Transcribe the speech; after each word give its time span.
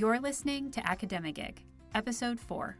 You're 0.00 0.18
listening 0.18 0.70
to 0.70 0.80
Academigig, 0.80 1.56
Episode 1.94 2.40
4. 2.40 2.74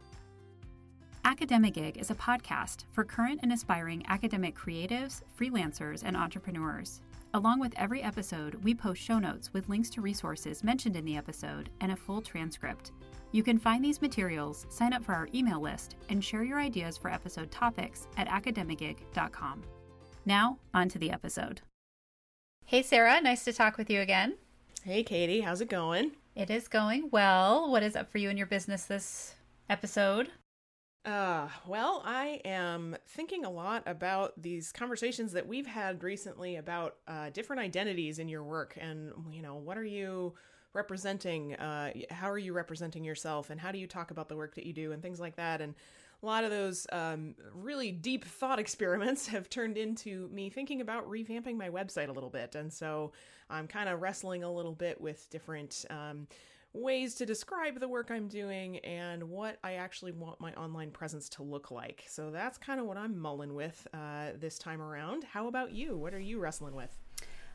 Academigig 1.23 1.97
is 1.97 2.09
a 2.09 2.15
podcast 2.15 2.85
for 2.93 3.03
current 3.03 3.41
and 3.43 3.53
aspiring 3.53 4.03
academic 4.07 4.57
creatives, 4.57 5.21
freelancers, 5.39 6.01
and 6.03 6.17
entrepreneurs. 6.17 7.01
Along 7.35 7.59
with 7.59 7.75
every 7.77 8.01
episode, 8.01 8.55
we 8.63 8.73
post 8.73 9.03
show 9.03 9.19
notes 9.19 9.53
with 9.53 9.69
links 9.69 9.91
to 9.91 10.01
resources 10.01 10.63
mentioned 10.63 10.95
in 10.95 11.05
the 11.05 11.15
episode 11.15 11.69
and 11.79 11.91
a 11.91 11.95
full 11.95 12.23
transcript. 12.23 12.91
You 13.31 13.43
can 13.43 13.59
find 13.59 13.85
these 13.85 14.01
materials, 14.01 14.65
sign 14.69 14.91
up 14.91 15.05
for 15.05 15.13
our 15.13 15.29
email 15.31 15.61
list, 15.61 15.97
and 16.09 16.25
share 16.25 16.41
your 16.41 16.59
ideas 16.59 16.97
for 16.97 17.11
episode 17.11 17.51
topics 17.51 18.07
at 18.17 18.29
academigig.com. 18.29 19.61
Now, 20.25 20.57
on 20.73 20.89
to 20.89 20.97
the 20.97 21.11
episode. 21.11 21.61
Hey, 22.65 22.81
Sarah, 22.81 23.21
nice 23.21 23.43
to 23.43 23.53
talk 23.53 23.77
with 23.77 23.91
you 23.91 24.01
again. 24.01 24.37
Hey, 24.83 25.03
Katie, 25.03 25.41
how's 25.41 25.61
it 25.61 25.69
going? 25.69 26.13
It 26.35 26.49
is 26.49 26.69
going 26.69 27.09
well. 27.11 27.69
What 27.69 27.83
is 27.83 27.95
up 27.95 28.09
for 28.09 28.17
you 28.17 28.29
in 28.29 28.37
your 28.37 28.47
business 28.47 28.85
this 28.85 29.35
episode? 29.69 30.29
Uh, 31.03 31.49
well, 31.67 32.01
I 32.05 32.39
am 32.45 32.95
thinking 33.05 33.43
a 33.43 33.49
lot 33.49 33.83
about 33.85 34.41
these 34.41 34.71
conversations 34.71 35.33
that 35.33 35.47
we've 35.47 35.67
had 35.67 36.03
recently 36.03 36.55
about 36.55 36.95
uh, 37.07 37.31
different 37.31 37.61
identities 37.61 38.17
in 38.17 38.29
your 38.29 38.43
work 38.43 38.77
and, 38.79 39.11
you 39.31 39.41
know, 39.41 39.55
what 39.55 39.77
are 39.77 39.83
you 39.83 40.33
representing? 40.73 41.55
Uh, 41.55 41.91
how 42.11 42.29
are 42.29 42.37
you 42.37 42.53
representing 42.53 43.03
yourself? 43.03 43.49
And 43.49 43.59
how 43.59 43.73
do 43.73 43.77
you 43.77 43.87
talk 43.87 44.11
about 44.11 44.29
the 44.29 44.37
work 44.37 44.55
that 44.55 44.65
you 44.65 44.71
do 44.71 44.93
and 44.93 45.01
things 45.01 45.19
like 45.19 45.35
that? 45.35 45.59
And 45.59 45.75
a 46.21 46.25
lot 46.25 46.43
of 46.43 46.51
those 46.51 46.85
um, 46.91 47.35
really 47.53 47.91
deep 47.91 48.25
thought 48.25 48.59
experiments 48.65 49.27
have 49.27 49.49
turned 49.49 49.77
into 49.77 50.29
me 50.29 50.49
thinking 50.49 50.81
about 50.81 51.09
revamping 51.09 51.57
my 51.57 51.69
website 51.69 52.09
a 52.09 52.11
little 52.11 52.29
bit. 52.29 52.55
And 52.55 52.71
so 52.71 53.11
I'm 53.49 53.67
kind 53.67 53.89
of 53.89 54.01
wrestling 54.01 54.43
a 54.43 54.51
little 54.51 54.75
bit 54.75 54.99
with 54.99 55.29
different. 55.29 55.85
Um, 55.89 56.27
ways 56.73 57.15
to 57.15 57.25
describe 57.25 57.79
the 57.79 57.87
work 57.87 58.09
I'm 58.11 58.27
doing 58.27 58.77
and 58.79 59.23
what 59.23 59.57
I 59.63 59.73
actually 59.73 60.13
want 60.13 60.39
my 60.39 60.53
online 60.53 60.91
presence 60.91 61.27
to 61.29 61.43
look 61.43 61.69
like. 61.69 62.05
So 62.07 62.31
that's 62.31 62.57
kind 62.57 62.79
of 62.79 62.85
what 62.85 62.97
I'm 62.97 63.19
mulling 63.19 63.53
with 63.53 63.85
uh, 63.93 64.29
this 64.39 64.57
time 64.57 64.81
around. 64.81 65.25
How 65.25 65.47
about 65.47 65.73
you? 65.73 65.97
What 65.97 66.13
are 66.13 66.19
you 66.19 66.39
wrestling 66.39 66.75
with? 66.75 66.97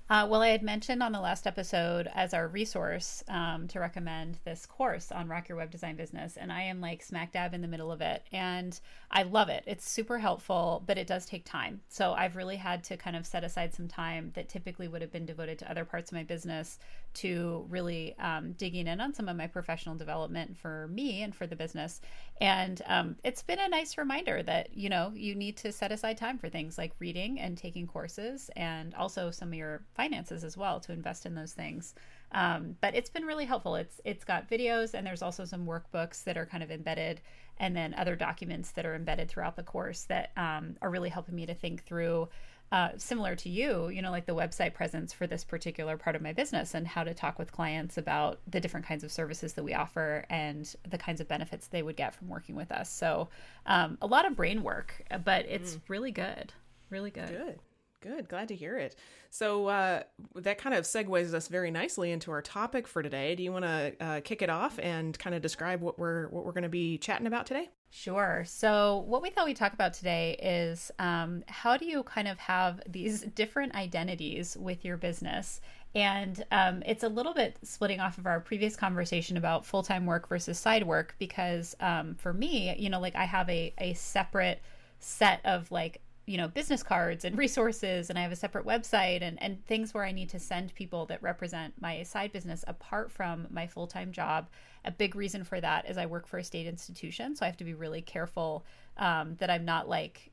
Uh, 0.08 0.24
well, 0.30 0.40
I 0.40 0.50
had 0.50 0.62
mentioned 0.62 1.02
on 1.02 1.10
the 1.10 1.20
last 1.20 1.48
episode 1.48 2.08
as 2.14 2.32
our 2.32 2.46
resource 2.46 3.24
um, 3.26 3.66
to 3.66 3.80
recommend 3.80 4.38
this 4.44 4.64
course 4.64 5.10
on 5.10 5.26
Rock 5.26 5.48
Your 5.48 5.58
Web 5.58 5.72
Design 5.72 5.96
Business, 5.96 6.36
and 6.36 6.52
I 6.52 6.62
am 6.62 6.80
like 6.80 7.02
smack 7.02 7.32
dab 7.32 7.54
in 7.54 7.60
the 7.60 7.66
middle 7.66 7.90
of 7.90 8.00
it. 8.00 8.22
And 8.30 8.78
I 9.10 9.24
love 9.24 9.48
it. 9.48 9.64
It's 9.66 9.88
super 9.88 10.18
helpful, 10.18 10.84
but 10.86 10.96
it 10.96 11.08
does 11.08 11.26
take 11.26 11.44
time. 11.44 11.80
So 11.88 12.12
I've 12.12 12.36
really 12.36 12.54
had 12.54 12.84
to 12.84 12.96
kind 12.96 13.16
of 13.16 13.26
set 13.26 13.42
aside 13.42 13.74
some 13.74 13.88
time 13.88 14.30
that 14.36 14.48
typically 14.48 14.86
would 14.86 15.02
have 15.02 15.10
been 15.10 15.26
devoted 15.26 15.58
to 15.58 15.70
other 15.70 15.84
parts 15.84 16.12
of 16.12 16.16
my 16.16 16.22
business 16.22 16.78
to 17.14 17.66
really 17.68 18.14
um, 18.18 18.52
digging 18.52 18.86
in 18.86 19.00
on 19.00 19.12
some 19.12 19.28
of 19.28 19.36
my 19.36 19.46
professional 19.48 19.96
development 19.96 20.56
for 20.56 20.86
me 20.88 21.22
and 21.22 21.34
for 21.34 21.48
the 21.48 21.56
business. 21.56 22.00
And 22.40 22.80
um, 22.86 23.16
it's 23.24 23.42
been 23.42 23.58
a 23.58 23.68
nice 23.68 23.98
reminder 23.98 24.42
that, 24.44 24.76
you 24.76 24.88
know, 24.88 25.10
you 25.14 25.34
need 25.34 25.56
to 25.58 25.72
set 25.72 25.90
aside 25.90 26.18
time 26.18 26.38
for 26.38 26.48
things 26.48 26.78
like 26.78 26.92
reading 27.00 27.40
and 27.40 27.56
taking 27.56 27.86
courses 27.86 28.50
and 28.54 28.94
also 28.94 29.30
some 29.30 29.48
of 29.48 29.54
your 29.54 29.82
finances 29.96 30.44
as 30.44 30.56
well 30.56 30.78
to 30.80 30.92
invest 30.92 31.26
in 31.26 31.34
those 31.34 31.52
things. 31.52 31.94
Um, 32.32 32.76
but 32.80 32.94
it's 32.94 33.10
been 33.10 33.24
really 33.24 33.44
helpful. 33.44 33.76
It's 33.76 34.00
it's 34.04 34.24
got 34.24 34.50
videos 34.50 34.94
and 34.94 35.06
there's 35.06 35.22
also 35.22 35.44
some 35.44 35.66
workbooks 35.66 36.24
that 36.24 36.36
are 36.36 36.46
kind 36.46 36.62
of 36.62 36.70
embedded, 36.70 37.20
and 37.58 37.74
then 37.74 37.94
other 37.94 38.16
documents 38.16 38.72
that 38.72 38.84
are 38.84 38.94
embedded 38.94 39.28
throughout 39.28 39.56
the 39.56 39.62
course 39.62 40.02
that 40.04 40.30
um, 40.36 40.76
are 40.82 40.90
really 40.90 41.08
helping 41.08 41.34
me 41.34 41.46
to 41.46 41.54
think 41.54 41.84
through. 41.84 42.28
Uh, 42.72 42.88
similar 42.96 43.36
to 43.36 43.48
you, 43.48 43.88
you 43.90 44.02
know, 44.02 44.10
like 44.10 44.26
the 44.26 44.34
website 44.34 44.74
presence 44.74 45.12
for 45.12 45.28
this 45.28 45.44
particular 45.44 45.96
part 45.96 46.16
of 46.16 46.20
my 46.20 46.32
business 46.32 46.74
and 46.74 46.84
how 46.84 47.04
to 47.04 47.14
talk 47.14 47.38
with 47.38 47.52
clients 47.52 47.96
about 47.96 48.40
the 48.48 48.58
different 48.58 48.84
kinds 48.84 49.04
of 49.04 49.12
services 49.12 49.52
that 49.52 49.62
we 49.62 49.72
offer 49.72 50.24
and 50.30 50.74
the 50.90 50.98
kinds 50.98 51.20
of 51.20 51.28
benefits 51.28 51.68
they 51.68 51.80
would 51.80 51.96
get 51.96 52.12
from 52.12 52.28
working 52.28 52.56
with 52.56 52.72
us. 52.72 52.90
So, 52.92 53.28
um, 53.66 53.98
a 54.02 54.06
lot 54.08 54.26
of 54.26 54.34
brain 54.34 54.64
work, 54.64 55.00
but 55.24 55.46
it's 55.48 55.76
mm. 55.76 55.80
really 55.86 56.10
good. 56.10 56.52
Really 56.90 57.12
good. 57.12 57.28
Good. 57.28 57.60
Good. 58.06 58.28
Glad 58.28 58.48
to 58.48 58.54
hear 58.54 58.78
it. 58.78 58.94
So 59.30 59.66
uh, 59.66 60.02
that 60.36 60.58
kind 60.58 60.76
of 60.76 60.84
segues 60.84 61.34
us 61.34 61.48
very 61.48 61.72
nicely 61.72 62.12
into 62.12 62.30
our 62.30 62.40
topic 62.40 62.86
for 62.86 63.02
today. 63.02 63.34
Do 63.34 63.42
you 63.42 63.50
want 63.50 63.64
to 63.64 63.94
uh, 64.00 64.20
kick 64.20 64.42
it 64.42 64.50
off 64.50 64.78
and 64.78 65.18
kind 65.18 65.34
of 65.34 65.42
describe 65.42 65.80
what 65.80 65.98
we're 65.98 66.28
what 66.28 66.44
we're 66.44 66.52
going 66.52 66.62
to 66.62 66.68
be 66.68 66.98
chatting 66.98 67.26
about 67.26 67.46
today? 67.46 67.68
Sure. 67.90 68.44
So 68.46 69.04
what 69.08 69.22
we 69.22 69.30
thought 69.30 69.46
we'd 69.46 69.56
talk 69.56 69.72
about 69.72 69.92
today 69.92 70.36
is 70.40 70.92
um, 71.00 71.42
how 71.48 71.76
do 71.76 71.84
you 71.84 72.04
kind 72.04 72.28
of 72.28 72.38
have 72.38 72.80
these 72.88 73.22
different 73.34 73.74
identities 73.74 74.56
with 74.56 74.84
your 74.84 74.96
business 74.96 75.60
and 75.96 76.44
um, 76.52 76.82
it's 76.86 77.02
a 77.02 77.08
little 77.08 77.34
bit 77.34 77.56
splitting 77.62 78.00
off 78.00 78.18
of 78.18 78.26
our 78.26 78.38
previous 78.38 78.76
conversation 78.76 79.36
about 79.36 79.66
full 79.66 79.82
time 79.82 80.06
work 80.06 80.28
versus 80.28 80.58
side 80.58 80.86
work 80.86 81.16
because 81.18 81.74
um, 81.80 82.14
for 82.16 82.32
me, 82.32 82.76
you 82.78 82.88
know, 82.90 83.00
like 83.00 83.16
I 83.16 83.24
have 83.24 83.48
a, 83.48 83.72
a 83.78 83.94
separate 83.94 84.60
set 84.98 85.40
of 85.44 85.70
like 85.72 86.02
you 86.26 86.36
know 86.36 86.48
business 86.48 86.82
cards 86.82 87.24
and 87.24 87.38
resources 87.38 88.10
and 88.10 88.18
i 88.18 88.22
have 88.22 88.32
a 88.32 88.36
separate 88.36 88.66
website 88.66 89.22
and, 89.22 89.40
and 89.40 89.64
things 89.66 89.94
where 89.94 90.04
i 90.04 90.12
need 90.12 90.28
to 90.28 90.38
send 90.40 90.74
people 90.74 91.06
that 91.06 91.22
represent 91.22 91.72
my 91.80 92.02
side 92.02 92.32
business 92.32 92.64
apart 92.68 93.10
from 93.10 93.46
my 93.50 93.66
full-time 93.66 94.12
job. 94.12 94.48
A 94.84 94.90
big 94.90 95.16
reason 95.16 95.44
for 95.44 95.60
that 95.60 95.88
is 95.88 95.96
i 95.96 96.06
work 96.06 96.26
for 96.26 96.38
a 96.38 96.44
state 96.44 96.66
institution 96.66 97.34
so 97.34 97.44
i 97.44 97.48
have 97.48 97.56
to 97.56 97.64
be 97.64 97.74
really 97.74 98.02
careful 98.02 98.64
um, 98.98 99.36
that 99.36 99.50
i'm 99.50 99.64
not 99.64 99.88
like 99.88 100.30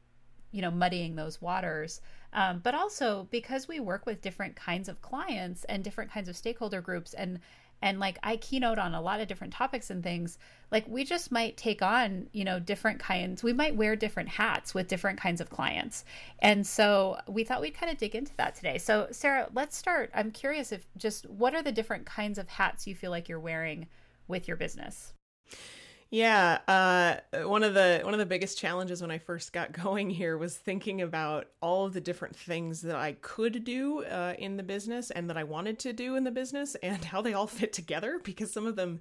you 0.53 0.61
know 0.61 0.71
muddying 0.71 1.15
those 1.15 1.41
waters. 1.41 1.99
Um, 2.31 2.61
but 2.63 2.73
also 2.73 3.27
because 3.29 3.67
we 3.67 3.79
work 3.79 4.05
with 4.05 4.21
different 4.21 4.55
kinds 4.55 4.87
of 4.87 5.01
clients 5.01 5.65
and 5.65 5.83
different 5.83 6.11
kinds 6.11 6.29
of 6.29 6.37
stakeholder 6.37 6.79
groups 6.79 7.13
and 7.13 7.39
and 7.83 7.99
like 7.99 8.17
I 8.23 8.37
keynote 8.37 8.79
on 8.79 8.95
a 8.95 9.01
lot 9.01 9.19
of 9.19 9.27
different 9.27 9.51
topics 9.51 9.89
and 9.89 10.01
things, 10.01 10.37
like 10.71 10.87
we 10.87 11.03
just 11.03 11.33
might 11.33 11.57
take 11.57 11.81
on, 11.81 12.27
you 12.31 12.45
know, 12.45 12.57
different 12.57 12.97
kinds, 12.97 13.43
we 13.43 13.51
might 13.51 13.75
wear 13.75 13.97
different 13.97 14.29
hats 14.29 14.73
with 14.73 14.87
different 14.87 15.19
kinds 15.19 15.41
of 15.41 15.49
clients. 15.49 16.05
And 16.39 16.65
so 16.65 17.17
we 17.27 17.43
thought 17.43 17.59
we'd 17.59 17.75
kind 17.75 17.91
of 17.91 17.97
dig 17.97 18.15
into 18.15 18.33
that 18.37 18.55
today. 18.55 18.77
So, 18.77 19.07
Sarah, 19.11 19.49
let's 19.53 19.75
start. 19.75 20.11
I'm 20.15 20.31
curious 20.31 20.71
if 20.71 20.87
just 20.95 21.29
what 21.29 21.53
are 21.53 21.61
the 21.61 21.73
different 21.73 22.05
kinds 22.05 22.37
of 22.39 22.47
hats 22.47 22.87
you 22.87 22.95
feel 22.95 23.11
like 23.11 23.27
you're 23.27 23.37
wearing 23.37 23.87
with 24.29 24.47
your 24.47 24.55
business? 24.55 25.13
Yeah, 26.13 26.59
uh, 26.67 27.39
one 27.47 27.63
of 27.63 27.73
the 27.73 28.01
one 28.03 28.13
of 28.13 28.19
the 28.19 28.25
biggest 28.27 28.59
challenges 28.59 29.01
when 29.01 29.09
I 29.09 29.17
first 29.17 29.51
got 29.51 29.71
going 29.83 30.11
here 30.11 30.37
was 30.37 30.55
thinking 30.55 31.01
about 31.01 31.47
all 31.59 31.87
of 31.87 31.93
the 31.93 32.01
different 32.01 32.35
things 32.35 32.81
that 32.81 32.95
I 32.95 33.13
could 33.13 33.63
do 33.63 34.03
uh, 34.03 34.35
in 34.37 34.55
the 34.55 34.61
business 34.61 35.09
and 35.09 35.27
that 35.31 35.37
I 35.37 35.43
wanted 35.43 35.79
to 35.79 35.91
do 35.91 36.15
in 36.15 36.23
the 36.23 36.29
business 36.29 36.75
and 36.83 37.03
how 37.03 37.23
they 37.23 37.33
all 37.33 37.47
fit 37.47 37.73
together 37.73 38.19
because 38.23 38.53
some 38.53 38.67
of 38.67 38.75
them 38.75 38.99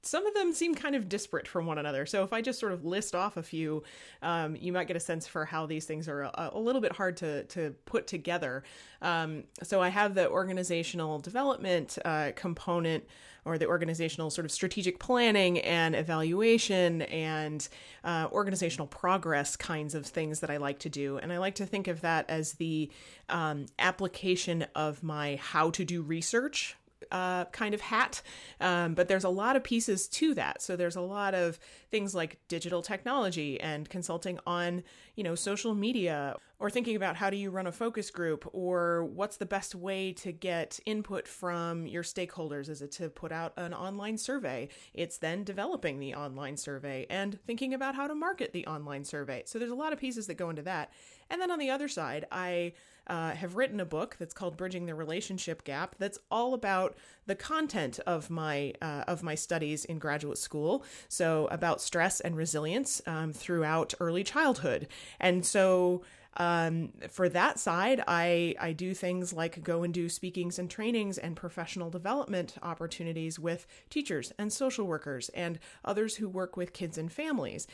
some 0.00 0.26
of 0.26 0.32
them 0.32 0.54
seem 0.54 0.74
kind 0.74 0.94
of 0.94 1.06
disparate 1.08 1.48
from 1.48 1.66
one 1.66 1.76
another. 1.76 2.06
So 2.06 2.24
if 2.24 2.32
I 2.32 2.40
just 2.40 2.60
sort 2.60 2.72
of 2.72 2.84
list 2.84 3.14
off 3.14 3.36
a 3.36 3.42
few, 3.42 3.82
um, 4.22 4.56
you 4.56 4.72
might 4.72 4.86
get 4.86 4.96
a 4.96 5.00
sense 5.00 5.26
for 5.26 5.44
how 5.44 5.66
these 5.66 5.84
things 5.84 6.08
are 6.08 6.22
a, 6.22 6.50
a 6.54 6.58
little 6.58 6.80
bit 6.80 6.92
hard 6.92 7.18
to 7.18 7.44
to 7.44 7.74
put 7.84 8.06
together. 8.06 8.64
Um, 9.02 9.44
so 9.62 9.82
I 9.82 9.88
have 9.88 10.14
the 10.14 10.30
organizational 10.30 11.18
development 11.18 11.98
uh, 12.06 12.32
component, 12.36 13.04
or 13.44 13.58
the 13.58 13.66
organizational 13.66 14.30
sort 14.30 14.44
of 14.44 14.52
strategic 14.52 14.98
planning 14.98 15.58
and 15.60 15.94
evaluation 15.94 17.02
and 17.02 17.68
uh, 18.04 18.28
organizational 18.32 18.86
progress 18.86 19.56
kinds 19.56 19.94
of 19.94 20.06
things 20.06 20.40
that 20.40 20.50
I 20.50 20.56
like 20.56 20.78
to 20.80 20.88
do, 20.88 21.18
and 21.18 21.32
I 21.32 21.38
like 21.38 21.56
to 21.56 21.66
think 21.66 21.88
of 21.88 22.00
that 22.02 22.28
as 22.28 22.54
the 22.54 22.90
um, 23.28 23.66
application 23.78 24.66
of 24.74 25.02
my 25.02 25.36
how 25.36 25.70
to 25.70 25.84
do 25.84 26.02
research 26.02 26.76
uh, 27.10 27.46
kind 27.46 27.74
of 27.74 27.80
hat. 27.80 28.22
Um, 28.60 28.94
but 28.94 29.08
there's 29.08 29.24
a 29.24 29.28
lot 29.28 29.56
of 29.56 29.64
pieces 29.64 30.08
to 30.08 30.34
that. 30.34 30.62
So 30.62 30.76
there's 30.76 30.96
a 30.96 31.00
lot 31.00 31.34
of 31.34 31.58
things 31.90 32.14
like 32.14 32.38
digital 32.48 32.82
technology 32.82 33.60
and 33.60 33.88
consulting 33.88 34.38
on, 34.46 34.82
you 35.16 35.24
know, 35.24 35.34
social 35.34 35.74
media 35.74 36.36
or 36.64 36.70
thinking 36.70 36.96
about 36.96 37.16
how 37.16 37.28
do 37.30 37.36
you 37.36 37.50
run 37.50 37.66
a 37.66 37.72
focus 37.72 38.10
group 38.10 38.48
or 38.52 39.04
what's 39.04 39.36
the 39.36 39.46
best 39.46 39.74
way 39.74 40.12
to 40.12 40.32
get 40.32 40.80
input 40.86 41.26
from 41.28 41.86
your 41.86 42.02
stakeholders 42.02 42.68
is 42.68 42.80
it 42.80 42.92
to 42.92 43.08
put 43.10 43.32
out 43.32 43.52
an 43.56 43.74
online 43.74 44.16
survey 44.16 44.68
it's 44.94 45.18
then 45.18 45.44
developing 45.44 45.98
the 45.98 46.14
online 46.14 46.56
survey 46.56 47.06
and 47.10 47.38
thinking 47.46 47.74
about 47.74 47.94
how 47.94 48.06
to 48.06 48.14
market 48.14 48.52
the 48.52 48.66
online 48.66 49.04
survey 49.04 49.42
so 49.44 49.58
there's 49.58 49.70
a 49.70 49.74
lot 49.74 49.92
of 49.92 49.98
pieces 49.98 50.26
that 50.26 50.34
go 50.34 50.48
into 50.48 50.62
that 50.62 50.90
and 51.28 51.40
then 51.40 51.50
on 51.50 51.58
the 51.58 51.70
other 51.70 51.88
side 51.88 52.24
i 52.32 52.72
uh, 53.06 53.32
have 53.32 53.56
written 53.56 53.80
a 53.80 53.84
book 53.84 54.16
that's 54.18 54.34
called 54.34 54.56
Bridging 54.56 54.86
the 54.86 54.94
Relationship 54.94 55.64
Gap. 55.64 55.96
That's 55.98 56.18
all 56.30 56.54
about 56.54 56.96
the 57.26 57.34
content 57.34 58.00
of 58.06 58.30
my 58.30 58.74
uh, 58.80 59.04
of 59.06 59.22
my 59.22 59.34
studies 59.34 59.84
in 59.84 59.98
graduate 59.98 60.38
school. 60.38 60.84
So 61.08 61.48
about 61.50 61.80
stress 61.80 62.20
and 62.20 62.36
resilience 62.36 63.02
um, 63.06 63.32
throughout 63.32 63.94
early 64.00 64.24
childhood, 64.24 64.88
and 65.20 65.44
so. 65.44 66.02
Um, 66.36 66.90
for 67.10 67.28
that 67.28 67.60
side, 67.60 68.02
I, 68.08 68.56
I 68.58 68.72
do 68.72 68.92
things 68.92 69.32
like 69.32 69.62
go 69.62 69.84
and 69.84 69.94
do 69.94 70.08
speakings 70.08 70.58
and 70.58 70.68
trainings 70.68 71.16
and 71.16 71.36
professional 71.36 71.90
development 71.90 72.56
opportunities 72.60 73.38
with 73.38 73.68
teachers 73.88 74.32
and 74.36 74.52
social 74.52 74.84
workers 74.84 75.28
and 75.28 75.60
others 75.84 76.16
who 76.16 76.28
work 76.28 76.56
with 76.56 76.72
kids 76.72 76.98
and 76.98 77.12
families. 77.12 77.68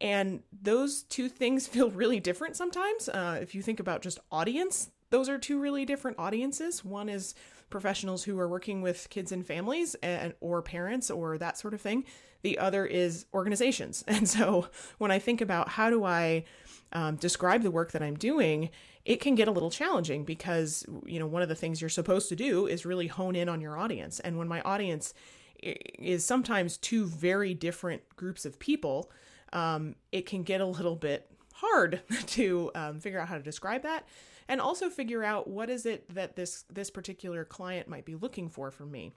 And 0.00 0.40
those 0.52 1.02
two 1.04 1.28
things 1.28 1.66
feel 1.68 1.90
really 1.90 2.20
different 2.20 2.56
sometimes. 2.56 3.08
Uh, 3.08 3.38
if 3.40 3.54
you 3.54 3.62
think 3.62 3.80
about 3.80 4.02
just 4.02 4.18
audience, 4.30 4.90
those 5.10 5.28
are 5.28 5.38
two 5.38 5.60
really 5.60 5.84
different 5.84 6.18
audiences. 6.18 6.84
One 6.84 7.08
is 7.08 7.34
professionals 7.70 8.24
who 8.24 8.38
are 8.38 8.48
working 8.48 8.80
with 8.82 9.08
kids 9.10 9.32
and 9.32 9.44
families 9.44 9.94
and 9.96 10.34
or 10.40 10.62
parents 10.62 11.10
or 11.10 11.38
that 11.38 11.58
sort 11.58 11.74
of 11.74 11.80
thing. 11.80 12.04
The 12.42 12.58
other 12.58 12.86
is 12.86 13.26
organizations. 13.34 14.04
And 14.08 14.28
so 14.28 14.68
when 14.98 15.10
I 15.10 15.18
think 15.18 15.40
about 15.40 15.70
how 15.70 15.90
do 15.90 16.04
I 16.04 16.44
um, 16.92 17.16
describe 17.16 17.62
the 17.62 17.70
work 17.70 17.92
that 17.92 18.02
I'm 18.02 18.16
doing, 18.16 18.70
it 19.04 19.20
can 19.20 19.34
get 19.34 19.48
a 19.48 19.50
little 19.50 19.70
challenging 19.70 20.24
because 20.24 20.84
you 21.04 21.18
know 21.18 21.26
one 21.26 21.42
of 21.42 21.48
the 21.48 21.54
things 21.54 21.80
you're 21.80 21.90
supposed 21.90 22.28
to 22.28 22.36
do 22.36 22.66
is 22.66 22.86
really 22.86 23.08
hone 23.08 23.36
in 23.36 23.48
on 23.48 23.60
your 23.60 23.76
audience. 23.76 24.20
And 24.20 24.38
when 24.38 24.48
my 24.48 24.60
audience 24.62 25.14
is 25.60 26.24
sometimes 26.24 26.76
two 26.76 27.06
very 27.06 27.54
different 27.54 28.02
groups 28.16 28.44
of 28.44 28.58
people, 28.58 29.10
um, 29.52 29.94
it 30.12 30.26
can 30.26 30.42
get 30.42 30.60
a 30.60 30.66
little 30.66 30.96
bit 30.96 31.30
hard 31.52 32.02
to 32.26 32.70
um, 32.74 33.00
figure 33.00 33.20
out 33.20 33.28
how 33.28 33.36
to 33.36 33.42
describe 33.42 33.82
that 33.82 34.06
and 34.48 34.60
also 34.60 34.88
figure 34.88 35.24
out 35.24 35.48
what 35.48 35.70
is 35.70 35.86
it 35.86 36.08
that 36.14 36.36
this 36.36 36.64
this 36.72 36.90
particular 36.90 37.44
client 37.44 37.88
might 37.88 38.04
be 38.04 38.14
looking 38.14 38.48
for 38.48 38.70
from 38.70 38.90
me. 38.90 39.12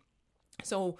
So 0.63 0.97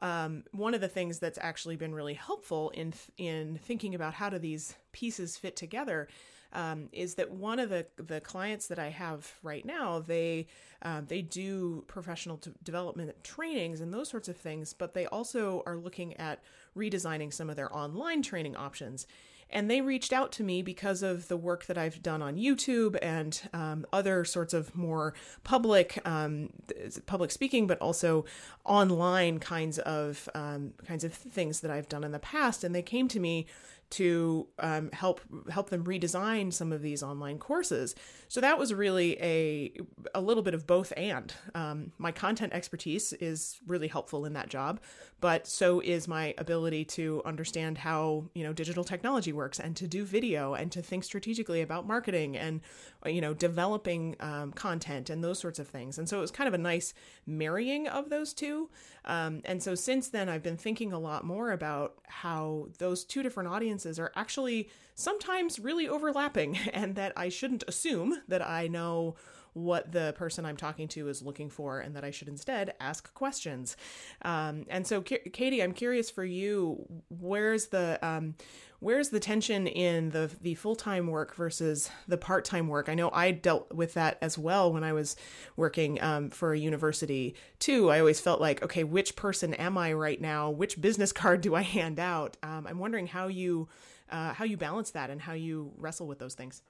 um, 0.00 0.44
one 0.52 0.74
of 0.74 0.80
the 0.80 0.88
things 0.88 1.18
that's 1.18 1.38
actually 1.40 1.76
been 1.76 1.94
really 1.94 2.14
helpful 2.14 2.70
in 2.70 2.92
in 3.16 3.58
thinking 3.62 3.94
about 3.94 4.14
how 4.14 4.28
do 4.28 4.38
these 4.38 4.74
pieces 4.92 5.36
fit 5.36 5.56
together 5.56 6.08
um, 6.52 6.88
is 6.92 7.14
that 7.14 7.30
one 7.30 7.58
of 7.58 7.70
the 7.70 7.86
the 7.96 8.20
clients 8.20 8.66
that 8.68 8.78
I 8.78 8.88
have 8.88 9.34
right 9.42 9.64
now 9.64 9.98
they 9.98 10.46
um, 10.82 11.06
they 11.06 11.22
do 11.22 11.84
professional 11.86 12.40
development 12.62 13.12
trainings 13.22 13.80
and 13.80 13.92
those 13.92 14.08
sorts 14.08 14.28
of 14.28 14.36
things, 14.36 14.72
but 14.72 14.94
they 14.94 15.06
also 15.06 15.62
are 15.66 15.76
looking 15.76 16.14
at 16.16 16.42
redesigning 16.76 17.32
some 17.32 17.48
of 17.48 17.56
their 17.56 17.74
online 17.74 18.22
training 18.22 18.56
options. 18.56 19.06
And 19.52 19.70
they 19.70 19.82
reached 19.82 20.14
out 20.14 20.32
to 20.32 20.42
me 20.42 20.62
because 20.62 21.02
of 21.02 21.28
the 21.28 21.36
work 21.36 21.66
that 21.66 21.76
I've 21.76 22.02
done 22.02 22.22
on 22.22 22.36
YouTube 22.36 22.96
and 23.02 23.38
um, 23.52 23.84
other 23.92 24.24
sorts 24.24 24.54
of 24.54 24.74
more 24.74 25.12
public 25.44 26.00
um, 26.06 26.48
public 27.04 27.30
speaking, 27.30 27.66
but 27.66 27.78
also 27.78 28.24
online 28.64 29.38
kinds 29.38 29.78
of 29.78 30.28
um, 30.34 30.72
kinds 30.86 31.04
of 31.04 31.12
things 31.12 31.60
that 31.60 31.70
I've 31.70 31.88
done 31.88 32.02
in 32.02 32.12
the 32.12 32.18
past. 32.18 32.64
And 32.64 32.74
they 32.74 32.82
came 32.82 33.08
to 33.08 33.20
me 33.20 33.46
to 33.92 34.48
um, 34.58 34.90
help 34.92 35.20
help 35.50 35.70
them 35.70 35.84
redesign 35.84 36.52
some 36.52 36.72
of 36.72 36.82
these 36.82 37.02
online 37.02 37.38
courses. 37.38 37.94
So 38.28 38.40
that 38.40 38.58
was 38.58 38.72
really 38.72 39.20
a 39.20 39.72
a 40.14 40.20
little 40.20 40.42
bit 40.42 40.54
of 40.54 40.66
both 40.66 40.92
and. 40.96 41.32
Um, 41.54 41.92
my 41.98 42.12
content 42.12 42.52
expertise 42.52 43.12
is 43.14 43.60
really 43.66 43.88
helpful 43.88 44.24
in 44.24 44.32
that 44.32 44.48
job, 44.48 44.80
but 45.22 45.46
so 45.46 45.78
is 45.78 46.08
my 46.08 46.34
ability 46.36 46.84
to 46.84 47.22
understand 47.24 47.78
how 47.78 48.24
you 48.34 48.42
know 48.42 48.52
digital 48.52 48.82
technology 48.82 49.32
works 49.32 49.60
and 49.60 49.76
to 49.76 49.86
do 49.86 50.04
video 50.04 50.54
and 50.54 50.72
to 50.72 50.82
think 50.82 51.04
strategically 51.04 51.62
about 51.62 51.86
marketing 51.86 52.36
and 52.36 52.60
you 53.06 53.20
know 53.20 53.32
developing 53.32 54.16
um, 54.18 54.52
content 54.52 55.08
and 55.08 55.22
those 55.22 55.38
sorts 55.38 55.60
of 55.60 55.68
things. 55.68 55.96
And 55.96 56.08
so 56.08 56.18
it 56.18 56.20
was 56.20 56.32
kind 56.32 56.48
of 56.48 56.54
a 56.54 56.58
nice 56.58 56.92
marrying 57.24 57.86
of 57.86 58.10
those 58.10 58.34
two. 58.34 58.68
Um, 59.04 59.42
and 59.44 59.62
so 59.62 59.76
since 59.76 60.08
then, 60.08 60.28
I've 60.28 60.42
been 60.42 60.56
thinking 60.56 60.92
a 60.92 60.98
lot 60.98 61.24
more 61.24 61.52
about 61.52 61.94
how 62.08 62.68
those 62.78 63.04
two 63.04 63.22
different 63.22 63.48
audiences 63.48 64.00
are 64.00 64.10
actually 64.16 64.68
sometimes 64.96 65.60
really 65.60 65.88
overlapping, 65.88 66.56
and 66.72 66.96
that 66.96 67.12
I 67.16 67.28
shouldn't 67.28 67.62
assume 67.68 68.22
that 68.26 68.42
I 68.42 68.66
know 68.66 69.14
what 69.54 69.92
the 69.92 70.14
person 70.16 70.44
I'm 70.44 70.56
talking 70.56 70.88
to 70.88 71.08
is 71.08 71.22
looking 71.22 71.50
for, 71.50 71.80
and 71.80 71.94
that 71.96 72.04
I 72.04 72.10
should 72.10 72.28
instead 72.28 72.74
ask 72.80 73.12
questions. 73.14 73.76
Um, 74.22 74.64
and 74.68 74.86
so, 74.86 75.00
Katie, 75.02 75.62
I'm 75.62 75.72
curious 75.72 76.10
for 76.10 76.24
you, 76.24 76.86
where's 77.08 77.66
the 77.66 77.98
um, 78.02 78.34
where's 78.82 79.10
the 79.10 79.20
tension 79.20 79.66
in 79.66 80.10
the 80.10 80.30
the 80.40 80.54
full 80.56 80.74
time 80.74 81.06
work 81.06 81.34
versus 81.36 81.90
the 82.08 82.18
part 82.18 82.44
time 82.44 82.68
work? 82.68 82.88
I 82.88 82.94
know 82.94 83.10
I 83.10 83.30
dealt 83.30 83.72
with 83.72 83.94
that 83.94 84.18
as 84.20 84.36
well 84.36 84.72
when 84.72 84.84
I 84.84 84.92
was 84.92 85.16
working 85.56 86.02
um, 86.02 86.30
for 86.30 86.52
a 86.52 86.58
university 86.58 87.34
too. 87.58 87.90
I 87.90 88.00
always 88.00 88.20
felt 88.20 88.40
like, 88.40 88.62
okay, 88.62 88.84
which 88.84 89.16
person 89.16 89.54
am 89.54 89.78
I 89.78 89.92
right 89.92 90.20
now? 90.20 90.50
Which 90.50 90.80
business 90.80 91.12
card 91.22 91.40
do 91.40 91.54
I 91.54 91.62
hand 91.62 92.00
out? 92.00 92.36
Um, 92.42 92.66
I'm 92.66 92.78
wondering 92.78 93.06
how 93.06 93.28
you 93.28 93.68
uh, 94.10 94.34
how 94.34 94.44
you 94.44 94.56
balance 94.56 94.90
that 94.90 95.10
and 95.10 95.20
how 95.20 95.32
you 95.32 95.72
wrestle 95.78 96.06
with 96.06 96.18
those 96.18 96.34
things. 96.34 96.62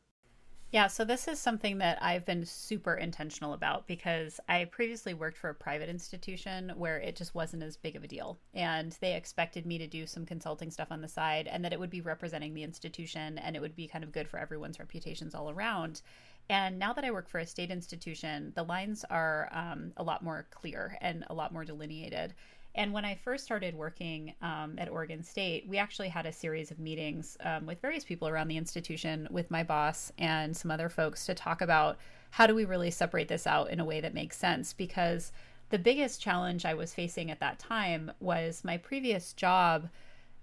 Yeah, 0.73 0.87
so 0.87 1.05
this 1.05 1.29
is 1.29 1.39
something 1.39 1.77
that 1.79 2.03
I've 2.03 2.25
been 2.25 2.47
super 2.47 2.95
intentional 2.95 3.53
about 3.53 3.87
because 3.87 4.41
I 4.49 4.65
previously 4.65 5.13
worked 5.13 5.37
for 5.37 5.51
a 5.51 5.55
private 5.55 5.91
institution 5.91 6.73
where 6.77 6.97
it 6.97 7.15
just 7.15 7.35
wasn't 7.35 7.63
as 7.63 7.77
big 7.77 7.95
of 7.95 8.05
a 8.05 8.09
deal. 8.09 8.39
And 8.55 8.97
they 9.03 9.15
expected 9.15 9.67
me 9.67 9.77
to 9.77 9.87
do 9.87 10.07
some 10.07 10.25
consulting 10.25 10.71
stuff 10.71 10.89
on 10.91 11.03
the 11.03 11.09
side 11.09 11.47
and 11.47 11.63
that 11.63 11.75
it 11.75 11.79
would 11.79 11.91
be 11.91 12.01
representing 12.01 12.55
the 12.55 12.63
institution 12.63 13.37
and 13.37 13.55
it 13.55 13.61
would 13.61 13.77
be 13.77 13.87
kind 13.87 14.03
of 14.03 14.13
good 14.13 14.27
for 14.27 14.39
everyone's 14.39 14.79
reputations 14.79 15.35
all 15.35 15.51
around. 15.51 16.01
And 16.49 16.79
now 16.79 16.95
that 16.95 17.05
I 17.05 17.11
work 17.11 17.29
for 17.29 17.39
a 17.39 17.47
state 17.47 17.71
institution, 17.71 18.53
the 18.55 18.63
lines 18.63 19.05
are 19.11 19.51
um, 19.53 19.93
a 19.99 20.03
lot 20.03 20.25
more 20.25 20.47
clear 20.51 20.97
and 21.03 21.27
a 21.29 21.35
lot 21.35 21.53
more 21.53 21.67
delineated. 21.67 22.33
And 22.75 22.93
when 22.93 23.05
I 23.05 23.15
first 23.15 23.45
started 23.45 23.75
working 23.75 24.35
um, 24.41 24.77
at 24.79 24.89
Oregon 24.89 25.23
State, 25.23 25.69
we 25.69 25.77
actually 25.77 26.09
had 26.09 26.25
a 26.25 26.33
series 26.33 26.71
of 26.71 26.79
meetings 26.79 27.37
um, 27.41 27.67
with 27.67 27.81
various 27.81 28.05
people 28.05 28.29
around 28.29 28.49
the 28.49 28.57
institution, 28.57 29.29
with 29.31 29.51
my 29.51 29.63
boss 29.63 30.11
and 30.19 30.57
some 30.57 30.71
other 30.71 30.89
folks 30.89 31.27
to 31.27 31.35
talk 31.35 31.61
about 31.61 31.99
how 32.31 32.47
do 32.47 32.55
we 32.55 32.65
really 32.65 32.91
separate 32.91 33.29
this 33.29 33.47
out 33.47 33.71
in 33.71 33.79
a 33.79 33.85
way 33.85 34.01
that 34.01 34.15
makes 34.15 34.39
sense. 34.39 34.73
Because 34.73 35.33
the 35.69 35.79
biggest 35.79 36.23
challenge 36.23 36.65
I 36.65 36.73
was 36.73 36.95
facing 36.95 37.31
at 37.31 37.41
that 37.41 37.59
time 37.59 38.11
was 38.21 38.65
my 38.65 38.79
previous 38.79 39.35
job 39.35 39.91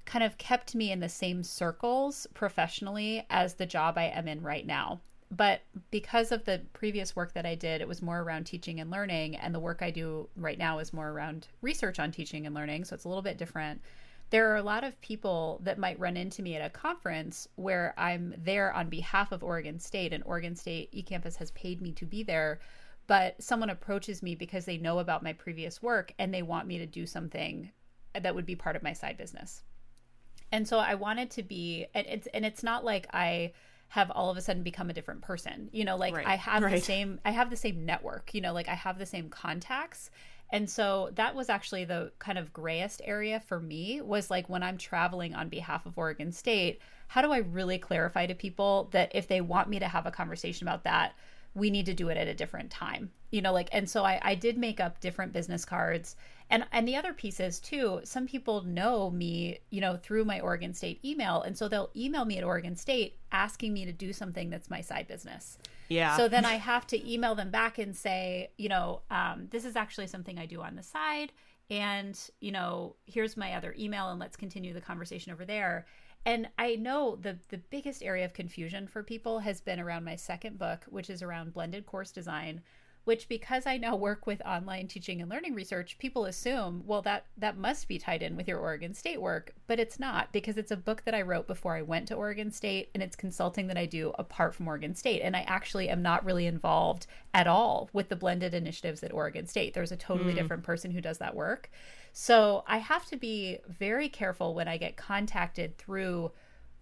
kind 0.06 0.24
of 0.24 0.38
kept 0.38 0.76
me 0.76 0.92
in 0.92 1.00
the 1.00 1.10
same 1.10 1.44
circles 1.44 2.28
professionally 2.34 3.26
as 3.30 3.56
the 3.56 3.66
job 3.66 3.98
I 3.98 4.06
am 4.06 4.28
in 4.28 4.42
right 4.42 4.66
now 4.66 5.02
but 5.32 5.62
because 5.92 6.32
of 6.32 6.46
the 6.46 6.62
previous 6.74 7.16
work 7.16 7.34
that 7.34 7.46
I 7.46 7.56
did, 7.56 7.82
it 7.82 7.88
was 7.88 8.02
more 8.02 8.22
around 8.22 8.46
teaching 8.46 8.80
and 8.80 8.90
learning, 8.90 9.36
and 9.36 9.54
the 9.54 9.60
work 9.60 9.82
I 9.82 9.92
do 9.92 10.28
right 10.36 10.58
now 10.58 10.80
is 10.80 10.92
more 10.92 11.10
around 11.10 11.48
research 11.62 12.00
on 12.00 12.12
teaching 12.12 12.46
and 12.46 12.56
learning. 12.56 12.86
So 12.86 12.96
it's 12.96 13.06
a 13.06 13.08
little 13.08 13.22
bit 13.22 13.38
different. 13.38 13.82
There 14.32 14.52
are 14.52 14.58
a 14.58 14.64
lot 14.64 14.84
of 14.84 15.00
people 15.02 15.60
that 15.64 15.78
might 15.78 16.00
run 16.00 16.18
into 16.18 16.42
me 16.42 16.56
at 16.56 16.66
a 16.66 16.70
conference 16.70 17.48
where 17.56 17.94
I'm 17.98 18.34
there 18.38 18.74
on 18.74 18.90
behalf 18.90 19.32
of 19.32 19.44
Oregon 19.44 19.80
State, 19.80 20.14
and 20.14 20.24
Oregon 20.26 20.56
State 20.56 20.92
eCampus 20.94 21.36
has 21.38 21.52
paid 21.52 21.82
me 21.82 21.92
to 21.94 22.06
be 22.06 22.24
there. 22.24 22.60
But 23.06 23.42
someone 23.42 23.72
approaches 23.72 24.22
me 24.22 24.36
because 24.36 24.66
they 24.66 24.78
know 24.78 25.00
about 25.00 25.24
my 25.24 25.34
previous 25.34 25.82
work 25.82 26.14
and 26.20 26.32
they 26.32 26.44
want 26.44 26.68
me 26.68 26.78
to 26.78 26.86
do 26.86 27.08
something 27.08 27.72
that 28.14 28.36
would 28.36 28.46
be 28.46 28.56
part 28.56 28.76
of 28.76 28.84
my 28.84 28.94
side 28.94 29.18
business. 29.18 29.64
And 30.52 30.68
so 30.68 30.78
I 30.78 30.94
wanted 30.94 31.32
to 31.32 31.44
be, 31.44 31.88
and 31.96 32.06
it's 32.08 32.28
and 32.36 32.46
it's 32.46 32.62
not 32.62 32.86
like 32.86 33.08
I 33.12 33.54
have 33.90 34.12
all 34.12 34.30
of 34.30 34.38
a 34.38 34.42
sudden 34.42 34.64
become 34.64 34.90
a 34.90 34.94
different 34.94 35.22
person. 35.22 35.70
You 35.72 35.84
know, 35.84 35.98
like 35.98 36.16
right. 36.16 36.28
I 36.28 36.36
have 36.36 36.64
right. 36.64 36.76
the 36.76 36.82
same 36.82 37.20
I 37.26 37.32
have 37.32 37.50
the 37.50 37.56
same 37.56 37.86
network, 37.86 38.34
you 38.34 38.42
know, 38.42 38.54
like 38.54 38.70
I 38.70 38.76
have 38.76 38.98
the 38.98 39.06
same 39.06 39.30
contacts. 39.30 40.10
And 40.52 40.68
so 40.68 41.12
that 41.14 41.36
was 41.36 41.50
actually 41.50 41.86
the 41.86 42.12
kind 42.18 42.38
of 42.38 42.52
grayest 42.52 43.02
area 43.06 43.40
for 43.40 43.60
me 43.60 44.02
was 44.02 44.32
like 44.32 44.50
when 44.50 44.64
I'm 44.64 44.78
traveling 44.78 45.36
on 45.36 45.48
behalf 45.48 45.86
of 45.86 45.98
Oregon 45.98 46.32
State, 46.32 46.82
how 47.08 47.22
do 47.22 47.32
I 47.32 47.38
really 47.38 47.78
clarify 47.78 48.26
to 48.26 48.34
people 48.34 48.90
that 48.92 49.12
if 49.14 49.28
they 49.28 49.42
want 49.42 49.70
me 49.70 49.78
to 49.80 49.88
have 49.88 50.08
a 50.08 50.12
conversation 50.12 50.68
about 50.68 50.84
that, 50.86 51.14
we 51.54 51.70
need 51.70 51.86
to 51.86 51.94
do 51.94 52.10
it 52.10 52.18
at 52.18 52.28
a 52.28 52.34
different 52.34 52.70
time 52.72 53.12
you 53.32 53.42
know 53.42 53.54
like 53.54 53.70
and 53.72 53.90
so 53.90 54.04
I, 54.04 54.20
I 54.22 54.36
did 54.36 54.58
make 54.58 54.80
up 54.80 55.00
different 55.00 55.34
business 55.34 55.66
cards. 55.66 56.16
And 56.52 56.66
and 56.72 56.88
the 56.88 56.96
other 56.96 57.14
piece 57.14 57.40
is 57.40 57.60
too 57.60 58.02
some 58.04 58.28
people 58.28 58.64
know 58.64 59.12
me 59.12 59.60
you 59.70 59.82
know 59.82 59.98
through 59.98 60.26
my 60.26 60.40
oregon 60.40 60.74
state 60.74 61.04
email. 61.06 61.42
And 61.42 61.58
so 61.58 61.68
they'll 61.68 61.92
email 61.96 62.26
me 62.26 62.38
at 62.38 62.44
oregon 62.44 62.76
state 62.76 63.18
asking 63.32 63.74
me 63.74 63.86
to 63.86 63.92
do 63.92 64.14
something 64.14 64.50
that's 64.50 64.70
my 64.70 64.82
side 64.82 65.08
business. 65.08 65.58
Yeah. 65.90 66.18
So 66.18 66.28
then 66.28 66.46
i 66.54 66.56
have 66.56 66.88
to 66.88 67.12
email 67.12 67.36
them 67.36 67.52
back 67.52 67.78
and 67.78 67.96
say 67.96 68.50
you 68.58 68.70
know 68.70 69.02
um, 69.12 69.48
this 69.52 69.66
is 69.66 69.76
actually 69.76 70.08
something 70.08 70.40
i 70.40 70.46
do 70.46 70.62
on 70.62 70.76
the 70.76 70.84
side 70.84 71.32
and 71.70 72.20
you 72.40 72.52
know 72.52 72.96
here's 73.06 73.38
my 73.38 73.54
other 73.54 73.76
email 73.78 74.10
and 74.10 74.20
let's 74.20 74.38
continue 74.38 74.74
the 74.74 74.82
conversation 74.82 75.32
over 75.32 75.46
there. 75.46 75.86
And 76.26 76.50
I 76.58 76.76
know 76.76 77.16
the 77.16 77.38
the 77.50 77.58
biggest 77.58 78.04
area 78.04 78.26
of 78.26 78.34
confusion 78.34 78.88
for 78.88 79.04
people 79.04 79.40
has 79.40 79.62
been 79.62 79.80
around 79.80 80.04
my 80.04 80.16
second 80.16 80.58
book, 80.58 80.86
which 80.90 81.10
is 81.10 81.22
around 81.22 81.54
blended 81.54 81.86
course 81.86 82.12
design, 82.12 82.62
which 83.10 83.28
because 83.28 83.66
I 83.66 83.78
now 83.78 83.96
work 83.96 84.28
with 84.28 84.40
online 84.46 84.88
teaching 84.88 85.20
and 85.20 85.32
learning 85.32 85.56
research, 85.56 85.98
people 85.98 86.26
assume, 86.26 86.84
well, 86.86 87.02
that 87.02 87.26
that 87.40 87.58
must 87.58 87.88
be 87.88 87.98
tied 87.98 88.22
in 88.22 88.38
with 88.38 88.48
your 88.48 88.60
Oregon 88.60 88.94
State 88.94 89.20
work, 89.20 89.56
but 89.66 89.80
it's 89.80 90.00
not 90.00 90.32
because 90.32 90.58
it's 90.58 90.70
a 90.70 90.78
book 90.78 91.02
that 91.06 91.16
I 91.16 91.24
wrote 91.24 91.48
before 91.48 91.76
I 91.76 91.82
went 91.82 92.08
to 92.10 92.14
Oregon 92.14 92.52
State 92.52 92.92
and 92.94 93.02
it's 93.02 93.16
consulting 93.16 93.66
that 93.66 93.80
I 93.80 93.88
do 93.88 94.14
apart 94.20 94.54
from 94.54 94.68
Oregon 94.68 94.94
State. 94.94 95.24
And 95.24 95.36
I 95.36 95.42
actually 95.48 95.90
am 95.90 96.04
not 96.04 96.24
really 96.24 96.46
involved 96.46 97.08
at 97.34 97.48
all 97.48 97.90
with 97.94 98.10
the 98.10 98.16
blended 98.16 98.54
initiatives 98.54 99.02
at 99.02 99.12
Oregon 99.12 99.48
State. 99.48 99.74
There's 99.74 99.92
a 99.92 99.98
totally 99.98 100.34
mm. 100.34 100.36
different 100.36 100.62
person 100.62 100.92
who 100.92 101.02
does 101.02 101.18
that 101.18 101.36
work. 101.36 101.72
So 102.14 102.64
I 102.68 102.78
have 102.78 103.08
to 103.08 103.18
be 103.18 103.58
very 103.68 104.10
careful 104.10 104.54
when 104.54 104.68
I 104.68 104.78
get 104.78 104.98
contacted 104.98 105.80
through 105.80 106.32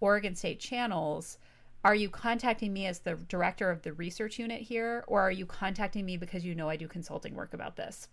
Oregon 0.02 0.36
State 0.36 0.60
channels 0.60 1.38
are 1.88 1.96
you 1.96 2.10
contacting 2.10 2.74
me 2.74 2.86
as 2.86 3.00
the 3.00 3.16
director 3.30 3.72
of 3.72 3.82
the 3.82 3.94
research 3.94 4.38
unit 4.38 4.62
here 4.62 5.06
or 5.08 5.22
are 5.22 5.32
you 5.32 5.46
contacting 5.46 6.06
me 6.06 6.18
because 6.18 6.44
you 6.44 6.54
know 6.54 6.68
I 6.68 6.76
do 6.76 6.86
consulting 6.86 7.34
work 7.34 7.54
about 7.54 7.78
this? 7.78 8.10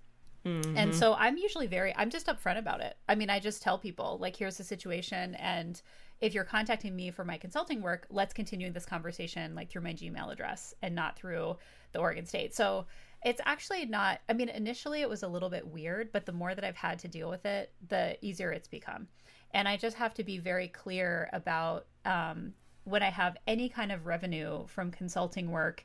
Mm-hmm. 0.46 0.78
And 0.78 0.94
so 0.94 1.14
I'm 1.14 1.36
usually 1.36 1.66
very 1.66 1.92
I'm 1.96 2.08
just 2.08 2.28
upfront 2.28 2.58
about 2.58 2.80
it. 2.80 2.96
I 3.08 3.16
mean, 3.16 3.30
I 3.30 3.40
just 3.40 3.62
tell 3.62 3.76
people 3.76 4.16
like 4.20 4.36
here's 4.36 4.58
the 4.58 4.62
situation 4.62 5.34
and 5.34 5.82
if 6.20 6.34
you're 6.34 6.44
contacting 6.44 6.94
me 6.94 7.10
for 7.10 7.24
my 7.24 7.36
consulting 7.36 7.82
work, 7.82 8.06
let's 8.10 8.32
continue 8.32 8.70
this 8.70 8.86
conversation 8.86 9.56
like 9.56 9.70
through 9.70 9.82
my 9.82 9.92
Gmail 9.92 10.32
address 10.32 10.72
and 10.80 10.94
not 10.94 11.16
through 11.16 11.56
the 11.90 11.98
Oregon 11.98 12.26
State. 12.26 12.54
So 12.54 12.86
it's 13.24 13.40
actually 13.44 13.86
not, 13.86 14.20
I 14.28 14.34
mean, 14.34 14.50
initially 14.50 15.00
it 15.00 15.08
was 15.08 15.24
a 15.24 15.28
little 15.28 15.50
bit 15.50 15.66
weird, 15.66 16.12
but 16.12 16.26
the 16.26 16.32
more 16.32 16.54
that 16.54 16.62
I've 16.62 16.76
had 16.76 17.00
to 17.00 17.08
deal 17.08 17.28
with 17.28 17.44
it, 17.44 17.72
the 17.88 18.24
easier 18.24 18.52
it's 18.52 18.68
become. 18.68 19.08
And 19.50 19.66
I 19.66 19.76
just 19.76 19.96
have 19.96 20.14
to 20.14 20.22
be 20.22 20.38
very 20.38 20.68
clear 20.68 21.28
about 21.32 21.86
um, 22.04 22.52
when 22.84 23.02
I 23.02 23.10
have 23.10 23.36
any 23.46 23.68
kind 23.68 23.90
of 23.90 24.06
revenue 24.06 24.66
from 24.66 24.90
consulting 24.90 25.50
work 25.50 25.84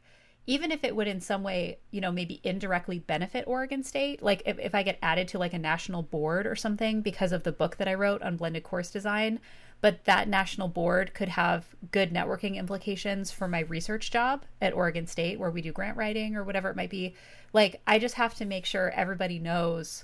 even 0.50 0.72
if 0.72 0.84
it 0.84 0.96
would 0.96 1.08
in 1.08 1.22
some 1.22 1.44
way, 1.44 1.78
you 1.92 2.02
know, 2.02 2.12
maybe 2.12 2.42
indirectly 2.44 2.98
benefit 2.98 3.44
Oregon 3.46 3.84
State, 3.84 4.24
like 4.24 4.42
if, 4.48 4.58
if 4.58 4.74
I 4.74 4.82
get 4.82 4.98
added 5.00 5.28
to 5.28 5.38
like 5.38 5.54
a 5.54 5.60
national 5.60 6.02
board 6.02 6.48
or 6.48 6.56
something 6.56 7.02
because 7.02 7.32
of 7.32 7.44
the 7.44 7.52
book 7.52 7.78
that 7.78 7.88
I 7.88 7.94
wrote 7.94 8.24
on 8.24 8.36
blended 8.36 8.64
course 8.64 8.90
design, 8.90 9.40
but 9.80 10.06
that 10.06 10.28
national 10.28 10.68
board 10.68 11.14
could 11.14 11.30
have 11.30 11.68
good 11.92 12.12
networking 12.12 12.56
implications 12.56 13.30
for 13.30 13.48
my 13.48 13.60
research 13.60 14.10
job 14.10 14.44
at 14.60 14.74
Oregon 14.74 15.06
State 15.06 15.40
where 15.40 15.52
we 15.52 15.62
do 15.62 15.72
grant 15.72 15.98
writing 15.98 16.36
or 16.36 16.44
whatever 16.44 16.72
it 16.72 16.76
might 16.76 16.90
be. 16.90 17.14
Like 17.54 17.80
I 17.86 18.00
just 18.00 18.16
have 18.16 18.34
to 18.36 18.46
make 18.46 18.66
sure 18.66 18.90
everybody 18.90 19.38
knows 19.38 20.04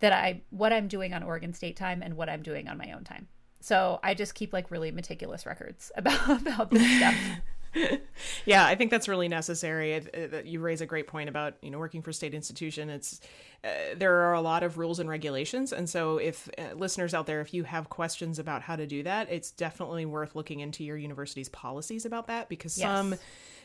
that 0.00 0.14
I 0.14 0.40
what 0.48 0.72
I'm 0.72 0.88
doing 0.88 1.12
on 1.12 1.22
Oregon 1.22 1.52
State 1.52 1.76
time 1.76 2.02
and 2.02 2.16
what 2.16 2.30
I'm 2.30 2.42
doing 2.42 2.68
on 2.68 2.78
my 2.78 2.92
own 2.92 3.04
time. 3.04 3.28
So 3.64 3.98
I 4.02 4.12
just 4.12 4.34
keep 4.34 4.52
like 4.52 4.70
really 4.70 4.90
meticulous 4.90 5.46
records 5.46 5.90
about 5.96 6.42
about 6.42 6.70
this 6.70 6.98
stuff. 6.98 7.16
yeah, 8.44 8.66
I 8.66 8.74
think 8.74 8.90
that's 8.90 9.08
really 9.08 9.26
necessary. 9.26 10.02
You 10.44 10.60
raise 10.60 10.82
a 10.82 10.86
great 10.86 11.06
point 11.06 11.30
about 11.30 11.54
you 11.62 11.70
know 11.70 11.78
working 11.78 12.02
for 12.02 12.12
state 12.12 12.34
institution. 12.34 12.90
It's 12.90 13.22
uh, 13.64 13.68
there 13.96 14.14
are 14.14 14.34
a 14.34 14.42
lot 14.42 14.64
of 14.64 14.76
rules 14.76 15.00
and 15.00 15.08
regulations, 15.08 15.72
and 15.72 15.88
so 15.88 16.18
if 16.18 16.46
uh, 16.58 16.74
listeners 16.74 17.14
out 17.14 17.24
there, 17.24 17.40
if 17.40 17.54
you 17.54 17.64
have 17.64 17.88
questions 17.88 18.38
about 18.38 18.60
how 18.60 18.76
to 18.76 18.86
do 18.86 19.02
that, 19.04 19.32
it's 19.32 19.50
definitely 19.50 20.04
worth 20.04 20.36
looking 20.36 20.60
into 20.60 20.84
your 20.84 20.98
university's 20.98 21.48
policies 21.48 22.04
about 22.04 22.26
that 22.26 22.50
because 22.50 22.76
yes. 22.76 22.86
some 22.86 23.14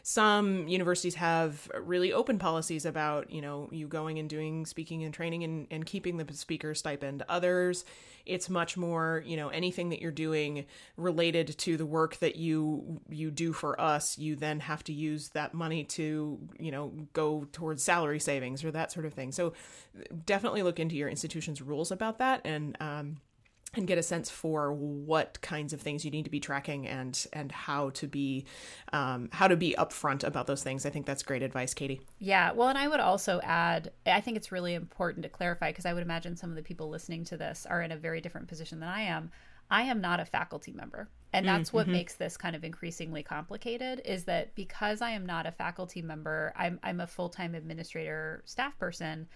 some 0.03 0.67
universities 0.67 1.15
have 1.15 1.69
really 1.81 2.13
open 2.13 2.39
policies 2.39 2.85
about 2.85 3.31
you 3.31 3.41
know 3.41 3.69
you 3.71 3.87
going 3.87 4.19
and 4.19 4.29
doing 4.29 4.65
speaking 4.65 5.03
and 5.03 5.13
training 5.13 5.43
and, 5.43 5.67
and 5.71 5.85
keeping 5.85 6.17
the 6.17 6.33
speaker 6.33 6.73
stipend. 6.73 7.23
Others 7.29 7.85
it's 8.29 8.49
much 8.49 8.77
more 8.77 9.23
you 9.25 9.35
know 9.35 9.49
anything 9.49 9.89
that 9.89 10.01
you're 10.01 10.11
doing 10.11 10.65
related 10.97 11.57
to 11.57 11.77
the 11.77 11.85
work 11.85 12.17
that 12.17 12.35
you 12.35 13.01
you 13.09 13.31
do 13.31 13.51
for 13.51 13.79
us 13.81 14.17
you 14.17 14.35
then 14.35 14.59
have 14.59 14.83
to 14.83 14.93
use 14.93 15.29
that 15.29 15.53
money 15.53 15.83
to 15.83 16.37
you 16.59 16.71
know 16.71 16.93
go 17.13 17.47
towards 17.51 17.83
salary 17.83 18.19
savings 18.19 18.63
or 18.63 18.71
that 18.71 18.91
sort 18.91 19.05
of 19.05 19.13
thing. 19.13 19.31
So 19.31 19.53
definitely 20.25 20.63
look 20.63 20.79
into 20.79 20.95
your 20.95 21.09
institution's 21.09 21.61
rules 21.61 21.91
about 21.91 22.19
that 22.19 22.41
and 22.45 22.77
um, 22.79 23.17
and 23.75 23.87
get 23.87 23.97
a 23.97 24.03
sense 24.03 24.29
for 24.29 24.73
what 24.73 25.39
kinds 25.41 25.73
of 25.73 25.81
things 25.81 26.03
you 26.03 26.11
need 26.11 26.25
to 26.25 26.31
be 26.31 26.39
tracking 26.39 26.87
and 26.87 27.27
and 27.33 27.51
how 27.51 27.89
to 27.91 28.07
be 28.07 28.45
um, 28.93 29.29
how 29.31 29.47
to 29.47 29.55
be 29.55 29.75
upfront 29.77 30.23
about 30.23 30.47
those 30.47 30.63
things. 30.63 30.85
I 30.85 30.89
think 30.89 31.05
that's 31.05 31.23
great 31.23 31.43
advice, 31.43 31.73
Katie. 31.73 32.01
Yeah, 32.19 32.51
well, 32.51 32.69
and 32.69 32.77
I 32.77 32.87
would 32.87 32.99
also 32.99 33.39
add, 33.43 33.91
I 34.05 34.21
think 34.21 34.37
it's 34.37 34.51
really 34.51 34.73
important 34.73 35.23
to 35.23 35.29
clarify 35.29 35.71
because 35.71 35.85
I 35.85 35.93
would 35.93 36.03
imagine 36.03 36.35
some 36.35 36.49
of 36.49 36.55
the 36.55 36.63
people 36.63 36.89
listening 36.89 37.23
to 37.25 37.37
this 37.37 37.65
are 37.69 37.81
in 37.81 37.91
a 37.91 37.97
very 37.97 38.21
different 38.21 38.47
position 38.47 38.79
than 38.79 38.89
I 38.89 39.01
am. 39.01 39.31
I 39.71 39.83
am 39.83 40.01
not 40.01 40.19
a 40.19 40.25
faculty 40.25 40.71
member. 40.71 41.09
And 41.31 41.47
that's 41.47 41.69
mm, 41.69 41.73
what 41.73 41.83
mm-hmm. 41.83 41.93
makes 41.93 42.15
this 42.15 42.37
kind 42.37 42.55
of 42.55 42.63
increasingly 42.63 43.21
complicated 43.21 44.01
is 44.03 44.23
that 44.23 44.55
because 44.55 45.01
I 45.01 45.11
am 45.11 45.25
not 45.25 45.45
a 45.45 45.51
faculty 45.51 46.01
member, 46.01 46.53
I'm, 46.55 46.79
I'm 46.81 46.99
a 46.99 47.07
full 47.07 47.29
time 47.29 47.53
administrator 47.53 48.41
staff 48.45 48.77
person. 48.79 49.27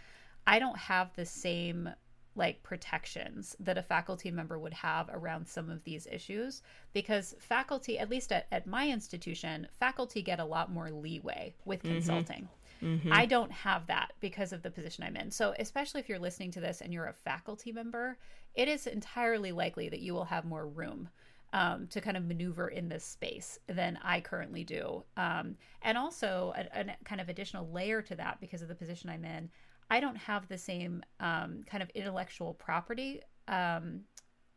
I 0.48 0.60
don't 0.60 0.78
have 0.78 1.14
the 1.16 1.26
same 1.26 1.90
like 2.36 2.64
protections 2.64 3.56
that 3.60 3.78
a 3.78 3.84
faculty 3.84 4.32
member 4.32 4.58
would 4.58 4.74
have 4.74 5.10
around 5.14 5.48
some 5.48 5.70
of 5.70 5.84
these 5.84 6.08
issues 6.12 6.62
because 6.94 7.36
faculty 7.40 8.00
at 8.00 8.10
least 8.10 8.32
at, 8.32 8.48
at 8.52 8.66
my 8.66 8.90
institution 8.90 9.68
faculty 9.80 10.22
get 10.22 10.40
a 10.40 10.46
lot 10.46 10.72
more 10.72 10.90
leeway 10.90 11.54
with 11.66 11.84
mm-hmm. 11.84 11.94
consulting 11.94 12.48
mm-hmm. 12.82 13.14
i 13.14 13.26
don't 13.26 13.52
have 13.52 13.86
that 13.88 14.14
because 14.20 14.52
of 14.52 14.64
the 14.64 14.72
position 14.72 15.04
i'm 15.04 15.16
in 15.16 15.30
so 15.30 15.54
especially 15.60 16.00
if 16.00 16.10
you're 16.10 16.20
listening 16.20 16.52
to 16.52 16.60
this 16.60 16.82
and 16.82 16.92
you're 16.92 17.08
a 17.08 17.14
faculty 17.14 17.72
member 17.72 18.18
it 18.56 18.68
is 18.68 18.88
entirely 18.88 19.52
likely 19.52 19.90
that 19.90 20.00
you 20.00 20.14
will 20.14 20.26
have 20.26 20.46
more 20.46 20.68
room 20.68 21.10
um, 21.54 21.88
to 21.88 22.02
kind 22.02 22.18
of 22.18 22.26
maneuver 22.26 22.68
in 22.68 22.90
this 22.90 23.06
space 23.06 23.60
than 23.68 24.00
I 24.04 24.22
currently 24.22 24.64
do. 24.64 25.04
Um, 25.16 25.56
and 25.84 26.00
also, 26.00 26.52
a, 26.58 26.80
a, 26.80 26.86
kind 27.06 27.22
of 27.22 27.30
additional 27.30 27.70
layer 27.70 28.02
to 28.02 28.16
that 28.16 28.40
because 28.42 28.64
of 28.64 28.68
the 28.68 28.76
position 28.76 29.12
I'm 29.12 29.24
in, 29.24 29.52
I 29.90 30.00
don't 30.00 30.16
have 30.18 30.48
the 30.48 30.58
same 30.58 31.04
um, 31.20 31.64
kind 31.66 31.84
of 31.84 31.90
intellectual 31.92 32.54
property 32.54 33.22
um, 33.48 34.02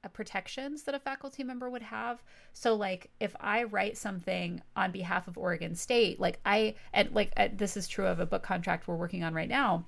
uh, 0.04 0.08
protections 0.08 0.82
that 0.84 0.94
a 0.94 0.98
faculty 0.98 1.42
member 1.42 1.68
would 1.68 1.82
have. 1.82 2.22
So, 2.52 2.74
like, 2.74 3.10
if 3.20 3.34
I 3.40 3.64
write 3.64 3.96
something 3.96 4.62
on 4.76 4.92
behalf 4.92 5.28
of 5.28 5.36
Oregon 5.36 5.74
State, 5.74 6.20
like 6.20 6.38
I, 6.46 6.74
and 6.92 7.12
like 7.12 7.32
uh, 7.36 7.48
this 7.52 7.76
is 7.76 7.88
true 7.88 8.06
of 8.06 8.20
a 8.20 8.26
book 8.26 8.42
contract 8.42 8.88
we're 8.88 8.96
working 8.96 9.24
on 9.24 9.34
right 9.34 9.48
now. 9.48 9.86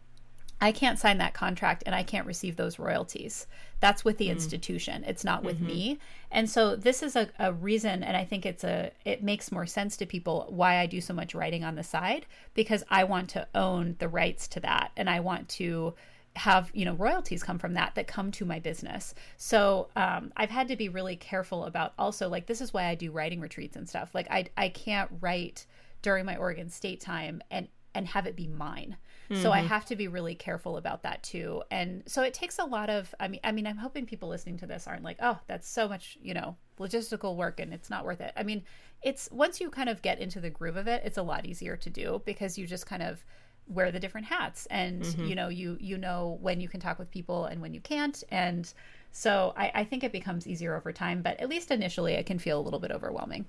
I 0.61 0.73
can't 0.73 0.99
sign 0.99 1.19
that 1.19 1.35
contract 1.35 1.85
and 1.87 1.95
I 1.95 2.03
can't 2.03 2.27
receive 2.27 2.57
those 2.57 2.79
royalties. 2.79 3.47
That's 3.81 4.05
with 4.05 4.19
the 4.19 4.29
mm. 4.29 4.33
institution. 4.33 5.05
It's 5.07 5.25
not 5.25 5.45
with 5.45 5.57
mm-hmm. 5.57 5.67
me. 5.67 5.99
And 6.31 6.51
so 6.51 6.75
this 6.75 7.03
is 7.03 7.15
a, 7.15 7.29
a 7.39 7.53
reason 7.53 8.03
and 8.03 8.17
I 8.17 8.25
think 8.25 8.45
it's 8.45 8.65
a 8.65 8.91
it 9.05 9.23
makes 9.23 9.53
more 9.53 9.67
sense 9.67 9.97
to 9.99 10.07
people 10.07 10.47
why 10.49 10.79
I 10.79 10.87
do 10.87 11.01
so 11.01 11.15
much 11.15 11.35
writing 11.35 11.65
on 11.65 11.77
the 11.77 11.85
side 11.85 12.27
because 12.55 12.83
I 12.91 13.05
want 13.05 13.31
to 13.31 13.47
own 13.55 13.97
the 13.99 14.09
rights 14.09 14.49
to 14.49 14.61
that 14.61 14.91
and 14.97 15.09
I 15.09 15.21
want 15.21 15.49
to 15.51 15.95
have 16.39 16.71
you 16.73 16.85
know 16.85 16.95
royalties 16.95 17.43
come 17.43 17.59
from 17.59 17.75
that 17.75 17.95
that 17.95 18.07
come 18.07 18.31
to 18.31 18.45
my 18.45 18.61
business 18.61 19.15
so 19.37 19.89
um, 19.97 20.33
i've 20.37 20.51
had 20.51 20.69
to 20.69 20.77
be 20.77 20.89
really 20.89 21.17
careful 21.17 21.65
about 21.65 21.93
also 21.99 22.29
like 22.29 22.47
this 22.47 22.61
is 22.61 22.73
why 22.73 22.85
i 22.85 22.95
do 22.95 23.11
writing 23.11 23.41
retreats 23.41 23.77
and 23.77 23.89
stuff 23.89 24.15
like 24.15 24.31
i 24.31 24.47
i 24.57 24.69
can't 24.69 25.11
write 25.21 25.67
during 26.01 26.25
my 26.25 26.37
oregon 26.37 26.71
state 26.71 27.01
time 27.01 27.43
and 27.51 27.67
and 27.95 28.07
have 28.07 28.27
it 28.27 28.37
be 28.37 28.47
mine 28.47 28.97
Mm-hmm. 29.31 29.43
So 29.43 29.53
I 29.53 29.59
mm-hmm. 29.59 29.69
have 29.69 29.85
to 29.87 29.97
be 29.97 30.09
really 30.09 30.35
careful 30.35 30.77
about 30.77 31.03
that 31.03 31.23
too. 31.23 31.63
And 31.71 32.03
so 32.07 32.23
it 32.23 32.33
takes 32.33 32.59
a 32.59 32.65
lot 32.65 32.89
of 32.89 33.15
I 33.21 33.29
mean 33.29 33.41
I 33.45 33.53
mean 33.53 33.67
I'm 33.67 33.77
hoping 33.77 34.07
people 34.07 34.29
listening 34.29 34.59
to 34.59 34.67
this 34.67 34.87
aren't 34.87 35.05
like, 35.05 35.19
"Oh, 35.21 35.39
that's 35.47 35.69
so 35.69 35.89
much, 35.89 36.17
you 36.23 36.35
know, 36.35 36.57
logistical 36.79 37.37
work 37.37 37.61
and 37.61 37.75
it's 37.75 37.91
not 37.91 38.05
worth 38.05 38.21
it." 38.21 38.33
I 38.37 38.43
mean, 38.43 38.65
it's 39.03 39.29
once 39.31 39.61
you 39.61 39.71
kind 39.71 39.89
of 39.89 40.03
get 40.03 40.19
into 40.19 40.41
the 40.41 40.51
groove 40.51 40.77
of 40.77 40.89
it, 40.89 41.03
it's 41.05 41.19
a 41.19 41.23
lot 41.23 41.47
easier 41.47 41.77
to 41.77 41.91
do 41.91 42.23
because 42.25 42.57
you 42.57 42.67
just 42.67 42.87
kind 42.87 43.03
of 43.03 43.25
wear 43.69 43.93
the 43.93 44.01
different 44.01 44.27
hats 44.27 44.67
and 44.71 45.03
mm-hmm. 45.03 45.27
you 45.27 45.35
know 45.35 45.49
you 45.49 45.77
you 45.79 45.99
know 45.99 46.39
when 46.41 46.61
you 46.61 46.69
can 46.69 46.81
talk 46.81 46.99
with 46.99 47.11
people 47.11 47.45
and 47.45 47.61
when 47.61 47.75
you 47.75 47.81
can't 47.81 48.25
and 48.31 48.73
so 49.11 49.53
I, 49.57 49.71
I 49.75 49.85
think 49.85 50.05
it 50.05 50.13
becomes 50.13 50.47
easier 50.47 50.75
over 50.75 50.91
time 50.93 51.21
but 51.23 51.39
at 51.39 51.49
least 51.49 51.71
initially 51.71 52.15
it 52.15 52.25
can 52.25 52.39
feel 52.39 52.59
a 52.59 52.63
little 52.63 52.81
bit 52.81 52.91
overwhelming 52.91 53.45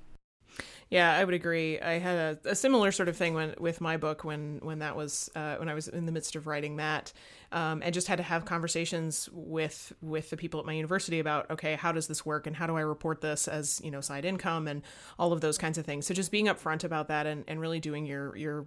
yeah, 0.90 1.16
I 1.16 1.24
would 1.24 1.36
agree. 1.36 1.80
I 1.80 2.00
had 2.00 2.40
a, 2.44 2.50
a, 2.50 2.56
similar 2.56 2.92
sort 2.92 3.10
of 3.10 3.16
thing 3.16 3.36
when 3.36 3.54
with 3.60 3.80
my 3.80 3.98
book 3.98 4.24
when 4.24 4.60
when 4.64 4.80
that 4.80 4.96
was 4.96 5.30
uh, 5.36 5.58
when 5.58 5.70
I 5.70 5.76
was 5.76 5.88
in 5.88 6.08
the 6.08 6.12
midst 6.12 6.36
of 6.36 6.48
writing 6.48 6.78
that, 6.78 7.14
um, 7.52 7.84
and 7.84 7.94
just 7.94 8.08
had 8.08 8.18
to 8.18 8.24
have 8.24 8.44
conversations 8.46 9.30
with 9.32 9.94
with 10.02 10.32
the 10.32 10.38
people 10.38 10.60
at 10.60 10.66
my 10.66 10.74
university 10.74 11.20
about 11.20 11.52
okay, 11.52 11.76
how 11.76 11.92
does 11.92 12.08
this 12.08 12.26
work 12.26 12.48
and 12.48 12.56
how 12.56 12.66
do 12.66 12.76
I 12.76 12.82
report 12.82 13.22
this 13.22 13.48
as 13.48 13.80
you 13.84 13.92
know 13.92 14.02
side 14.02 14.26
income 14.26 14.68
and 14.68 14.82
all 15.20 15.32
of 15.32 15.42
those 15.42 15.60
kinds 15.60 15.78
of 15.78 15.86
things. 15.86 16.08
So 16.08 16.16
just 16.16 16.32
being 16.32 16.48
upfront 16.48 16.84
about 16.84 17.08
that 17.10 17.28
and, 17.28 17.44
and 17.48 17.62
really 17.62 17.80
doing 17.80 18.08
your 18.08 18.36
your 18.36 18.66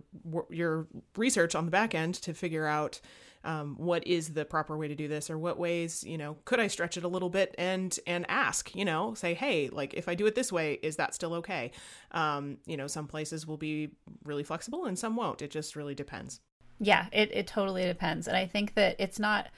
your 0.48 0.86
research 1.16 1.56
on 1.56 1.64
the 1.64 1.72
back 1.72 1.92
end 1.92 2.14
to 2.16 2.34
figure 2.34 2.68
out 2.68 3.00
um, 3.44 3.74
what 3.76 4.06
is 4.06 4.34
the 4.34 4.44
proper 4.44 4.76
way 4.76 4.88
to 4.88 4.94
do 4.94 5.08
this 5.08 5.30
or 5.30 5.38
what 5.38 5.58
ways 5.58 6.04
you 6.04 6.18
know 6.18 6.36
could 6.44 6.60
i 6.60 6.66
stretch 6.66 6.96
it 6.96 7.04
a 7.04 7.08
little 7.08 7.30
bit 7.30 7.54
and 7.58 7.98
and 8.06 8.24
ask 8.28 8.74
you 8.74 8.84
know 8.84 9.14
say 9.14 9.34
hey 9.34 9.68
like 9.70 9.94
if 9.94 10.08
i 10.08 10.14
do 10.14 10.26
it 10.26 10.34
this 10.34 10.52
way 10.52 10.78
is 10.82 10.96
that 10.96 11.14
still 11.14 11.34
okay? 11.34 11.70
Um, 12.12 12.58
you 12.66 12.76
know 12.76 12.86
some 12.86 13.06
places 13.06 13.46
will 13.46 13.56
be 13.56 13.90
really 14.24 14.42
flexible 14.42 14.84
and 14.84 14.98
some 14.98 15.16
won't. 15.16 15.42
It 15.42 15.50
just 15.50 15.76
really 15.76 15.94
depends. 15.94 16.40
Yeah 16.78 17.06
it, 17.12 17.30
it 17.32 17.46
totally 17.46 17.84
depends. 17.84 18.28
And 18.28 18.36
i 18.36 18.46
think 18.46 18.74
that 18.74 18.96
it's 18.98 19.18
not 19.18 19.48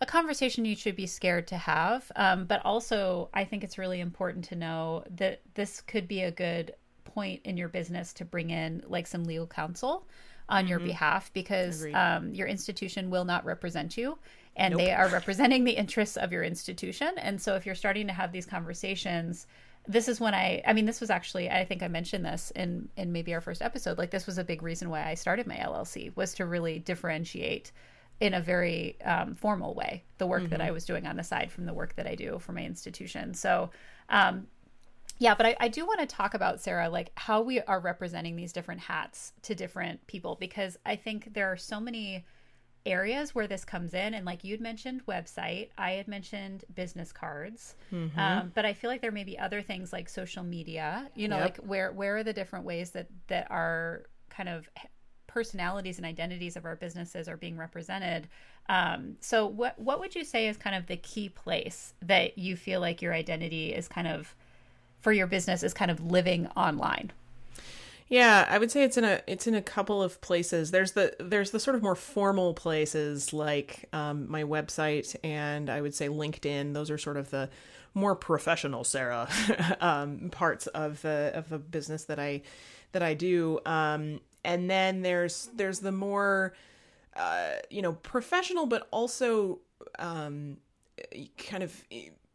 a 0.00 0.06
conversation 0.06 0.64
you 0.64 0.76
should 0.76 0.96
be 0.96 1.06
scared 1.06 1.46
to 1.48 1.56
have. 1.56 2.10
Um, 2.16 2.46
but 2.46 2.64
also 2.64 3.28
i 3.34 3.44
think 3.44 3.64
it's 3.64 3.78
really 3.78 4.00
important 4.00 4.44
to 4.46 4.56
know 4.56 5.04
that 5.16 5.40
this 5.54 5.80
could 5.80 6.08
be 6.08 6.22
a 6.22 6.30
good 6.30 6.74
point 7.04 7.40
in 7.44 7.56
your 7.56 7.68
business 7.68 8.12
to 8.14 8.24
bring 8.24 8.50
in 8.50 8.82
like 8.88 9.06
some 9.06 9.24
legal 9.24 9.46
counsel 9.46 10.06
on 10.48 10.64
mm-hmm. 10.64 10.70
your 10.70 10.80
behalf 10.80 11.32
because 11.32 11.86
um, 11.94 12.34
your 12.34 12.46
institution 12.46 13.10
will 13.10 13.24
not 13.24 13.44
represent 13.44 13.96
you 13.96 14.18
and 14.56 14.72
nope. 14.72 14.80
they 14.80 14.92
are 14.92 15.08
representing 15.08 15.64
the 15.64 15.72
interests 15.72 16.16
of 16.16 16.32
your 16.32 16.42
institution. 16.42 17.12
And 17.16 17.40
so 17.40 17.54
if 17.56 17.66
you're 17.66 17.74
starting 17.74 18.06
to 18.06 18.12
have 18.12 18.32
these 18.32 18.46
conversations, 18.46 19.46
this 19.86 20.08
is 20.08 20.20
when 20.20 20.34
I 20.34 20.62
I 20.66 20.72
mean 20.72 20.86
this 20.86 21.00
was 21.00 21.10
actually 21.10 21.50
I 21.50 21.64
think 21.64 21.82
I 21.82 21.88
mentioned 21.88 22.24
this 22.24 22.52
in 22.56 22.88
in 22.96 23.12
maybe 23.12 23.34
our 23.34 23.40
first 23.40 23.60
episode 23.60 23.98
like 23.98 24.10
this 24.10 24.26
was 24.26 24.38
a 24.38 24.44
big 24.44 24.62
reason 24.62 24.88
why 24.88 25.06
I 25.06 25.14
started 25.14 25.46
my 25.46 25.56
LLC 25.56 26.14
was 26.16 26.34
to 26.34 26.46
really 26.46 26.78
differentiate 26.78 27.70
in 28.20 28.32
a 28.32 28.40
very 28.40 28.98
um, 29.02 29.34
formal 29.34 29.74
way 29.74 30.04
the 30.18 30.26
work 30.26 30.42
mm-hmm. 30.42 30.50
that 30.50 30.60
I 30.60 30.70
was 30.70 30.86
doing 30.86 31.06
on 31.06 31.16
the 31.16 31.24
side 31.24 31.50
from 31.50 31.66
the 31.66 31.74
work 31.74 31.96
that 31.96 32.06
I 32.06 32.14
do 32.14 32.38
for 32.38 32.52
my 32.52 32.62
institution. 32.62 33.34
So 33.34 33.70
um, 34.08 34.46
yeah, 35.18 35.34
but 35.34 35.46
I, 35.46 35.56
I 35.60 35.68
do 35.68 35.86
want 35.86 36.00
to 36.00 36.06
talk 36.06 36.34
about 36.34 36.60
Sarah, 36.60 36.88
like 36.88 37.10
how 37.16 37.40
we 37.40 37.60
are 37.60 37.80
representing 37.80 38.36
these 38.36 38.52
different 38.52 38.80
hats 38.80 39.32
to 39.42 39.54
different 39.54 40.06
people 40.06 40.36
because 40.38 40.76
I 40.84 40.96
think 40.96 41.34
there 41.34 41.50
are 41.50 41.56
so 41.56 41.80
many 41.80 42.24
areas 42.86 43.34
where 43.34 43.46
this 43.46 43.64
comes 43.64 43.94
in, 43.94 44.14
and 44.14 44.26
like 44.26 44.44
you'd 44.44 44.60
mentioned 44.60 45.06
website, 45.06 45.70
I 45.78 45.92
had 45.92 46.08
mentioned 46.08 46.64
business 46.74 47.12
cards, 47.12 47.76
mm-hmm. 47.92 48.18
um, 48.18 48.52
but 48.54 48.64
I 48.64 48.74
feel 48.74 48.90
like 48.90 49.00
there 49.00 49.12
may 49.12 49.24
be 49.24 49.38
other 49.38 49.62
things 49.62 49.92
like 49.92 50.08
social 50.08 50.42
media. 50.42 51.10
You 51.14 51.28
know, 51.28 51.36
yep. 51.36 51.44
like 51.44 51.56
where 51.58 51.92
where 51.92 52.16
are 52.16 52.24
the 52.24 52.32
different 52.32 52.64
ways 52.64 52.90
that 52.90 53.08
that 53.28 53.50
are 53.50 54.04
kind 54.30 54.48
of 54.48 54.68
personalities 55.26 55.96
and 55.96 56.06
identities 56.06 56.56
of 56.56 56.64
our 56.64 56.76
businesses 56.76 57.28
are 57.28 57.36
being 57.36 57.56
represented. 57.56 58.28
Um, 58.68 59.16
so, 59.20 59.46
what 59.46 59.78
what 59.78 60.00
would 60.00 60.14
you 60.14 60.24
say 60.24 60.48
is 60.48 60.56
kind 60.56 60.76
of 60.76 60.86
the 60.86 60.96
key 60.96 61.28
place 61.28 61.94
that 62.02 62.38
you 62.38 62.56
feel 62.56 62.80
like 62.80 63.02
your 63.02 63.14
identity 63.14 63.72
is 63.72 63.88
kind 63.88 64.08
of 64.08 64.34
for 65.04 65.12
your 65.12 65.26
business 65.26 65.62
is 65.62 65.74
kind 65.74 65.90
of 65.90 66.00
living 66.10 66.48
online? 66.56 67.12
Yeah, 68.08 68.46
I 68.48 68.58
would 68.58 68.70
say 68.70 68.84
it's 68.84 68.96
in 68.96 69.04
a 69.04 69.20
it's 69.26 69.46
in 69.46 69.54
a 69.54 69.62
couple 69.62 70.02
of 70.02 70.20
places. 70.20 70.70
There's 70.70 70.92
the 70.92 71.14
there's 71.20 71.50
the 71.50 71.60
sort 71.60 71.76
of 71.76 71.82
more 71.82 71.94
formal 71.94 72.54
places 72.54 73.32
like 73.32 73.88
um, 73.92 74.30
my 74.30 74.44
website 74.44 75.14
and 75.22 75.68
I 75.68 75.82
would 75.82 75.94
say 75.94 76.08
LinkedIn. 76.08 76.72
Those 76.72 76.90
are 76.90 76.98
sort 76.98 77.18
of 77.18 77.30
the 77.30 77.50
more 77.92 78.16
professional 78.16 78.82
Sarah 78.82 79.28
um, 79.80 80.30
parts 80.30 80.66
of 80.68 81.02
the 81.02 81.32
of 81.34 81.50
the 81.50 81.58
business 81.58 82.04
that 82.04 82.18
I 82.18 82.42
that 82.92 83.02
I 83.02 83.12
do. 83.14 83.60
Um, 83.66 84.20
and 84.42 84.70
then 84.70 85.02
there's 85.02 85.50
there's 85.54 85.80
the 85.80 85.92
more 85.92 86.54
uh, 87.14 87.52
you 87.68 87.82
know 87.82 87.92
professional, 87.92 88.66
but 88.66 88.88
also 88.90 89.60
um, 89.98 90.58
kind 91.36 91.62
of 91.62 91.84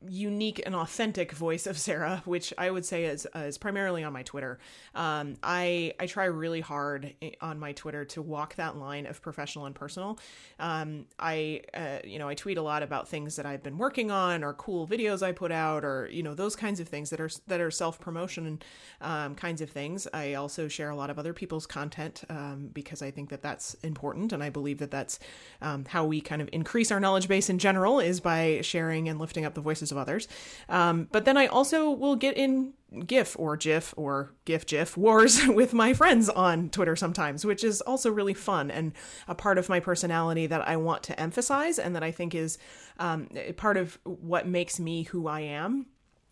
unique 0.07 0.61
and 0.65 0.75
authentic 0.75 1.33
voice 1.33 1.67
of 1.67 1.77
Sarah, 1.77 2.21
which 2.25 2.53
I 2.57 2.71
would 2.71 2.85
say 2.85 3.05
is 3.05 3.27
uh, 3.35 3.39
is 3.39 3.57
primarily 3.57 4.03
on 4.03 4.13
my 4.13 4.23
Twitter. 4.23 4.59
Um, 4.95 5.35
I 5.43 5.93
I 5.99 6.05
try 6.05 6.25
really 6.25 6.61
hard 6.61 7.13
on 7.41 7.59
my 7.59 7.73
Twitter 7.73 8.05
to 8.05 8.21
walk 8.21 8.55
that 8.55 8.77
line 8.77 9.05
of 9.05 9.21
professional 9.21 9.65
and 9.65 9.75
personal. 9.75 10.19
Um, 10.59 11.05
I 11.19 11.61
uh, 11.73 11.99
you 12.03 12.17
know 12.17 12.29
I 12.29 12.35
tweet 12.35 12.57
a 12.57 12.61
lot 12.61 12.81
about 12.81 13.07
things 13.09 13.35
that 13.35 13.45
I've 13.45 13.63
been 13.63 13.77
working 13.77 14.09
on 14.09 14.43
or 14.43 14.53
cool 14.53 14.87
videos 14.87 15.21
I 15.21 15.31
put 15.33 15.51
out 15.51 15.83
or 15.83 16.07
you 16.11 16.23
know 16.23 16.33
those 16.33 16.55
kinds 16.55 16.79
of 16.79 16.87
things 16.87 17.09
that 17.09 17.19
are 17.19 17.29
that 17.47 17.59
are 17.59 17.71
self 17.71 17.99
promotion 17.99 18.61
um, 19.01 19.35
kinds 19.35 19.61
of 19.61 19.69
things. 19.69 20.07
I 20.13 20.35
also 20.35 20.67
share 20.67 20.89
a 20.89 20.95
lot 20.95 21.09
of 21.09 21.19
other 21.19 21.33
people's 21.33 21.65
content 21.65 22.23
um, 22.29 22.69
because 22.71 23.01
I 23.01 23.11
think 23.11 23.29
that 23.29 23.41
that's 23.41 23.73
important 23.75 24.31
and 24.31 24.41
I 24.41 24.49
believe 24.49 24.79
that 24.79 24.91
that's 24.91 25.19
um, 25.61 25.85
how 25.85 26.05
we 26.05 26.21
kind 26.21 26.41
of 26.41 26.49
increase 26.53 26.91
our 26.91 26.99
knowledge 26.99 27.27
base 27.27 27.49
in 27.49 27.59
general 27.59 27.99
is 27.99 28.19
by 28.19 28.61
sharing 28.61 29.09
and 29.09 29.19
lifting 29.19 29.43
up 29.43 29.55
the 29.55 29.61
voices 29.61 29.88
of 29.91 29.97
others. 29.97 30.27
Um, 30.67 31.07
but 31.11 31.25
then 31.25 31.37
I 31.37 31.47
also 31.47 31.89
will 31.89 32.15
get 32.15 32.37
in 32.37 32.73
GIF 33.05 33.35
or 33.37 33.55
GIF 33.55 33.93
or 33.97 34.33
GIF 34.45 34.65
GIF 34.65 34.97
wars 34.97 35.41
with 35.47 35.73
my 35.73 35.93
friends 35.93 36.29
on 36.29 36.69
Twitter 36.69 36.95
sometimes, 36.95 37.45
which 37.45 37.63
is 37.63 37.81
also 37.81 38.11
really 38.11 38.33
fun 38.33 38.71
and 38.71 38.93
a 39.27 39.35
part 39.35 39.57
of 39.57 39.69
my 39.69 39.79
personality 39.79 40.47
that 40.47 40.67
I 40.67 40.77
want 40.77 41.03
to 41.03 41.19
emphasize 41.19 41.77
and 41.77 41.95
that 41.95 42.03
I 42.03 42.11
think 42.11 42.33
is 42.33 42.57
um, 42.97 43.29
part 43.57 43.77
of 43.77 43.99
what 44.03 44.47
makes 44.47 44.79
me 44.79 45.03
who 45.03 45.27
I 45.27 45.41
am. 45.41 45.87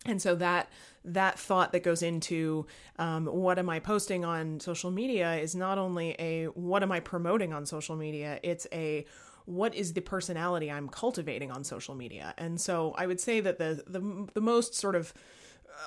And 0.06 0.22
so 0.22 0.34
that 0.36 0.70
that 1.04 1.38
thought 1.38 1.72
that 1.72 1.82
goes 1.82 2.02
into 2.02 2.66
um, 2.98 3.26
what 3.26 3.58
am 3.58 3.70
I 3.70 3.78
posting 3.80 4.24
on 4.24 4.60
social 4.60 4.90
media 4.90 5.36
is 5.36 5.54
not 5.54 5.78
only 5.78 6.14
a 6.18 6.46
what 6.46 6.82
am 6.82 6.92
I 6.92 7.00
promoting 7.00 7.52
on 7.52 7.66
social 7.66 7.96
media, 7.96 8.38
it's 8.42 8.66
a 8.72 9.04
what 9.48 9.74
is 9.74 9.94
the 9.94 10.02
personality 10.02 10.70
I'm 10.70 10.88
cultivating 10.88 11.50
on 11.50 11.64
social 11.64 11.94
media. 11.94 12.34
And 12.36 12.60
so 12.60 12.94
I 12.98 13.06
would 13.06 13.18
say 13.18 13.40
that 13.40 13.58
the 13.58 13.82
the, 13.86 14.28
the 14.34 14.40
most 14.42 14.74
sort 14.74 14.94
of 14.94 15.14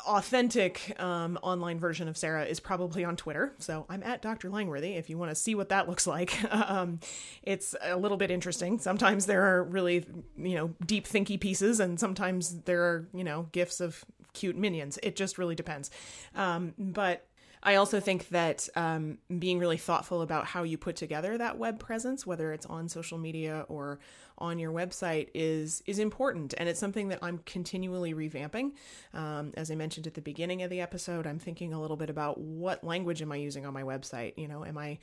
authentic 0.08 1.00
um, 1.00 1.38
online 1.44 1.80
version 1.80 2.08
of 2.08 2.18
Sarah 2.18 2.46
is 2.46 2.60
probably 2.60 3.04
on 3.04 3.16
Twitter. 3.16 3.54
So 3.60 3.86
I'm 3.90 4.02
at 4.04 4.22
Dr. 4.22 4.50
Langworthy 4.50 4.94
if 4.94 5.10
you 5.10 5.18
want 5.18 5.32
to 5.32 5.36
see 5.36 5.54
what 5.54 5.70
that 5.70 5.88
looks 5.88 6.08
like. 6.08 6.38
um, 6.52 7.00
it's 7.44 7.76
a 7.82 7.98
little 7.98 8.18
bit 8.18 8.32
interesting. 8.32 8.80
Sometimes 8.80 9.26
there 9.26 9.44
are 9.44 9.64
really, 9.64 10.06
you 10.38 10.56
know, 10.56 10.74
deep 10.86 11.08
thinky 11.08 11.40
pieces, 11.40 11.80
and 11.80 12.00
sometimes 12.00 12.62
there 12.62 12.82
are, 12.84 13.08
you 13.14 13.24
know, 13.24 13.48
gifs 13.52 13.80
of 13.80 14.04
cute 14.34 14.56
minions. 14.56 14.98
It 15.04 15.16
just 15.16 15.38
really 15.38 15.56
depends. 15.56 15.92
Um, 16.36 16.74
but 16.80 17.28
I 17.64 17.76
also 17.76 18.00
think 18.00 18.30
that 18.30 18.68
um, 18.76 19.20
being 19.40 19.60
really 19.60 19.78
thoughtful 19.78 20.22
about 20.22 20.46
how 20.46 20.64
you 20.64 20.78
put 20.78 20.96
together 20.96 21.38
that 21.38 21.58
web 21.58 21.80
presence, 21.80 22.26
whether 22.26 22.54
it's 22.54 22.66
on 22.66 22.90
social 22.90 23.18
media 23.18 23.66
or 23.70 24.00
on 24.38 24.58
your 24.58 24.72
website, 24.72 25.30
is 25.36 25.84
is 25.86 26.00
important, 26.00 26.56
and 26.58 26.68
it's 26.68 26.80
something 26.80 27.10
that 27.10 27.20
I'm 27.22 27.40
continually 27.46 28.14
revamping. 28.14 28.72
Um, 29.14 29.52
as 29.56 29.70
I 29.70 29.76
mentioned 29.76 30.08
at 30.08 30.16
the 30.16 30.22
beginning 30.22 30.64
of 30.64 30.72
the 30.72 30.82
episode, 30.82 31.28
I'm 31.28 31.40
thinking 31.40 31.74
a 31.74 31.80
little 31.80 31.98
bit 31.98 32.10
about 32.10 32.40
what 32.40 32.84
language 32.84 33.22
am 33.22 33.32
I 33.32 33.36
using 33.36 33.66
on 33.66 33.74
my 33.74 33.84
website. 33.84 34.34
You 34.38 34.48
know, 34.48 34.66
am 34.66 34.78
I 34.78 34.98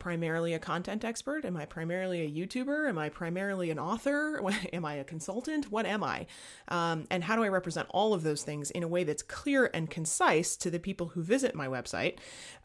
primarily 0.00 0.54
a 0.54 0.58
content 0.58 1.04
expert? 1.04 1.44
Am 1.44 1.56
I 1.56 1.66
primarily 1.66 2.22
a 2.22 2.28
YouTuber? 2.28 2.88
Am 2.88 2.98
I 2.98 3.08
primarily 3.08 3.70
an 3.70 3.78
author? 3.78 4.42
am 4.72 4.84
I 4.84 4.94
a 4.94 5.04
consultant? 5.04 5.70
What 5.70 5.86
am 5.86 6.02
I? 6.02 6.26
Um, 6.68 7.06
and 7.10 7.22
how 7.22 7.36
do 7.36 7.44
I 7.44 7.48
represent 7.48 7.86
all 7.90 8.12
of 8.12 8.24
those 8.24 8.42
things 8.42 8.72
in 8.72 8.82
a 8.82 8.88
way 8.88 9.04
that's 9.04 9.22
clear 9.22 9.70
and 9.72 9.88
concise 9.88 10.56
to 10.56 10.70
the 10.70 10.80
people 10.80 11.08
who 11.08 11.22
visit 11.22 11.54
my 11.54 11.68
website 11.68 12.18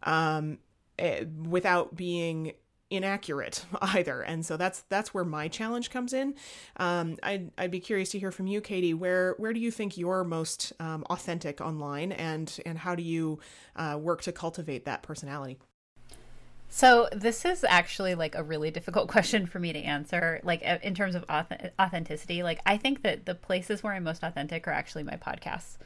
um, 0.04 0.58
eh, 0.98 1.26
without 1.48 1.96
being 1.96 2.54
inaccurate 2.92 3.66
either 3.82 4.22
and 4.22 4.46
so 4.46 4.58
that's 4.58 4.82
that's 4.90 5.12
where 5.12 5.26
my 5.26 5.48
challenge 5.48 5.90
comes 5.90 6.14
in 6.14 6.36
um, 6.78 7.18
I'd, 7.24 7.52
I'd 7.58 7.72
be 7.72 7.80
curious 7.80 8.12
to 8.12 8.20
hear 8.20 8.32
from 8.32 8.46
you 8.46 8.62
katie 8.62 8.94
where 8.94 9.34
where 9.38 9.54
do 9.54 9.60
you 9.60 9.72
think 9.72 9.98
you're 9.98 10.24
most 10.24 10.72
um, 10.80 11.04
authentic 11.10 11.62
online 11.62 12.12
and 12.12 12.56
and 12.64 12.78
how 12.78 12.94
do 12.94 13.02
you 13.02 13.40
uh, 13.76 13.98
work 14.00 14.22
to 14.24 14.32
cultivate 14.32 14.86
that 14.86 15.02
personality 15.02 15.58
so 16.70 17.08
this 17.12 17.46
is 17.46 17.64
actually 17.64 18.16
like 18.16 18.36
a 18.36 18.44
really 18.44 18.72
difficult 18.72 19.08
question 19.16 19.46
for 19.46 19.60
me 19.60 19.74
to 19.74 19.80
answer 19.80 20.40
like 20.44 20.62
in 20.62 20.96
terms 20.96 21.16
of 21.16 21.26
authenticity. 21.30 22.44
Like 22.44 22.60
i 22.66 22.78
think 22.78 23.04
that 23.04 23.26
the 23.26 23.36
places 23.36 23.84
where 23.84 23.94
i'm 23.94 24.04
most 24.04 24.24
authentic 24.24 24.68
are 24.68 24.72
actually 24.72 25.04
my 25.04 25.18
podcasts. 25.18 25.78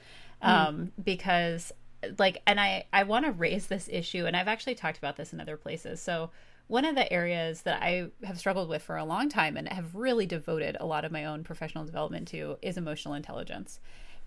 Mm. 0.44 0.48
um, 0.48 0.92
because 1.04 1.74
like 2.18 2.42
and 2.48 2.62
i 2.62 2.86
i 2.94 3.04
want 3.04 3.26
to 3.26 3.32
raise 3.34 3.68
this 3.68 3.90
issue 3.92 4.26
and 4.26 4.38
i've 4.38 4.48
actually 4.48 4.76
talked 4.76 4.98
about 4.98 5.18
this 5.18 5.34
in 5.34 5.42
other 5.42 5.58
places. 5.58 6.02
So 6.02 6.32
one 6.68 6.86
of 6.86 6.96
the 6.96 7.12
areas 7.12 7.64
that 7.64 7.82
i 7.82 8.08
have 8.24 8.38
struggled 8.38 8.70
with 8.70 8.82
for 8.82 8.96
a 8.96 9.04
long 9.04 9.28
time 9.28 9.58
and 9.58 9.68
have 9.68 9.96
really 9.96 10.26
devoted 10.26 10.78
a 10.80 10.86
lot 10.86 11.04
of 11.04 11.12
my 11.12 11.26
own 11.26 11.44
professional 11.44 11.84
development 11.84 12.28
to 12.30 12.58
is 12.62 12.78
emotional 12.78 13.16
intelligence 13.16 13.80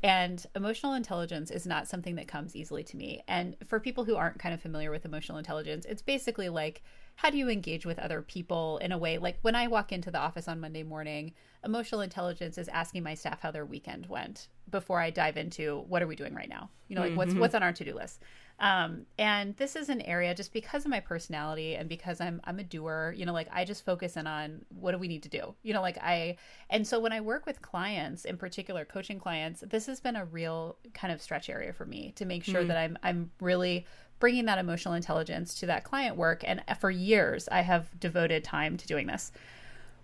and 0.02 0.44
emotional 0.56 0.94
intelligence 0.94 1.50
is 1.50 1.66
not 1.66 1.86
something 1.86 2.16
that 2.16 2.26
comes 2.28 2.56
easily 2.56 2.82
to 2.84 2.96
me. 2.96 3.22
And 3.28 3.56
for 3.66 3.78
people 3.78 4.04
who 4.04 4.16
aren't 4.16 4.38
kind 4.38 4.54
of 4.54 4.60
familiar 4.60 4.90
with 4.90 5.04
emotional 5.04 5.38
intelligence, 5.38 5.84
it's 5.88 6.02
basically 6.02 6.48
like 6.48 6.82
how 7.16 7.30
do 7.30 7.38
you 7.38 7.48
engage 7.48 7.86
with 7.86 7.98
other 7.98 8.22
people 8.22 8.78
in 8.78 8.92
a 8.92 8.98
way 8.98 9.18
like 9.18 9.38
when 9.42 9.54
I 9.54 9.68
walk 9.68 9.92
into 9.92 10.10
the 10.10 10.18
office 10.18 10.48
on 10.48 10.60
Monday 10.60 10.82
morning, 10.82 11.34
emotional 11.64 12.00
intelligence 12.00 12.58
is 12.58 12.68
asking 12.68 13.02
my 13.02 13.14
staff 13.14 13.40
how 13.40 13.50
their 13.50 13.66
weekend 13.66 14.06
went 14.06 14.48
before 14.70 15.00
I 15.00 15.10
dive 15.10 15.36
into 15.36 15.84
what 15.88 16.02
are 16.02 16.06
we 16.06 16.16
doing 16.16 16.34
right 16.34 16.48
now? 16.48 16.70
You 16.88 16.96
know, 16.96 17.02
like 17.02 17.10
mm-hmm. 17.10 17.18
what's 17.18 17.34
what's 17.34 17.54
on 17.54 17.62
our 17.62 17.72
to-do 17.72 17.94
list. 17.94 18.20
Um, 18.58 19.06
and 19.18 19.56
this 19.56 19.76
is 19.76 19.88
an 19.88 20.02
area 20.02 20.34
just 20.34 20.52
because 20.52 20.84
of 20.84 20.90
my 20.90 21.00
personality 21.00 21.74
and 21.74 21.88
because 21.88 22.20
I'm 22.20 22.40
I'm 22.44 22.58
a 22.58 22.64
doer, 22.64 23.14
you 23.16 23.26
know, 23.26 23.32
like 23.32 23.48
I 23.52 23.64
just 23.64 23.84
focus 23.84 24.16
in 24.16 24.26
on 24.26 24.64
what 24.68 24.92
do 24.92 24.98
we 24.98 25.08
need 25.08 25.22
to 25.24 25.28
do. 25.28 25.54
You 25.62 25.74
know, 25.74 25.82
like 25.82 25.98
I 25.98 26.36
and 26.70 26.86
so 26.86 27.00
when 27.00 27.12
I 27.12 27.20
work 27.20 27.46
with 27.46 27.60
clients, 27.62 28.24
in 28.24 28.36
particular 28.36 28.84
coaching 28.84 29.18
clients, 29.18 29.62
this 29.68 29.86
has 29.86 30.00
been 30.00 30.16
a 30.16 30.24
real 30.24 30.76
kind 30.94 31.12
of 31.12 31.20
stretch 31.20 31.48
area 31.48 31.72
for 31.72 31.84
me 31.84 32.12
to 32.16 32.24
make 32.24 32.44
sure 32.44 32.60
mm-hmm. 32.60 32.68
that 32.68 32.78
I'm 32.78 32.98
I'm 33.02 33.30
really 33.40 33.86
bringing 34.22 34.44
that 34.44 34.58
emotional 34.58 34.94
intelligence 34.94 35.52
to 35.52 35.66
that 35.66 35.82
client 35.82 36.16
work 36.16 36.44
and 36.46 36.62
for 36.78 36.92
years 36.92 37.48
I 37.48 37.62
have 37.62 37.98
devoted 37.98 38.44
time 38.44 38.76
to 38.76 38.86
doing 38.86 39.08
this. 39.08 39.32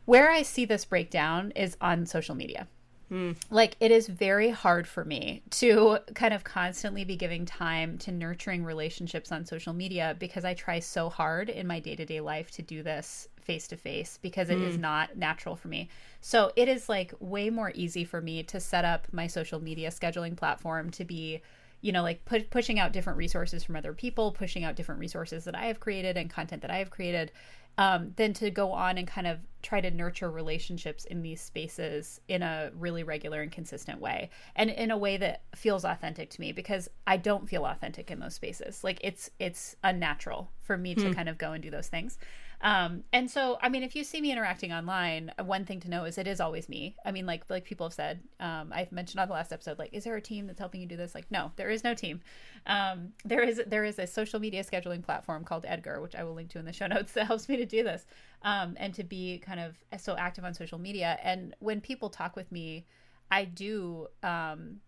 Where 0.07 0.29
I 0.29 0.43
see 0.43 0.65
this 0.65 0.85
breakdown 0.85 1.53
is 1.55 1.77
on 1.81 2.05
social 2.05 2.35
media. 2.35 2.67
Mm. 3.13 3.37
Like 3.49 3.77
it 3.79 3.93
is 3.93 4.09
very 4.09 4.51
hard 4.51 4.89
for 4.89 5.05
me 5.05 5.43
to 5.51 5.99
kind 6.17 6.35
of 6.35 6.43
constantly 6.43 7.05
be 7.05 7.15
giving 7.15 7.47
time 7.47 7.97
to 7.99 8.11
nurturing 8.11 8.65
relationships 8.65 9.31
on 9.31 9.47
social 9.47 9.73
media 9.73 10.17
because 10.19 10.45
I 10.45 10.53
try 10.53 10.81
so 10.81 11.09
hard 11.09 11.49
in 11.49 11.69
my 11.69 11.79
day 11.79 11.95
to 11.95 12.05
day 12.05 12.19
life 12.19 12.51
to 12.53 12.63
do 12.63 12.83
this 12.83 13.29
face 13.41 13.69
to 13.69 13.77
face 13.77 14.19
because 14.21 14.51
it 14.51 14.59
mm. 14.59 14.67
is 14.67 14.75
hmm. 14.75 14.81
not 14.81 15.17
natural 15.17 15.55
for 15.55 15.69
me. 15.69 15.91
So 16.21 16.51
it 16.57 16.67
is 16.67 16.89
like 16.89 17.15
way 17.21 17.51
more 17.51 17.71
easy 17.77 18.05
for 18.05 18.21
me 18.21 18.43
to 18.43 18.59
set 18.59 18.85
up 18.85 19.07
my 19.13 19.29
social 19.29 19.63
media 19.63 19.91
scheduling 19.91 20.37
platform 20.37 20.91
to 20.91 21.05
be 21.05 21.41
you 21.81 21.93
know 21.93 22.03
like 22.03 22.25
pu- 22.25 22.45
pushing 22.45 22.79
out 22.79 22.93
different 22.93 23.17
resources 23.17 23.64
from 23.64 23.77
other 23.77 23.93
people 23.93 24.33
pushing 24.33 24.64
out 24.64 24.77
different 24.77 25.01
resources 25.01 25.45
that 25.45 25.55
i 25.55 25.67
have 25.67 25.81
created 25.81 26.17
and 26.17 26.31
content 26.31 26.62
that 26.62 26.71
i 26.71 26.79
have 26.79 26.91
created 26.91 27.33
um, 27.79 28.12
than 28.17 28.33
to 28.35 28.51
go 28.51 28.73
on 28.73 28.99
and 28.99 29.07
kind 29.07 29.29
of 29.29 29.38
try 29.62 29.81
to 29.81 29.93
nurture 29.93 30.29
relationships 30.33 31.05
in 31.05 31.23
these 31.23 31.41
spaces 31.41 32.21
in 32.27 32.43
a 32.43 32.73
really 32.77 33.05
regular 33.05 33.41
and 33.41 33.53
consistent 33.53 34.01
way 34.01 34.31
and 34.57 34.69
in 34.69 34.91
a 34.91 34.99
way 34.99 35.17
that 35.17 35.43
feels 35.55 35.85
authentic 35.85 36.31
to 36.31 36.41
me 36.41 36.53
because 36.53 36.88
i 37.07 37.17
don't 37.17 37.49
feel 37.49 37.64
authentic 37.64 38.11
in 38.11 38.19
those 38.19 38.35
spaces 38.35 38.83
like 38.83 38.99
it's 39.03 39.31
it's 39.38 39.77
unnatural 39.85 40.51
for 40.61 40.77
me 40.77 40.95
to 40.95 41.09
hmm. 41.09 41.12
kind 41.12 41.29
of 41.29 41.38
go 41.38 41.53
and 41.53 41.62
do 41.62 41.71
those 41.71 41.88
things 41.88 42.19
Um, 42.61 43.05
and 43.12 43.31
so, 43.31 43.59
I 43.62 43.68
mean, 43.68 43.83
if 43.83 43.94
you 43.94 44.03
see 44.03 44.21
me 44.21 44.33
interacting 44.33 44.73
online, 44.73 45.33
one 45.44 45.64
thing 45.64 45.79
to 45.81 45.90
know 45.90 46.05
is 46.05 46.18
it 46.18 46.27
is 46.27 46.40
always 46.40 46.68
me. 46.68 46.97
I 47.05 47.12
mean, 47.12 47.25
like 47.25 47.49
like 47.49 47.64
people 47.64 47.87
have 47.87 47.94
said, 47.94 48.21
um, 48.40 48.73
I've 48.75 48.90
mentioned 48.90 49.21
on 49.21 49.29
the 49.29 49.35
last 49.35 49.53
episode, 49.53 49.79
like, 49.79 49.90
is 49.92 50.05
there 50.05 50.16
a 50.16 50.21
team 50.21 50.47
that's 50.47 50.59
helping 50.59 50.81
you 50.81 50.87
do 50.87 50.97
this? 50.97 51.14
Like, 51.14 51.31
no, 51.31 51.53
there 51.57 51.71
is 51.71 51.85
no 51.85 51.94
team. 51.94 52.21
Um, 52.66 53.12
there 53.25 53.42
is 53.42 53.62
there 53.66 53.85
is 53.85 53.99
a 53.99 54.07
social 54.07 54.40
media 54.40 54.64
scheduling 54.64 55.03
platform 55.03 55.44
called 55.44 55.64
Edgar, 55.68 56.01
which 56.01 56.16
I 56.16 56.25
will 56.25 56.35
link 56.35 56.51
to 56.51 56.59
in 56.59 56.64
the 56.64 56.73
show 56.73 56.87
notes, 56.88 57.12
that 57.12 57.27
helps 57.27 57.49
me 57.49 57.57
to 57.59 57.66
do 57.66 57.85
this 57.85 58.07
um, 58.42 58.75
and 58.79 58.92
to 58.94 59.05
be 59.05 59.38
kind 59.38 59.61
of 59.61 59.77
so 60.01 60.16
active 60.16 60.44
on 60.44 60.55
social 60.55 60.79
media. 60.79 61.18
And 61.23 61.55
when 61.61 61.81
people 61.81 62.11
talk 62.11 62.35
with 62.35 62.51
me, 62.51 62.87
I 63.31 63.44
do 63.44 64.09
um, 64.23 64.81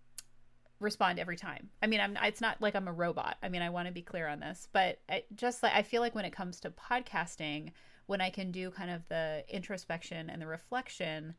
respond 0.80 1.18
every 1.18 1.36
time. 1.36 1.68
I 1.82 1.86
mean, 1.86 2.00
I'm 2.00 2.16
it's 2.22 2.40
not 2.40 2.60
like 2.60 2.74
I'm 2.74 2.88
a 2.88 2.92
robot. 2.92 3.36
I 3.42 3.48
mean, 3.48 3.62
I 3.62 3.70
want 3.70 3.86
to 3.86 3.92
be 3.92 4.02
clear 4.02 4.26
on 4.26 4.40
this, 4.40 4.68
but 4.72 4.98
I, 5.08 5.24
just 5.34 5.62
like 5.62 5.74
I 5.74 5.82
feel 5.82 6.00
like 6.00 6.14
when 6.14 6.24
it 6.24 6.32
comes 6.32 6.60
to 6.60 6.70
podcasting, 6.70 7.72
when 8.06 8.20
I 8.20 8.30
can 8.30 8.50
do 8.50 8.70
kind 8.70 8.90
of 8.90 9.06
the 9.08 9.44
introspection 9.48 10.30
and 10.30 10.40
the 10.40 10.46
reflection, 10.46 11.34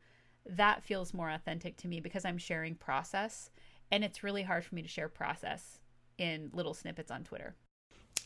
that 0.46 0.82
feels 0.82 1.12
more 1.12 1.30
authentic 1.30 1.76
to 1.78 1.88
me 1.88 2.00
because 2.00 2.24
I'm 2.24 2.38
sharing 2.38 2.74
process, 2.76 3.50
and 3.90 4.04
it's 4.04 4.22
really 4.22 4.42
hard 4.42 4.64
for 4.64 4.74
me 4.74 4.82
to 4.82 4.88
share 4.88 5.08
process 5.08 5.80
in 6.18 6.50
little 6.52 6.74
snippets 6.74 7.10
on 7.10 7.24
Twitter. 7.24 7.56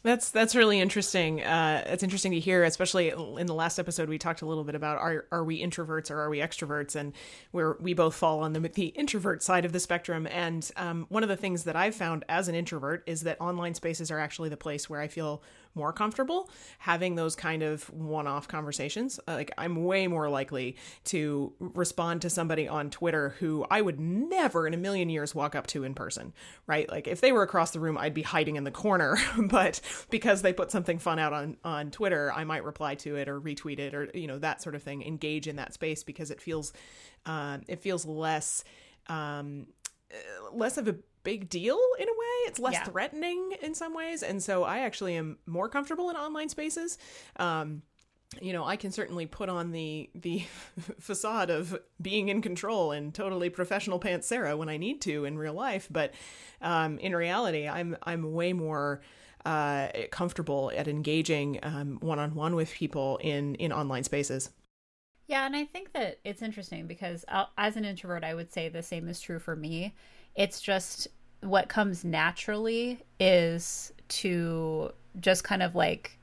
That's 0.03 0.31
that's 0.31 0.55
really 0.55 0.79
interesting. 0.79 1.43
Uh, 1.43 1.83
it's 1.87 2.03
interesting 2.03 2.31
to 2.33 2.39
hear, 2.39 2.63
especially 2.63 3.09
in 3.11 3.47
the 3.47 3.55
last 3.55 3.79
episode 3.79 4.09
we 4.09 4.19
talked 4.19 4.41
a 4.41 4.47
little 4.47 4.63
bit 4.63 4.77
about 4.77 4.99
are 4.99 5.27
are 5.33 5.43
we 5.43 5.61
introverts 5.61 6.11
or 6.11 6.21
are 6.21 6.31
we 6.31 6.39
extroverts, 6.39 6.95
and 6.95 7.13
where 7.51 7.77
we 7.81 7.93
both 7.93 8.15
fall 8.15 8.41
on 8.41 8.53
the 8.53 8.61
the 8.61 8.87
introvert 8.89 9.43
side 9.43 9.65
of 9.65 9.73
the 9.73 9.81
spectrum. 9.81 10.29
And 10.31 10.71
um, 10.77 11.07
one 11.09 11.23
of 11.25 11.29
the 11.29 11.37
things 11.37 11.65
that 11.65 11.75
I've 11.75 11.95
found 11.95 12.25
as 12.29 12.47
an 12.47 12.55
introvert 12.55 13.03
is 13.07 13.23
that 13.23 13.41
online 13.41 13.75
spaces 13.75 14.11
are 14.11 14.21
actually 14.21 14.49
the 14.49 14.57
place 14.57 14.89
where 14.89 15.01
I 15.01 15.09
feel 15.09 15.43
more 15.77 15.93
comfortable 15.93 16.51
having 16.79 17.15
those 17.15 17.37
kind 17.37 17.63
of 17.63 17.89
one-off 17.91 18.49
conversations. 18.49 19.21
Like 19.29 19.53
I'm 19.59 19.85
way 19.85 20.07
more 20.07 20.29
likely 20.29 20.77
to 21.05 21.53
respond 21.61 22.23
to 22.23 22.31
somebody 22.31 22.67
on 22.67 22.91
Twitter 22.91 23.35
who 23.39 23.67
I 23.71 23.81
would 23.81 24.01
never 24.01 24.67
in 24.67 24.75
a 24.75 24.79
million 24.79 25.09
years 25.09 25.35
walk 25.35 25.55
up 25.55 25.67
to 25.69 25.85
in 25.85 25.95
person, 25.95 26.33
right? 26.67 26.91
Like 26.91 27.07
if 27.07 27.21
they 27.21 27.33
were 27.33 27.43
across 27.43 27.71
the 27.71 27.81
room, 27.81 27.99
I'd 27.99 28.15
be 28.15 28.23
hiding 28.23 28.57
in 28.57 28.65
the 28.65 28.71
corner, 28.71 29.17
but 29.39 29.81
because 30.11 30.43
they 30.43 30.53
put 30.53 30.71
something 30.71 30.99
fun 30.99 31.19
out 31.19 31.33
on 31.33 31.57
on 31.65 31.91
Twitter, 31.91 32.33
I 32.33 32.45
might 32.45 32.65
reply 32.65 32.95
to 32.97 33.17
it 33.17 33.29
or 33.29 33.41
retweet 33.41 33.79
it 33.79 33.95
or 33.95 34.11
you 34.15 34.27
know 34.27 34.39
that 34.39 34.63
sort 34.63 34.75
of 34.75 34.83
thing. 34.83 35.03
Engage 35.03 35.47
in 35.47 35.57
that 35.57 35.75
space 35.75 36.03
because 36.03 36.31
it 36.31 36.41
feels 36.41 36.73
uh, 37.27 37.59
it 37.69 37.81
feels 37.81 38.07
less 38.07 38.65
um, 39.09 39.67
less 40.53 40.79
of 40.79 40.89
a 40.89 40.97
big 41.27 41.49
deal 41.49 41.79
in 41.99 42.09
a 42.09 42.13
way. 42.13 42.37
It's 42.47 42.61
less 42.61 42.75
yeah. 42.75 42.85
threatening 42.85 43.53
in 43.61 43.75
some 43.75 43.95
ways, 43.95 44.23
and 44.23 44.41
so 44.41 44.63
I 44.63 44.79
actually 44.79 45.17
am 45.17 45.39
more 45.45 45.69
comfortable 45.69 46.09
in 46.09 46.15
online 46.15 46.49
spaces. 46.49 46.99
Um, 47.35 47.83
you 48.41 48.53
know, 48.53 48.65
I 48.65 48.77
can 48.77 48.93
certainly 48.93 49.27
put 49.27 49.49
on 49.49 49.73
the 49.73 50.09
the 50.15 50.45
facade 51.01 51.51
of 51.51 51.77
being 52.01 52.29
in 52.29 52.43
control 52.43 52.93
and 52.93 53.13
totally 53.13 53.51
professional 53.51 53.99
pants 53.99 54.29
Sarah 54.29 54.57
when 54.57 54.69
I 54.69 54.77
need 54.77 55.01
to 55.03 55.25
in 55.25 55.37
real 55.37 55.55
life, 55.55 55.89
but 55.91 56.15
um, 56.63 56.99
in 56.99 57.15
reality, 57.15 57.67
I'm 57.67 57.97
I'm 58.05 58.33
way 58.33 58.53
more 58.53 59.03
uh, 59.45 59.89
comfortable 60.13 60.71
at 60.77 60.87
engaging 60.87 61.57
one 62.01 62.21
on 62.21 62.37
one 62.37 62.55
with 62.55 62.71
people 62.71 63.19
in 63.21 63.57
in 63.57 63.73
online 63.73 64.05
spaces. 64.05 64.51
Yeah, 65.27 65.45
and 65.45 65.57
I 65.57 65.65
think 65.65 65.93
that 65.93 66.21
it's 66.25 66.41
interesting 66.41 66.87
because 66.87 67.25
uh, 67.27 67.47
as 67.59 67.77
an 67.77 67.85
introvert, 67.85 68.23
I 68.23 68.35
would 68.35 68.53
say 68.53 68.69
the 68.69 68.83
same 68.83 69.09
is 69.09 69.21
true 69.21 69.41
for 69.41 69.57
me. 69.57 69.93
It's 70.37 70.61
just 70.61 71.09
what 71.41 71.69
comes 71.69 72.05
naturally 72.05 73.03
is 73.21 73.93
to 74.09 74.91
just 75.21 75.45
kind 75.45 75.63
of 75.63 75.75
like 75.75 76.19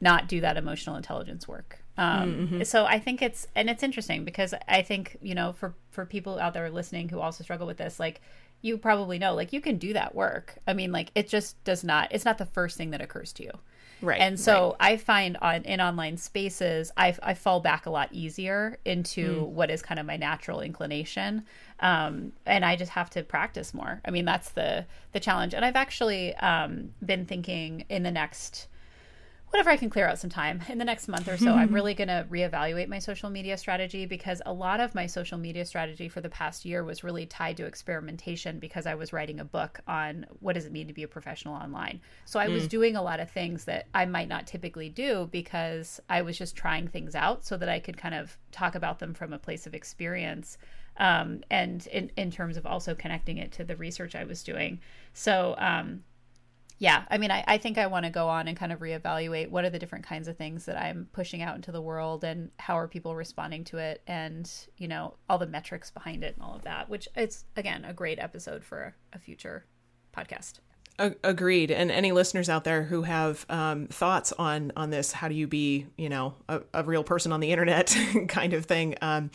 not 0.00 0.28
do 0.28 0.40
that 0.40 0.56
emotional 0.56 0.96
intelligence 0.96 1.46
work. 1.48 1.82
Um, 1.96 2.34
mm-hmm. 2.34 2.62
So 2.64 2.84
I 2.84 2.98
think 2.98 3.22
it's 3.22 3.46
and 3.54 3.70
it's 3.70 3.82
interesting 3.82 4.24
because 4.24 4.52
I 4.68 4.82
think 4.82 5.16
you 5.22 5.34
know 5.34 5.52
for 5.52 5.74
for 5.90 6.04
people 6.04 6.38
out 6.38 6.54
there 6.54 6.68
listening 6.70 7.08
who 7.08 7.20
also 7.20 7.44
struggle 7.44 7.66
with 7.66 7.76
this, 7.76 8.00
like 8.00 8.20
you 8.62 8.78
probably 8.78 9.18
know, 9.18 9.34
like 9.34 9.52
you 9.52 9.60
can 9.60 9.76
do 9.76 9.92
that 9.92 10.14
work. 10.14 10.58
I 10.66 10.72
mean, 10.72 10.90
like 10.90 11.10
it 11.14 11.28
just 11.28 11.62
does 11.64 11.84
not. 11.84 12.08
It's 12.10 12.24
not 12.24 12.38
the 12.38 12.46
first 12.46 12.76
thing 12.76 12.90
that 12.90 13.00
occurs 13.00 13.32
to 13.34 13.44
you. 13.44 13.50
Right. 14.04 14.20
And 14.20 14.38
so 14.38 14.76
right. 14.80 14.92
I 14.92 14.96
find 14.98 15.36
on 15.40 15.62
in 15.62 15.80
online 15.80 16.16
spaces, 16.16 16.92
I, 16.96 17.16
I 17.22 17.34
fall 17.34 17.60
back 17.60 17.86
a 17.86 17.90
lot 17.90 18.08
easier 18.12 18.78
into 18.84 19.40
mm. 19.40 19.48
what 19.48 19.70
is 19.70 19.82
kind 19.82 19.98
of 19.98 20.06
my 20.06 20.16
natural 20.16 20.60
inclination, 20.60 21.44
um, 21.80 22.32
and 22.46 22.64
I 22.64 22.76
just 22.76 22.92
have 22.92 23.10
to 23.10 23.22
practice 23.22 23.72
more. 23.72 24.00
I 24.04 24.10
mean, 24.10 24.24
that's 24.24 24.50
the 24.50 24.86
the 25.12 25.20
challenge. 25.20 25.54
And 25.54 25.64
I've 25.64 25.76
actually 25.76 26.34
um, 26.36 26.92
been 27.04 27.24
thinking 27.24 27.84
in 27.88 28.02
the 28.02 28.10
next 28.10 28.68
whenever 29.54 29.70
I 29.70 29.76
can 29.76 29.88
clear 29.88 30.08
out 30.08 30.18
some 30.18 30.30
time 30.30 30.60
in 30.68 30.78
the 30.78 30.84
next 30.84 31.06
month 31.06 31.28
or 31.28 31.36
so, 31.36 31.52
I'm 31.52 31.72
really 31.72 31.94
going 31.94 32.08
to 32.08 32.26
reevaluate 32.28 32.88
my 32.88 32.98
social 32.98 33.30
media 33.30 33.56
strategy 33.56 34.04
because 34.04 34.42
a 34.44 34.52
lot 34.52 34.80
of 34.80 34.96
my 34.96 35.06
social 35.06 35.38
media 35.38 35.64
strategy 35.64 36.08
for 36.08 36.20
the 36.20 36.28
past 36.28 36.64
year 36.64 36.82
was 36.82 37.04
really 37.04 37.24
tied 37.24 37.56
to 37.58 37.64
experimentation 37.64 38.58
because 38.58 38.84
I 38.84 38.96
was 38.96 39.12
writing 39.12 39.38
a 39.38 39.44
book 39.44 39.78
on 39.86 40.26
what 40.40 40.54
does 40.54 40.64
it 40.64 40.72
mean 40.72 40.88
to 40.88 40.92
be 40.92 41.04
a 41.04 41.08
professional 41.08 41.54
online. 41.54 42.00
So 42.24 42.40
I 42.40 42.48
mm. 42.48 42.52
was 42.54 42.66
doing 42.66 42.96
a 42.96 43.02
lot 43.02 43.20
of 43.20 43.30
things 43.30 43.64
that 43.66 43.86
I 43.94 44.06
might 44.06 44.26
not 44.26 44.48
typically 44.48 44.88
do 44.88 45.28
because 45.30 46.00
I 46.10 46.22
was 46.22 46.36
just 46.36 46.56
trying 46.56 46.88
things 46.88 47.14
out 47.14 47.44
so 47.44 47.56
that 47.56 47.68
I 47.68 47.78
could 47.78 47.96
kind 47.96 48.16
of 48.16 48.36
talk 48.50 48.74
about 48.74 48.98
them 48.98 49.14
from 49.14 49.32
a 49.32 49.38
place 49.38 49.68
of 49.68 49.74
experience. 49.74 50.58
Um, 50.96 51.44
and 51.48 51.86
in, 51.86 52.10
in 52.16 52.32
terms 52.32 52.56
of 52.56 52.66
also 52.66 52.96
connecting 52.96 53.38
it 53.38 53.52
to 53.52 53.62
the 53.62 53.76
research 53.76 54.16
I 54.16 54.24
was 54.24 54.42
doing. 54.42 54.80
So, 55.12 55.54
um, 55.58 56.02
yeah, 56.78 57.04
I 57.08 57.18
mean, 57.18 57.30
I, 57.30 57.44
I 57.46 57.58
think 57.58 57.78
I 57.78 57.86
want 57.86 58.04
to 58.04 58.10
go 58.10 58.28
on 58.28 58.48
and 58.48 58.56
kind 58.56 58.72
of 58.72 58.80
reevaluate 58.80 59.48
what 59.48 59.64
are 59.64 59.70
the 59.70 59.78
different 59.78 60.04
kinds 60.04 60.26
of 60.26 60.36
things 60.36 60.64
that 60.66 60.76
I'm 60.76 61.08
pushing 61.12 61.40
out 61.40 61.54
into 61.54 61.70
the 61.70 61.80
world 61.80 62.24
and 62.24 62.50
how 62.58 62.76
are 62.78 62.88
people 62.88 63.14
responding 63.14 63.64
to 63.64 63.78
it 63.78 64.02
and, 64.06 64.50
you 64.76 64.88
know, 64.88 65.14
all 65.28 65.38
the 65.38 65.46
metrics 65.46 65.90
behind 65.90 66.24
it 66.24 66.34
and 66.34 66.44
all 66.44 66.56
of 66.56 66.62
that, 66.62 66.88
which 66.88 67.08
it's, 67.14 67.44
again, 67.56 67.84
a 67.84 67.92
great 67.92 68.18
episode 68.18 68.64
for 68.64 68.96
a 69.12 69.18
future 69.18 69.66
podcast. 70.14 70.54
Agreed. 70.96 71.72
And 71.72 71.90
any 71.90 72.12
listeners 72.12 72.48
out 72.48 72.62
there 72.62 72.84
who 72.84 73.02
have 73.02 73.44
um, 73.48 73.88
thoughts 73.88 74.32
on 74.32 74.70
on 74.76 74.90
this, 74.90 75.10
how 75.10 75.26
do 75.26 75.34
you 75.34 75.48
be, 75.48 75.86
you 75.98 76.08
know, 76.08 76.34
a, 76.48 76.60
a 76.72 76.84
real 76.84 77.02
person 77.02 77.32
on 77.32 77.40
the 77.40 77.50
internet 77.50 77.96
kind 78.28 78.52
of 78.52 78.66
thing, 78.66 78.94
um, 79.02 79.32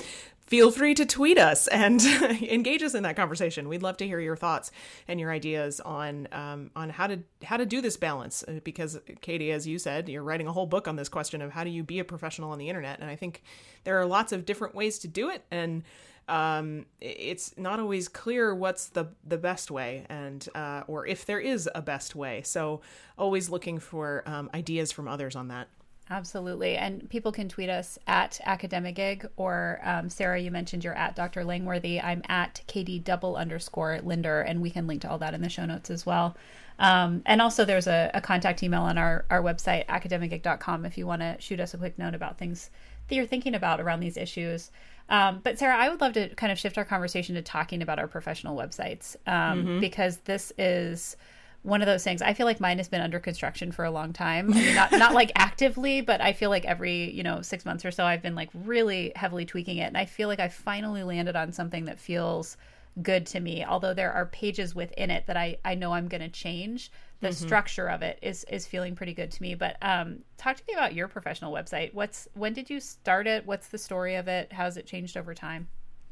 feel 0.49 0.71
free 0.71 0.95
to 0.95 1.05
tweet 1.05 1.37
us 1.37 1.67
and 1.67 2.01
engage 2.41 2.81
us 2.81 2.95
in 2.95 3.03
that 3.03 3.15
conversation. 3.15 3.69
We'd 3.69 3.83
love 3.83 3.97
to 3.97 4.07
hear 4.07 4.19
your 4.19 4.35
thoughts 4.35 4.71
and 5.07 5.19
your 5.19 5.31
ideas 5.31 5.79
on 5.79 6.27
um, 6.31 6.71
on 6.75 6.89
how 6.89 7.07
to 7.07 7.19
how 7.43 7.57
to 7.57 7.65
do 7.65 7.81
this 7.81 7.97
balance. 7.97 8.43
Uh, 8.47 8.59
because 8.63 8.99
Katie, 9.21 9.51
as 9.51 9.67
you 9.67 9.77
said, 9.77 10.09
you're 10.09 10.23
writing 10.23 10.47
a 10.47 10.51
whole 10.51 10.65
book 10.65 10.87
on 10.87 10.95
this 10.95 11.07
question 11.07 11.41
of 11.41 11.51
how 11.51 11.63
do 11.63 11.69
you 11.69 11.83
be 11.83 11.99
a 11.99 12.03
professional 12.03 12.51
on 12.51 12.57
the 12.57 12.67
internet, 12.67 12.99
and 12.99 13.09
I 13.09 13.15
think 13.15 13.43
there 13.83 13.99
are 13.99 14.05
lots 14.05 14.31
of 14.31 14.45
different 14.45 14.73
ways 14.73 14.97
to 14.99 15.07
do 15.07 15.29
it, 15.29 15.45
and 15.51 15.83
um, 16.27 16.85
it's 16.99 17.55
not 17.57 17.79
always 17.79 18.07
clear 18.07 18.53
what's 18.55 18.87
the 18.87 19.07
the 19.23 19.37
best 19.37 19.69
way, 19.69 20.05
and 20.09 20.47
uh, 20.55 20.81
or 20.87 21.05
if 21.05 21.25
there 21.25 21.39
is 21.39 21.69
a 21.75 21.81
best 21.81 22.15
way. 22.15 22.41
So 22.43 22.81
always 23.17 23.49
looking 23.49 23.77
for 23.77 24.23
um, 24.25 24.49
ideas 24.53 24.91
from 24.91 25.07
others 25.07 25.35
on 25.35 25.49
that. 25.49 25.67
Absolutely. 26.11 26.75
And 26.75 27.07
people 27.09 27.31
can 27.31 27.47
tweet 27.47 27.69
us 27.69 27.99
at 28.07 28.39
academigig 28.45 29.29
or 29.37 29.79
um, 29.83 30.09
Sarah, 30.09 30.39
you 30.39 30.49
mentioned 30.49 30.83
you're 30.83 30.95
at 30.95 31.15
Dr. 31.15 31.43
Langworthy. 31.43 32.01
I'm 32.01 32.23
at 32.27 32.61
Katie 32.65 32.97
double 32.97 33.35
underscore 33.35 33.99
Linder, 34.01 34.41
and 34.41 34.59
we 34.59 34.71
can 34.71 34.87
link 34.87 35.01
to 35.01 35.09
all 35.09 35.19
that 35.19 35.35
in 35.35 35.41
the 35.41 35.49
show 35.49 35.65
notes 35.65 35.91
as 35.91 36.07
well. 36.07 36.35
Um, 36.79 37.21
and 37.25 37.41
also, 37.41 37.65
there's 37.65 37.87
a, 37.87 38.09
a, 38.13 38.21
contact 38.21 38.63
email 38.63 38.83
on 38.83 38.97
our, 38.97 39.25
our 39.29 39.43
website, 39.43 39.85
academigig.com, 39.87 40.85
if 40.85 40.97
you 40.97 41.05
want 41.05 41.21
to 41.21 41.35
shoot 41.37 41.59
us 41.59 41.73
a 41.73 41.77
quick 41.77 41.99
note 41.99 42.15
about 42.15 42.37
things 42.37 42.69
that 43.09 43.15
you're 43.15 43.25
thinking 43.25 43.53
about 43.53 43.81
around 43.81 43.99
these 43.99 44.15
issues. 44.15 44.71
Um, 45.09 45.41
but 45.43 45.59
Sarah, 45.59 45.75
I 45.75 45.89
would 45.89 45.99
love 45.99 46.13
to 46.13 46.33
kind 46.35 46.51
of 46.51 46.57
shift 46.57 46.77
our 46.77 46.85
conversation 46.85 47.35
to 47.35 47.41
talking 47.41 47.81
about 47.81 47.99
our 47.99 48.07
professional 48.07 48.55
websites 48.55 49.17
um, 49.27 49.65
mm-hmm. 49.65 49.79
because 49.81 50.17
this 50.19 50.53
is 50.57 51.17
one 51.63 51.81
of 51.81 51.87
those 51.87 52.03
things. 52.03 52.21
I 52.21 52.33
feel 52.33 52.45
like 52.45 52.59
mine 52.59 52.77
has 52.77 52.87
been 52.87 53.01
under 53.01 53.19
construction 53.19 53.71
for 53.71 53.83
a 53.83 53.91
long 53.91 54.13
time. 54.13 54.51
I 54.53 54.55
mean, 54.55 54.75
not 54.75 54.91
not 54.91 55.13
like 55.13 55.31
actively, 55.35 56.01
but 56.01 56.21
I 56.21 56.33
feel 56.33 56.49
like 56.49 56.65
every 56.65 57.11
you 57.11 57.23
know 57.23 57.41
six 57.41 57.65
months 57.65 57.85
or 57.85 57.91
so, 57.91 58.05
I've 58.05 58.21
been 58.21 58.35
like 58.35 58.49
really 58.53 59.11
heavily 59.15 59.45
tweaking 59.45 59.77
it, 59.77 59.85
and 59.87 59.97
I 59.97 60.05
feel 60.05 60.27
like 60.27 60.39
I 60.39 60.47
finally 60.47 61.03
landed 61.03 61.35
on 61.35 61.51
something 61.51 61.85
that 61.85 61.99
feels 61.99 62.57
good 63.01 63.25
to 63.27 63.39
me. 63.39 63.63
Although 63.65 63.93
there 63.93 64.11
are 64.11 64.25
pages 64.27 64.73
within 64.73 65.11
it 65.11 65.25
that 65.27 65.37
I 65.37 65.57
I 65.65 65.75
know 65.75 65.93
I'm 65.93 66.07
going 66.07 66.21
to 66.21 66.29
change. 66.29 66.91
The 67.21 67.29
mm-hmm. 67.29 67.45
structure 67.45 67.89
of 67.89 68.01
it 68.01 68.19
is 68.21 68.45
is 68.45 68.65
feeling 68.65 68.95
pretty 68.95 69.13
good 69.13 69.31
to 69.31 69.41
me. 69.41 69.55
But 69.55 69.75
um, 69.81 70.19
talk 70.37 70.55
to 70.55 70.63
me 70.67 70.73
about 70.73 70.93
your 70.93 71.09
professional 71.09 71.53
website. 71.53 71.93
What's 71.93 72.27
when 72.33 72.53
did 72.53 72.69
you 72.69 72.79
start 72.79 73.27
it? 73.27 73.45
What's 73.45 73.67
the 73.67 73.77
story 73.77 74.15
of 74.15 74.29
it? 74.29 74.53
How's 74.53 74.77
it 74.77 74.85
changed 74.85 75.17
over 75.17 75.33
time? 75.33 75.67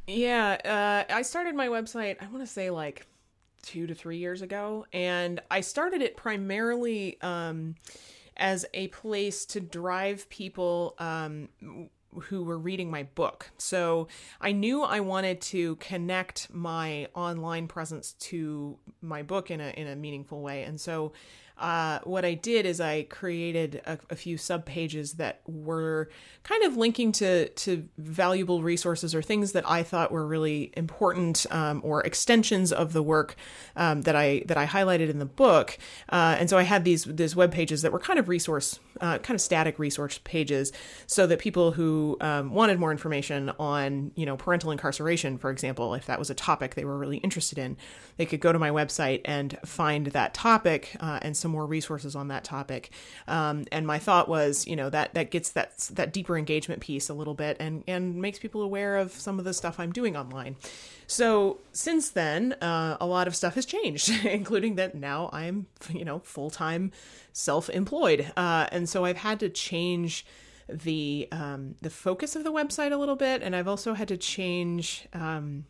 Yeah, 0.07 1.05
uh, 1.09 1.13
I 1.13 1.21
started 1.21 1.55
my 1.55 1.67
website. 1.67 2.17
I 2.21 2.27
want 2.27 2.39
to 2.39 2.47
say 2.47 2.69
like 2.69 3.05
two 3.67 3.85
to 3.85 3.93
three 3.93 4.17
years 4.17 4.41
ago, 4.41 4.85
and 4.93 5.41
I 5.51 5.59
started 5.59 6.01
it 6.01 6.15
primarily 6.15 7.19
um, 7.21 7.75
as 8.37 8.65
a 8.73 8.87
place 8.87 9.45
to 9.47 9.59
drive 9.59 10.29
people 10.29 10.95
um, 10.99 11.49
who 12.19 12.43
were 12.43 12.57
reading 12.57 12.89
my 12.91 13.03
book. 13.03 13.51
So 13.57 14.07
I 14.41 14.51
knew 14.51 14.83
I 14.83 14.99
wanted 14.99 15.41
to 15.41 15.75
connect 15.77 16.53
my 16.53 17.07
online 17.13 17.67
presence 17.67 18.13
to 18.13 18.77
my 19.01 19.23
book 19.23 19.51
in 19.51 19.61
a 19.61 19.69
in 19.69 19.87
a 19.87 19.95
meaningful 19.95 20.41
way, 20.41 20.63
and 20.63 20.79
so 20.79 21.13
uh, 21.59 21.99
what 22.03 22.23
I 22.23 22.35
did 22.35 22.65
is 22.65 22.79
I 22.79 23.03
created 23.03 23.81
a, 23.85 23.97
a 24.11 24.15
few 24.15 24.37
sub 24.37 24.65
pages 24.65 25.13
that 25.13 25.41
were 25.47 26.09
kind 26.43 26.63
of 26.63 26.77
linking 26.77 27.11
to 27.13 27.49
to 27.49 27.87
valuable 27.97 28.61
resources 28.61 29.15
or 29.15 29.21
things 29.21 29.53
that 29.53 29.67
I 29.67 29.81
thought 29.81 30.11
were 30.11 30.25
really 30.25 30.71
important 30.77 31.47
um, 31.49 31.81
or 31.83 32.01
extensions 32.01 32.71
of 32.71 32.93
the 32.93 33.01
work 33.01 33.35
um, 33.75 34.03
that 34.03 34.15
I 34.15 34.43
that 34.45 34.57
I 34.57 34.67
highlighted 34.67 35.09
in 35.09 35.17
the 35.17 35.25
book. 35.25 35.77
Uh, 36.09 36.35
and 36.39 36.49
so 36.49 36.57
I 36.57 36.63
had 36.63 36.83
these 36.83 37.05
these 37.05 37.35
web 37.35 37.51
pages 37.51 37.81
that 37.81 37.91
were 37.91 37.99
kind 37.99 38.19
of 38.19 38.29
resource, 38.29 38.79
uh, 39.01 39.17
kind 39.17 39.35
of 39.35 39.41
static 39.41 39.79
resource 39.79 40.19
pages, 40.23 40.71
so 41.07 41.25
that 41.25 41.39
people 41.39 41.71
who 41.71 42.06
um, 42.21 42.51
wanted 42.51 42.79
more 42.79 42.91
information 42.91 43.51
on 43.59 44.11
you 44.15 44.25
know 44.25 44.37
parental 44.37 44.71
incarceration, 44.71 45.37
for 45.37 45.49
example, 45.49 45.93
if 45.93 46.05
that 46.05 46.19
was 46.19 46.29
a 46.29 46.35
topic 46.35 46.75
they 46.75 46.85
were 46.85 46.97
really 46.97 47.17
interested 47.17 47.57
in, 47.57 47.75
they 48.17 48.25
could 48.25 48.39
go 48.39 48.53
to 48.53 48.59
my 48.59 48.69
website 48.69 49.21
and 49.25 49.57
find 49.65 50.07
that 50.07 50.33
topic 50.33 50.95
uh, 50.99 51.19
and 51.21 51.35
some 51.35 51.51
more 51.51 51.65
resources 51.65 52.15
on 52.15 52.27
that 52.29 52.43
topic. 52.43 52.91
Um, 53.27 53.65
and 53.71 53.85
my 53.85 53.99
thought 53.99 54.29
was, 54.29 54.65
you 54.67 54.75
know, 54.75 54.89
that 54.89 55.13
that 55.13 55.31
gets 55.31 55.51
that 55.51 55.77
that 55.93 56.13
deeper 56.13 56.37
engagement 56.37 56.81
piece 56.81 57.09
a 57.09 57.13
little 57.13 57.33
bit 57.33 57.57
and 57.59 57.83
and 57.87 58.15
makes 58.15 58.39
people 58.39 58.61
aware 58.61 58.97
of 58.97 59.11
some 59.11 59.39
of 59.39 59.45
the 59.45 59.53
stuff 59.53 59.79
I'm 59.79 59.91
doing 59.91 60.15
online. 60.15 60.55
So 61.07 61.59
since 61.71 62.09
then, 62.09 62.53
uh, 62.61 62.97
a 62.99 63.05
lot 63.05 63.27
of 63.27 63.35
stuff 63.35 63.55
has 63.55 63.65
changed, 63.65 64.09
including 64.25 64.75
that 64.75 64.95
now 64.95 65.29
I'm, 65.31 65.67
you 65.89 66.05
know, 66.05 66.19
full 66.19 66.49
time 66.49 66.91
self 67.33 67.69
employed, 67.69 68.31
uh, 68.35 68.67
and 68.71 68.89
so 68.89 69.05
I've 69.05 69.17
had 69.17 69.39
to 69.39 69.49
change 69.49 70.25
the 70.69 71.27
um, 71.31 71.75
the 71.81 71.89
focus 71.89 72.35
of 72.35 72.43
the 72.43 72.51
website 72.51 72.91
a 72.91 72.97
little 72.97 73.15
bit, 73.15 73.41
and 73.41 73.55
I've 73.55 73.67
also 73.67 73.93
had 73.93 74.07
to 74.09 74.17
change. 74.17 75.07
Um, 75.13 75.65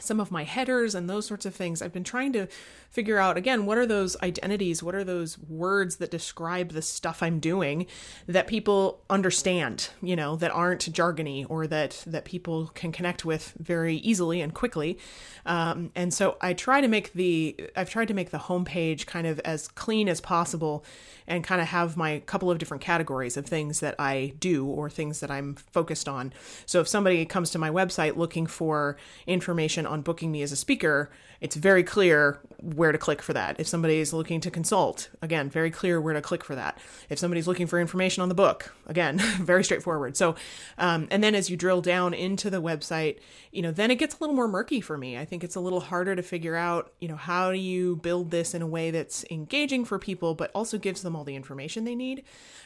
some 0.00 0.20
of 0.20 0.30
my 0.30 0.44
headers 0.44 0.94
and 0.94 1.08
those 1.08 1.26
sorts 1.26 1.46
of 1.46 1.54
things. 1.54 1.82
I've 1.82 1.92
been 1.92 2.04
trying 2.04 2.32
to 2.34 2.46
figure 2.90 3.18
out 3.18 3.36
again 3.36 3.66
what 3.66 3.78
are 3.78 3.86
those 3.86 4.16
identities, 4.22 4.82
what 4.82 4.94
are 4.94 5.04
those 5.04 5.38
words 5.38 5.96
that 5.96 6.10
describe 6.10 6.70
the 6.70 6.82
stuff 6.82 7.22
I'm 7.22 7.38
doing 7.38 7.86
that 8.26 8.46
people 8.46 9.02
understand, 9.08 9.90
you 10.02 10.16
know, 10.16 10.36
that 10.36 10.50
aren't 10.50 10.92
jargony 10.92 11.46
or 11.48 11.66
that 11.66 12.02
that 12.06 12.24
people 12.24 12.70
can 12.74 12.92
connect 12.92 13.24
with 13.24 13.54
very 13.58 13.96
easily 13.96 14.40
and 14.40 14.52
quickly. 14.54 14.98
Um, 15.46 15.90
and 15.94 16.12
so 16.12 16.36
I 16.40 16.52
try 16.52 16.80
to 16.80 16.88
make 16.88 17.12
the 17.12 17.56
I've 17.76 17.90
tried 17.90 18.08
to 18.08 18.14
make 18.14 18.30
the 18.30 18.38
homepage 18.38 19.06
kind 19.06 19.26
of 19.26 19.38
as 19.40 19.68
clean 19.68 20.08
as 20.08 20.20
possible 20.20 20.84
and 21.26 21.44
kind 21.44 21.60
of 21.60 21.68
have 21.68 21.96
my 21.96 22.18
couple 22.26 22.50
of 22.50 22.58
different 22.58 22.82
categories 22.82 23.36
of 23.36 23.46
things 23.46 23.80
that 23.80 23.94
I 23.98 24.34
do 24.40 24.66
or 24.66 24.90
things 24.90 25.20
that 25.20 25.30
I'm 25.30 25.54
focused 25.54 26.08
on. 26.08 26.32
So 26.66 26.80
if 26.80 26.88
somebody 26.88 27.24
comes 27.24 27.50
to 27.50 27.58
my 27.58 27.70
website 27.70 28.16
looking 28.16 28.46
for 28.46 28.96
information 29.26 29.86
on 29.90 30.02
booking 30.02 30.32
me 30.32 30.42
as 30.42 30.52
a 30.52 30.56
speaker, 30.56 31.10
it's 31.40 31.56
very 31.56 31.82
clear 31.82 32.38
where 32.62 32.92
to 32.92 32.98
click 32.98 33.22
for 33.22 33.32
that. 33.32 33.58
If 33.58 33.66
somebody 33.66 33.98
is 33.98 34.12
looking 34.12 34.40
to 34.42 34.50
consult, 34.50 35.08
again, 35.22 35.48
very 35.48 35.70
clear 35.70 36.00
where 36.00 36.14
to 36.14 36.20
click 36.20 36.44
for 36.44 36.54
that. 36.54 36.78
If 37.08 37.18
somebody's 37.18 37.48
looking 37.48 37.66
for 37.66 37.80
information 37.80 38.22
on 38.22 38.28
the 38.28 38.34
book, 38.34 38.74
again, 38.86 39.18
very 39.40 39.64
straightforward. 39.64 40.16
So, 40.16 40.34
um, 40.76 41.08
and 41.10 41.24
then 41.24 41.34
as 41.34 41.48
you 41.48 41.56
drill 41.56 41.80
down 41.80 42.12
into 42.12 42.50
the 42.50 42.60
website, 42.60 43.18
you 43.50 43.62
know, 43.62 43.72
then 43.72 43.90
it 43.90 43.96
gets 43.96 44.14
a 44.14 44.18
little 44.18 44.36
more 44.36 44.48
murky 44.48 44.80
for 44.80 44.98
me. 44.98 45.16
I 45.16 45.24
think 45.24 45.42
it's 45.42 45.56
a 45.56 45.60
little 45.60 45.80
harder 45.80 46.14
to 46.14 46.22
figure 46.22 46.56
out, 46.56 46.92
you 47.00 47.08
know, 47.08 47.16
how 47.16 47.50
do 47.50 47.58
you 47.58 47.96
build 47.96 48.30
this 48.30 48.54
in 48.54 48.62
a 48.62 48.66
way 48.66 48.90
that's 48.90 49.24
engaging 49.30 49.84
for 49.84 49.98
people, 49.98 50.34
but 50.34 50.50
also 50.54 50.78
gives 50.78 51.02
them 51.02 51.16
all 51.16 51.24
the 51.24 51.36
information 51.36 51.84
they 51.84 51.94
need. 51.94 52.24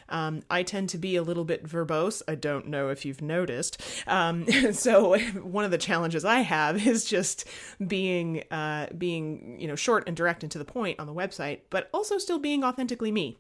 Um, 0.08 0.42
I 0.50 0.62
tend 0.62 0.90
to 0.90 0.98
be 0.98 1.16
a 1.16 1.22
little 1.22 1.44
bit 1.44 1.66
verbose. 1.66 2.22
I 2.28 2.34
don't 2.34 2.68
know 2.68 2.88
if 2.88 3.04
you've 3.04 3.22
noticed. 3.22 3.80
Um, 4.06 4.46
so 4.72 5.18
one 5.42 5.64
of 5.64 5.70
the 5.70 5.78
challenges 5.78 6.24
I 6.24 6.40
have 6.40 6.86
is 6.86 7.04
just 7.04 7.46
being 7.84 8.44
uh, 8.50 8.63
being 8.96 9.56
you 9.60 9.68
know 9.68 9.76
short 9.76 10.04
and 10.06 10.16
direct 10.16 10.42
and 10.42 10.52
to 10.52 10.58
the 10.58 10.64
point 10.64 10.98
on 11.00 11.06
the 11.06 11.14
website, 11.14 11.60
but 11.70 11.88
also 11.92 12.18
still 12.18 12.38
being 12.38 12.64
authentically 12.64 13.12
me. 13.12 13.38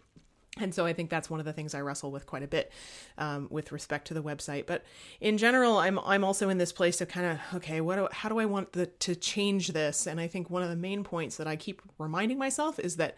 And 0.58 0.72
so 0.72 0.86
I 0.86 0.92
think 0.92 1.10
that's 1.10 1.28
one 1.28 1.40
of 1.40 1.46
the 1.46 1.52
things 1.52 1.74
I 1.74 1.80
wrestle 1.80 2.12
with 2.12 2.26
quite 2.26 2.44
a 2.44 2.46
bit 2.46 2.70
um, 3.18 3.48
with 3.50 3.72
respect 3.72 4.06
to 4.08 4.14
the 4.14 4.22
website. 4.22 4.66
But 4.66 4.84
in 5.20 5.36
general, 5.36 5.78
I'm 5.78 5.98
I'm 6.00 6.24
also 6.24 6.48
in 6.48 6.58
this 6.58 6.72
place 6.72 7.00
of 7.00 7.08
kind 7.08 7.26
of 7.26 7.56
okay, 7.56 7.80
what 7.80 7.96
do, 7.96 8.08
how 8.12 8.28
do 8.28 8.38
I 8.38 8.46
want 8.46 8.72
the, 8.72 8.86
to 8.86 9.16
change 9.16 9.68
this? 9.68 10.06
And 10.06 10.20
I 10.20 10.28
think 10.28 10.50
one 10.50 10.62
of 10.62 10.68
the 10.68 10.76
main 10.76 11.02
points 11.02 11.36
that 11.36 11.48
I 11.48 11.56
keep 11.56 11.82
reminding 11.98 12.38
myself 12.38 12.78
is 12.78 12.96
that 12.96 13.16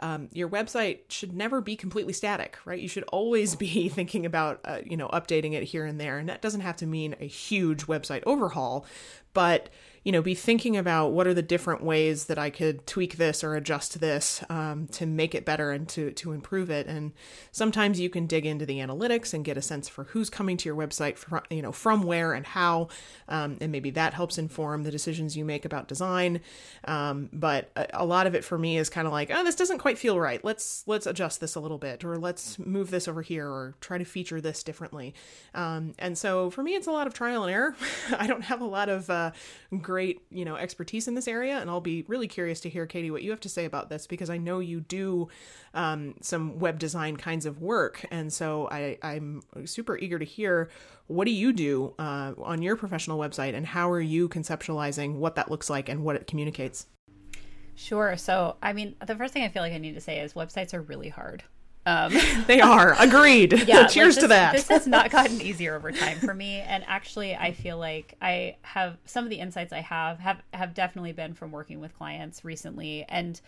um, 0.00 0.28
your 0.32 0.48
website 0.48 1.00
should 1.08 1.32
never 1.32 1.60
be 1.60 1.76
completely 1.76 2.12
static, 2.12 2.58
right? 2.64 2.80
You 2.80 2.88
should 2.88 3.04
always 3.04 3.54
be 3.54 3.88
thinking 3.88 4.26
about, 4.26 4.60
uh, 4.64 4.78
you 4.84 4.96
know, 4.96 5.08
updating 5.08 5.52
it 5.52 5.62
here 5.62 5.86
and 5.86 6.00
there. 6.00 6.18
And 6.18 6.28
that 6.28 6.42
doesn't 6.42 6.62
have 6.62 6.76
to 6.78 6.86
mean 6.86 7.14
a 7.20 7.26
huge 7.26 7.86
website 7.86 8.22
overhaul, 8.26 8.86
but 9.32 9.70
you 10.04 10.12
know, 10.12 10.20
be 10.20 10.34
thinking 10.34 10.76
about 10.76 11.12
what 11.12 11.26
are 11.26 11.32
the 11.32 11.42
different 11.42 11.82
ways 11.82 12.26
that 12.26 12.38
I 12.38 12.50
could 12.50 12.86
tweak 12.86 13.16
this 13.16 13.42
or 13.42 13.54
adjust 13.54 14.00
this 14.00 14.44
um, 14.50 14.86
to 14.88 15.06
make 15.06 15.34
it 15.34 15.46
better 15.46 15.72
and 15.72 15.88
to 15.90 16.12
to 16.12 16.32
improve 16.32 16.70
it. 16.70 16.86
And 16.86 17.12
sometimes 17.52 17.98
you 17.98 18.10
can 18.10 18.26
dig 18.26 18.44
into 18.44 18.66
the 18.66 18.78
analytics 18.78 19.32
and 19.32 19.44
get 19.44 19.56
a 19.56 19.62
sense 19.62 19.88
for 19.88 20.04
who's 20.04 20.28
coming 20.28 20.58
to 20.58 20.68
your 20.68 20.76
website, 20.76 21.16
from, 21.16 21.40
you 21.48 21.62
know, 21.62 21.72
from 21.72 22.02
where 22.02 22.34
and 22.34 22.44
how, 22.44 22.88
um, 23.28 23.56
and 23.62 23.72
maybe 23.72 23.90
that 23.90 24.12
helps 24.12 24.36
inform 24.36 24.82
the 24.82 24.90
decisions 24.90 25.38
you 25.38 25.44
make 25.44 25.64
about 25.64 25.88
design. 25.88 26.40
Um, 26.84 27.30
but 27.32 27.70
a, 27.74 27.86
a, 27.94 28.04
lot 28.04 28.26
of 28.26 28.34
it 28.34 28.44
for 28.44 28.58
me 28.58 28.76
is 28.76 28.90
kind 28.90 29.06
of 29.06 29.12
like, 29.12 29.30
oh, 29.32 29.42
this 29.42 29.54
doesn't 29.54 29.78
quite 29.78 29.96
feel 29.96 30.20
right. 30.20 30.44
Let's 30.44 30.84
let's 30.86 31.06
adjust 31.06 31.40
this 31.40 31.54
a 31.54 31.60
little 31.60 31.78
bit, 31.78 32.04
or 32.04 32.18
let's 32.18 32.58
move 32.58 32.90
this 32.90 33.08
over 33.08 33.22
here, 33.22 33.48
or 33.48 33.74
try 33.80 33.96
to 33.96 34.04
feature 34.04 34.42
this 34.42 34.62
differently. 34.62 35.14
Um, 35.54 35.94
and 35.98 36.18
so 36.18 36.50
for 36.50 36.62
me, 36.62 36.74
it's 36.74 36.86
a 36.86 36.92
lot 36.92 37.06
of 37.06 37.14
trial 37.14 37.44
and 37.44 37.52
error. 37.52 37.74
I 38.18 38.26
don't 38.26 38.42
have 38.42 38.60
a 38.60 38.66
lot 38.66 38.90
of 38.90 39.08
uh, 39.08 39.30
great, 39.94 40.22
you 40.28 40.44
know, 40.44 40.56
expertise 40.56 41.06
in 41.06 41.14
this 41.14 41.28
area, 41.28 41.56
and 41.58 41.70
I'll 41.70 41.80
be 41.80 42.04
really 42.08 42.26
curious 42.26 42.58
to 42.62 42.68
hear, 42.68 42.84
Katie, 42.84 43.12
what 43.12 43.22
you 43.22 43.30
have 43.30 43.38
to 43.38 43.48
say 43.48 43.64
about 43.64 43.90
this 43.90 44.08
because 44.08 44.28
I 44.28 44.38
know 44.38 44.58
you 44.58 44.80
do 44.80 45.28
um, 45.72 46.16
some 46.20 46.58
web 46.58 46.80
design 46.80 47.16
kinds 47.16 47.46
of 47.46 47.62
work, 47.62 48.04
and 48.10 48.32
so 48.32 48.68
I, 48.72 48.98
I'm 49.04 49.42
super 49.66 49.96
eager 49.96 50.18
to 50.18 50.24
hear 50.24 50.68
what 51.06 51.26
do 51.26 51.30
you 51.30 51.52
do 51.52 51.94
uh, 52.00 52.32
on 52.42 52.60
your 52.60 52.74
professional 52.74 53.20
website, 53.20 53.54
and 53.54 53.64
how 53.64 53.88
are 53.88 54.00
you 54.00 54.28
conceptualizing 54.28 55.14
what 55.14 55.36
that 55.36 55.48
looks 55.48 55.70
like 55.70 55.88
and 55.88 56.02
what 56.02 56.16
it 56.16 56.26
communicates. 56.26 56.88
Sure. 57.76 58.16
So, 58.16 58.56
I 58.60 58.72
mean, 58.72 58.96
the 59.06 59.14
first 59.14 59.32
thing 59.32 59.44
I 59.44 59.48
feel 59.48 59.62
like 59.62 59.74
I 59.74 59.78
need 59.78 59.94
to 59.94 60.00
say 60.00 60.18
is 60.18 60.32
websites 60.32 60.74
are 60.74 60.82
really 60.82 61.08
hard. 61.08 61.44
Um, 61.86 62.12
they 62.46 62.60
are 62.60 62.94
agreed. 63.00 63.52
Yeah, 63.66 63.86
cheers 63.88 64.16
like 64.16 64.20
this, 64.20 64.24
to 64.24 64.28
that. 64.28 64.52
this 64.52 64.68
has 64.68 64.86
not 64.86 65.10
gotten 65.10 65.40
easier 65.40 65.74
over 65.74 65.90
time 65.90 66.18
for 66.18 66.34
me, 66.34 66.60
and 66.60 66.84
actually, 66.86 67.34
I 67.34 67.52
feel 67.52 67.78
like 67.78 68.14
I 68.20 68.56
have 68.62 68.98
some 69.06 69.24
of 69.24 69.30
the 69.30 69.36
insights 69.36 69.72
I 69.72 69.80
have 69.80 70.18
have 70.18 70.42
have 70.52 70.74
definitely 70.74 71.12
been 71.12 71.34
from 71.34 71.50
working 71.50 71.80
with 71.80 71.96
clients 71.96 72.44
recently, 72.44 73.04
and 73.08 73.40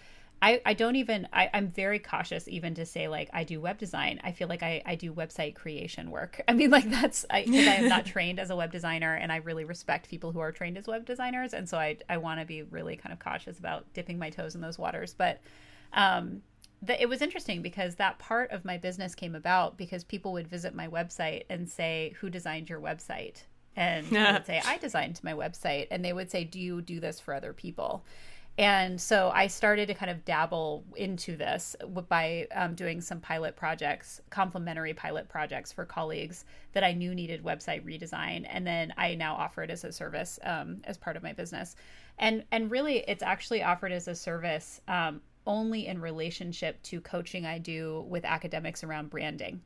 I, 0.42 0.60
I 0.66 0.74
don't 0.74 0.96
even 0.96 1.26
I, 1.32 1.48
I'm 1.54 1.68
very 1.70 1.98
cautious 1.98 2.46
even 2.46 2.74
to 2.74 2.84
say 2.84 3.08
like 3.08 3.30
I 3.32 3.44
do 3.44 3.60
web 3.60 3.78
design. 3.78 4.20
I 4.22 4.32
feel 4.32 4.48
like 4.48 4.62
I, 4.62 4.82
I 4.84 4.94
do 4.94 5.12
website 5.12 5.54
creation 5.54 6.10
work. 6.10 6.42
I 6.46 6.52
mean 6.52 6.70
like 6.70 6.88
that's 6.90 7.24
I 7.30 7.38
I 7.38 7.40
am 7.40 7.88
not 7.88 8.04
trained 8.04 8.38
as 8.38 8.50
a 8.50 8.56
web 8.56 8.70
designer 8.70 9.14
and 9.14 9.32
I 9.32 9.36
really 9.36 9.64
respect 9.64 10.10
people 10.10 10.32
who 10.32 10.40
are 10.40 10.52
trained 10.52 10.76
as 10.76 10.86
web 10.86 11.06
designers 11.06 11.54
and 11.54 11.68
so 11.68 11.78
I 11.78 11.96
I 12.08 12.18
want 12.18 12.40
to 12.40 12.46
be 12.46 12.62
really 12.62 12.96
kind 12.96 13.12
of 13.12 13.18
cautious 13.18 13.58
about 13.58 13.90
dipping 13.94 14.18
my 14.18 14.28
toes 14.28 14.54
in 14.54 14.60
those 14.60 14.78
waters. 14.78 15.14
But 15.16 15.40
um 15.94 16.42
that 16.82 17.00
it 17.00 17.08
was 17.08 17.22
interesting 17.22 17.62
because 17.62 17.96
that 17.96 18.18
part 18.18 18.50
of 18.50 18.64
my 18.64 18.76
business 18.76 19.14
came 19.14 19.34
about 19.34 19.76
because 19.76 20.04
people 20.04 20.32
would 20.32 20.48
visit 20.48 20.74
my 20.74 20.88
website 20.88 21.44
and 21.48 21.68
say, 21.68 22.14
"Who 22.20 22.30
designed 22.30 22.68
your 22.68 22.80
website?" 22.80 23.44
And 23.74 24.06
I 24.16 24.32
would 24.32 24.46
say, 24.46 24.60
"I 24.64 24.78
designed 24.78 25.20
my 25.22 25.32
website," 25.32 25.88
and 25.90 26.04
they 26.04 26.12
would 26.12 26.30
say, 26.30 26.44
"Do 26.44 26.60
you 26.60 26.82
do 26.82 27.00
this 27.00 27.20
for 27.20 27.34
other 27.34 27.52
people?" 27.52 28.04
And 28.58 28.98
so 28.98 29.30
I 29.34 29.48
started 29.48 29.86
to 29.88 29.94
kind 29.94 30.10
of 30.10 30.24
dabble 30.24 30.82
into 30.96 31.36
this 31.36 31.76
by 32.08 32.46
um, 32.54 32.74
doing 32.74 33.02
some 33.02 33.20
pilot 33.20 33.54
projects, 33.54 34.22
complimentary 34.30 34.94
pilot 34.94 35.28
projects 35.28 35.72
for 35.72 35.84
colleagues 35.84 36.46
that 36.72 36.82
I 36.82 36.92
knew 36.92 37.14
needed 37.14 37.44
website 37.44 37.84
redesign, 37.84 38.46
and 38.48 38.66
then 38.66 38.94
I 38.96 39.14
now 39.14 39.34
offer 39.34 39.62
it 39.62 39.70
as 39.70 39.84
a 39.84 39.92
service 39.92 40.38
um, 40.42 40.80
as 40.84 40.96
part 40.96 41.16
of 41.16 41.22
my 41.22 41.34
business. 41.34 41.76
And 42.18 42.44
and 42.50 42.70
really, 42.70 43.04
it's 43.06 43.22
actually 43.22 43.62
offered 43.62 43.92
as 43.92 44.08
a 44.08 44.14
service 44.14 44.80
um, 44.88 45.20
only 45.46 45.86
in 45.86 46.00
relationship 46.00 46.82
to 46.84 47.00
coaching 47.00 47.46
I 47.46 47.58
do 47.58 48.04
with 48.08 48.24
academics 48.24 48.84
around 48.84 49.10
branding. 49.10 49.60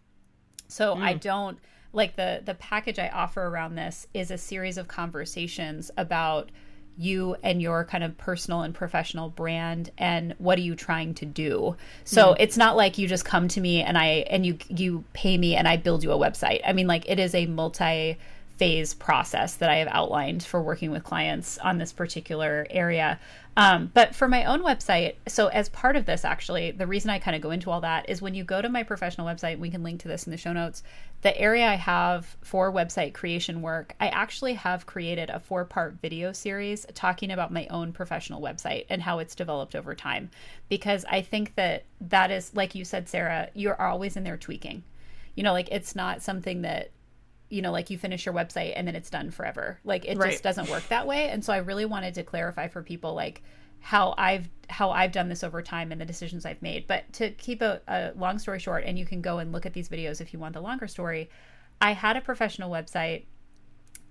So 0.68 0.94
mm. 0.94 1.02
I 1.02 1.14
don't 1.14 1.58
like 1.92 2.16
the 2.16 2.42
the 2.44 2.54
package 2.54 2.98
I 2.98 3.08
offer 3.08 3.42
around 3.42 3.74
this 3.74 4.06
is 4.14 4.30
a 4.30 4.38
series 4.38 4.78
of 4.78 4.88
conversations 4.88 5.90
about 5.96 6.50
you 6.96 7.36
and 7.42 7.62
your 7.62 7.84
kind 7.84 8.04
of 8.04 8.16
personal 8.18 8.62
and 8.62 8.74
professional 8.74 9.30
brand 9.30 9.90
and 9.96 10.34
what 10.38 10.58
are 10.58 10.62
you 10.62 10.74
trying 10.74 11.14
to 11.14 11.24
do 11.24 11.74
so 12.04 12.32
mm. 12.32 12.36
it's 12.38 12.56
not 12.56 12.76
like 12.76 12.98
you 12.98 13.06
just 13.06 13.24
come 13.24 13.48
to 13.48 13.60
me 13.60 13.80
and 13.80 13.96
i 13.96 14.06
and 14.28 14.44
you 14.44 14.58
you 14.68 15.02
pay 15.12 15.38
me 15.38 15.54
and 15.54 15.66
i 15.66 15.76
build 15.76 16.02
you 16.02 16.12
a 16.12 16.18
website 16.18 16.60
i 16.66 16.72
mean 16.72 16.86
like 16.86 17.08
it 17.08 17.18
is 17.18 17.34
a 17.34 17.46
multi 17.46 18.18
phase 18.60 18.92
process 18.92 19.54
that 19.54 19.70
I 19.70 19.76
have 19.76 19.88
outlined 19.90 20.42
for 20.42 20.60
working 20.60 20.90
with 20.90 21.02
clients 21.02 21.56
on 21.56 21.78
this 21.78 21.94
particular 21.94 22.66
area. 22.68 23.18
Um, 23.56 23.90
but 23.94 24.14
for 24.14 24.28
my 24.28 24.44
own 24.44 24.60
website, 24.60 25.14
so 25.26 25.46
as 25.46 25.70
part 25.70 25.96
of 25.96 26.04
this, 26.04 26.26
actually, 26.26 26.70
the 26.70 26.86
reason 26.86 27.08
I 27.08 27.20
kind 27.20 27.34
of 27.34 27.40
go 27.40 27.52
into 27.52 27.70
all 27.70 27.80
that 27.80 28.10
is 28.10 28.20
when 28.20 28.34
you 28.34 28.44
go 28.44 28.60
to 28.60 28.68
my 28.68 28.82
professional 28.82 29.26
website, 29.26 29.58
we 29.58 29.70
can 29.70 29.82
link 29.82 30.02
to 30.02 30.08
this 30.08 30.26
in 30.26 30.30
the 30.30 30.36
show 30.36 30.52
notes. 30.52 30.82
The 31.22 31.34
area 31.40 31.66
I 31.66 31.76
have 31.76 32.36
for 32.42 32.70
website 32.70 33.14
creation 33.14 33.62
work, 33.62 33.94
I 33.98 34.08
actually 34.08 34.52
have 34.52 34.84
created 34.84 35.30
a 35.30 35.40
four 35.40 35.64
part 35.64 35.94
video 36.02 36.30
series 36.32 36.84
talking 36.92 37.30
about 37.30 37.54
my 37.54 37.66
own 37.68 37.94
professional 37.94 38.42
website 38.42 38.84
and 38.90 39.00
how 39.00 39.20
it's 39.20 39.34
developed 39.34 39.74
over 39.74 39.94
time. 39.94 40.28
Because 40.68 41.06
I 41.10 41.22
think 41.22 41.54
that 41.54 41.84
that 42.02 42.30
is, 42.30 42.54
like 42.54 42.74
you 42.74 42.84
said, 42.84 43.08
Sarah, 43.08 43.48
you're 43.54 43.80
always 43.80 44.18
in 44.18 44.24
there 44.24 44.36
tweaking. 44.36 44.82
You 45.34 45.44
know, 45.44 45.52
like 45.52 45.70
it's 45.70 45.96
not 45.96 46.20
something 46.20 46.60
that 46.60 46.90
you 47.50 47.60
know, 47.60 47.72
like 47.72 47.90
you 47.90 47.98
finish 47.98 48.24
your 48.24 48.34
website 48.34 48.72
and 48.76 48.86
then 48.86 48.96
it's 48.96 49.10
done 49.10 49.30
forever. 49.30 49.78
Like 49.84 50.06
it 50.06 50.16
right. 50.16 50.30
just 50.30 50.42
doesn't 50.42 50.70
work 50.70 50.86
that 50.88 51.06
way. 51.06 51.28
And 51.28 51.44
so 51.44 51.52
I 51.52 51.58
really 51.58 51.84
wanted 51.84 52.14
to 52.14 52.22
clarify 52.22 52.68
for 52.68 52.82
people 52.82 53.14
like 53.14 53.42
how 53.80 54.14
I've 54.16 54.48
how 54.68 54.90
I've 54.90 55.10
done 55.10 55.28
this 55.28 55.42
over 55.42 55.60
time 55.60 55.90
and 55.90 56.00
the 56.00 56.04
decisions 56.04 56.46
I've 56.46 56.62
made. 56.62 56.86
But 56.86 57.12
to 57.14 57.30
keep 57.30 57.60
a, 57.60 57.80
a 57.88 58.12
long 58.16 58.38
story 58.38 58.60
short, 58.60 58.84
and 58.84 58.98
you 58.98 59.04
can 59.04 59.20
go 59.20 59.38
and 59.38 59.52
look 59.52 59.66
at 59.66 59.72
these 59.72 59.88
videos 59.88 60.20
if 60.20 60.32
you 60.32 60.38
want 60.38 60.54
the 60.54 60.60
longer 60.60 60.86
story. 60.86 61.28
I 61.80 61.92
had 61.92 62.16
a 62.16 62.20
professional 62.20 62.70
website. 62.70 63.24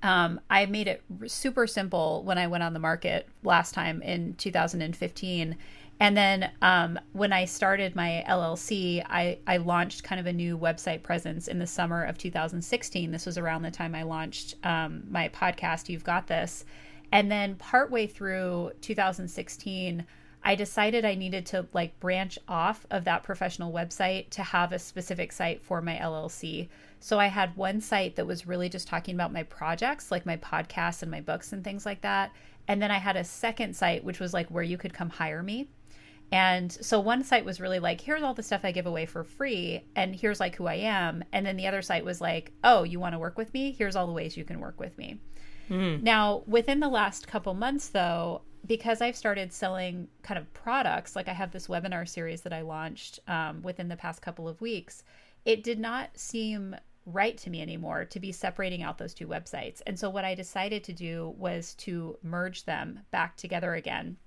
Um, 0.02 0.39
I 0.49 0.65
made 0.65 0.88
it 0.88 1.04
super 1.28 1.67
simple 1.67 2.23
when 2.23 2.38
I 2.38 2.47
went 2.47 2.63
on 2.63 2.73
the 2.73 2.80
market 2.80 3.28
last 3.43 3.73
time 3.73 4.02
in 4.02 4.34
2015 4.36 5.58
and 5.99 6.15
then 6.15 6.51
um, 6.62 6.97
when 7.12 7.33
I 7.33 7.43
started 7.43 7.95
my 7.95 8.23
LLC, 8.27 9.03
I, 9.05 9.39
I 9.45 9.57
launched 9.57 10.03
kind 10.03 10.19
of 10.19 10.27
a 10.27 10.33
new 10.33 10.57
website 10.57 11.03
presence 11.03 11.49
in 11.49 11.59
the 11.59 11.67
summer 11.67 12.03
of 12.03 12.17
2016. 12.17 13.12
This 13.12 13.25
was 13.25 13.38
around 13.38 13.63
the 13.63 13.71
time 13.71 13.93
I 13.93 14.03
launched 14.03 14.55
um, 14.63 15.03
my 15.09 15.27
podcast, 15.29 15.89
You've 15.89 16.05
Got 16.05 16.27
This. 16.27 16.63
And 17.12 17.29
then 17.29 17.55
partway 17.55 18.07
through 18.07 18.71
2016, 18.79 20.05
I 20.41 20.55
decided 20.55 21.03
I 21.03 21.15
needed 21.15 21.45
to 21.47 21.67
like 21.73 21.99
branch 21.99 22.39
off 22.47 22.85
of 22.91 23.03
that 23.03 23.23
professional 23.23 23.73
website 23.73 24.29
to 24.31 24.43
have 24.43 24.71
a 24.71 24.79
specific 24.79 25.33
site 25.33 25.62
for 25.62 25.81
my 25.81 25.97
LLC. 25.97 26.69
So 27.01 27.19
I 27.19 27.27
had 27.27 27.57
one 27.57 27.81
site 27.81 28.15
that 28.15 28.27
was 28.27 28.47
really 28.47 28.69
just 28.69 28.88
talking 28.88 29.15
about 29.15 29.33
my 29.33 29.43
projects, 29.43 30.12
like 30.12 30.25
my 30.25 30.38
podcasts 30.38 31.01
and 31.01 31.12
my 31.12 31.19
books 31.19 31.51
and 31.51 31.62
things 31.62 31.85
like 31.85 32.01
that. 32.01 32.31
And 32.69 32.81
then 32.81 32.91
I 32.91 32.99
had 32.99 33.17
a 33.17 33.23
second 33.23 33.75
site, 33.75 34.03
which 34.03 34.19
was 34.19 34.33
like 34.33 34.47
where 34.47 34.63
you 34.63 34.77
could 34.77 34.93
come 34.93 35.09
hire 35.09 35.43
me. 35.43 35.67
And 36.31 36.71
so 36.71 36.99
one 36.99 37.23
site 37.23 37.45
was 37.45 37.59
really 37.59 37.79
like, 37.79 38.01
here's 38.01 38.21
all 38.21 38.33
the 38.33 38.43
stuff 38.43 38.61
I 38.63 38.71
give 38.71 38.85
away 38.85 39.05
for 39.05 39.23
free, 39.23 39.83
and 39.95 40.15
here's 40.15 40.39
like 40.39 40.55
who 40.55 40.67
I 40.67 40.75
am. 40.75 41.23
And 41.33 41.45
then 41.45 41.57
the 41.57 41.67
other 41.67 41.81
site 41.81 42.05
was 42.05 42.21
like, 42.21 42.51
oh, 42.63 42.83
you 42.83 42.99
want 42.99 43.13
to 43.13 43.19
work 43.19 43.37
with 43.37 43.53
me? 43.53 43.71
Here's 43.71 43.95
all 43.95 44.07
the 44.07 44.13
ways 44.13 44.37
you 44.37 44.45
can 44.45 44.59
work 44.59 44.79
with 44.79 44.97
me. 44.97 45.19
Mm. 45.69 46.03
Now, 46.03 46.43
within 46.45 46.79
the 46.79 46.89
last 46.89 47.27
couple 47.27 47.53
months, 47.53 47.89
though, 47.89 48.41
because 48.65 49.01
I've 49.01 49.15
started 49.15 49.51
selling 49.53 50.07
kind 50.21 50.37
of 50.37 50.51
products, 50.53 51.15
like 51.15 51.27
I 51.27 51.33
have 51.33 51.51
this 51.51 51.67
webinar 51.67 52.07
series 52.07 52.41
that 52.41 52.53
I 52.53 52.61
launched 52.61 53.19
um, 53.27 53.61
within 53.63 53.87
the 53.87 53.95
past 53.95 54.21
couple 54.21 54.47
of 54.47 54.61
weeks, 54.61 55.03
it 55.45 55.63
did 55.63 55.79
not 55.79 56.09
seem 56.15 56.75
right 57.05 57.37
to 57.39 57.49
me 57.49 57.61
anymore 57.61 58.05
to 58.05 58.19
be 58.19 58.31
separating 58.31 58.83
out 58.83 58.97
those 58.97 59.13
two 59.13 59.27
websites. 59.27 59.81
And 59.87 59.97
so, 59.97 60.09
what 60.09 60.25
I 60.25 60.35
decided 60.35 60.83
to 60.83 60.93
do 60.93 61.33
was 61.37 61.73
to 61.75 62.17
merge 62.21 62.65
them 62.65 62.99
back 63.11 63.35
together 63.37 63.73
again 63.75 64.17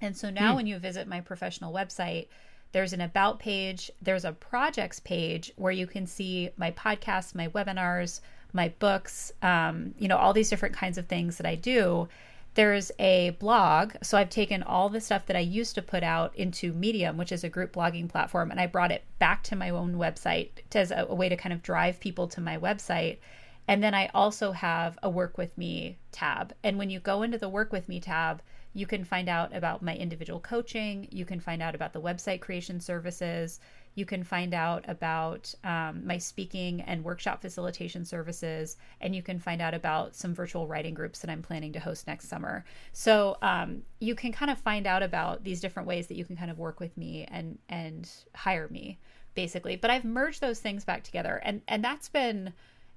and 0.00 0.16
so 0.16 0.30
now 0.30 0.52
mm. 0.52 0.56
when 0.56 0.66
you 0.66 0.78
visit 0.78 1.08
my 1.08 1.20
professional 1.20 1.72
website, 1.72 2.28
there's 2.72 2.92
an 2.92 3.00
about 3.00 3.38
page, 3.38 3.90
there's 4.02 4.24
a 4.24 4.32
projects 4.32 4.98
page 4.98 5.52
where 5.56 5.72
you 5.72 5.86
can 5.86 6.06
see 6.06 6.50
my 6.56 6.72
podcasts, 6.72 7.34
my 7.34 7.48
webinars, 7.48 8.20
my 8.52 8.68
books, 8.78 9.32
um, 9.42 9.94
you 9.98 10.08
know, 10.08 10.16
all 10.16 10.32
these 10.32 10.50
different 10.50 10.74
kinds 10.74 10.98
of 10.98 11.06
things 11.06 11.36
that 11.36 11.46
I 11.46 11.54
do. 11.54 12.08
There's 12.54 12.90
a 12.98 13.30
blog. 13.40 13.94
So 14.02 14.18
I've 14.18 14.30
taken 14.30 14.62
all 14.62 14.88
the 14.88 15.00
stuff 15.00 15.26
that 15.26 15.36
I 15.36 15.40
used 15.40 15.74
to 15.74 15.82
put 15.82 16.02
out 16.02 16.34
into 16.36 16.72
Medium, 16.72 17.16
which 17.16 17.32
is 17.32 17.44
a 17.44 17.48
group 17.48 17.72
blogging 17.74 18.08
platform, 18.08 18.50
and 18.50 18.60
I 18.60 18.66
brought 18.66 18.92
it 18.92 19.04
back 19.18 19.42
to 19.44 19.56
my 19.56 19.70
own 19.70 19.94
website 19.94 20.50
as 20.74 20.90
a, 20.90 21.06
a 21.08 21.14
way 21.14 21.28
to 21.28 21.36
kind 21.36 21.52
of 21.52 21.62
drive 21.62 22.00
people 22.00 22.28
to 22.28 22.40
my 22.40 22.58
website. 22.58 23.18
And 23.66 23.82
then 23.82 23.94
I 23.94 24.10
also 24.14 24.52
have 24.52 24.98
a 25.02 25.10
work 25.10 25.38
with 25.38 25.56
me 25.56 25.98
tab. 26.12 26.54
And 26.62 26.76
when 26.78 26.90
you 26.90 27.00
go 27.00 27.22
into 27.22 27.38
the 27.38 27.48
work 27.48 27.72
with 27.72 27.88
me 27.88 27.98
tab, 27.98 28.42
you 28.74 28.86
can 28.86 29.04
find 29.04 29.28
out 29.28 29.54
about 29.56 29.82
my 29.82 29.94
individual 29.94 30.40
coaching. 30.40 31.06
You 31.10 31.24
can 31.24 31.38
find 31.38 31.62
out 31.62 31.76
about 31.76 31.92
the 31.92 32.00
website 32.00 32.40
creation 32.40 32.80
services. 32.80 33.60
You 33.94 34.04
can 34.04 34.24
find 34.24 34.52
out 34.52 34.84
about 34.88 35.54
um, 35.62 36.04
my 36.04 36.18
speaking 36.18 36.80
and 36.80 37.04
workshop 37.04 37.40
facilitation 37.40 38.04
services. 38.04 38.76
And 39.00 39.14
you 39.14 39.22
can 39.22 39.38
find 39.38 39.62
out 39.62 39.74
about 39.74 40.16
some 40.16 40.34
virtual 40.34 40.66
writing 40.66 40.92
groups 40.92 41.20
that 41.20 41.30
I'm 41.30 41.40
planning 41.40 41.72
to 41.74 41.80
host 41.80 42.08
next 42.08 42.28
summer. 42.28 42.64
So 42.92 43.36
um, 43.42 43.82
you 44.00 44.16
can 44.16 44.32
kind 44.32 44.50
of 44.50 44.58
find 44.58 44.88
out 44.88 45.04
about 45.04 45.44
these 45.44 45.60
different 45.60 45.86
ways 45.86 46.08
that 46.08 46.16
you 46.16 46.24
can 46.24 46.36
kind 46.36 46.50
of 46.50 46.58
work 46.58 46.80
with 46.80 46.96
me 46.96 47.26
and, 47.30 47.58
and 47.68 48.10
hire 48.34 48.66
me, 48.68 48.98
basically. 49.36 49.76
But 49.76 49.92
I've 49.92 50.04
merged 50.04 50.40
those 50.40 50.58
things 50.58 50.84
back 50.84 51.04
together. 51.04 51.40
And, 51.44 51.62
and 51.68 51.84
that's 51.84 52.08
been 52.08 52.52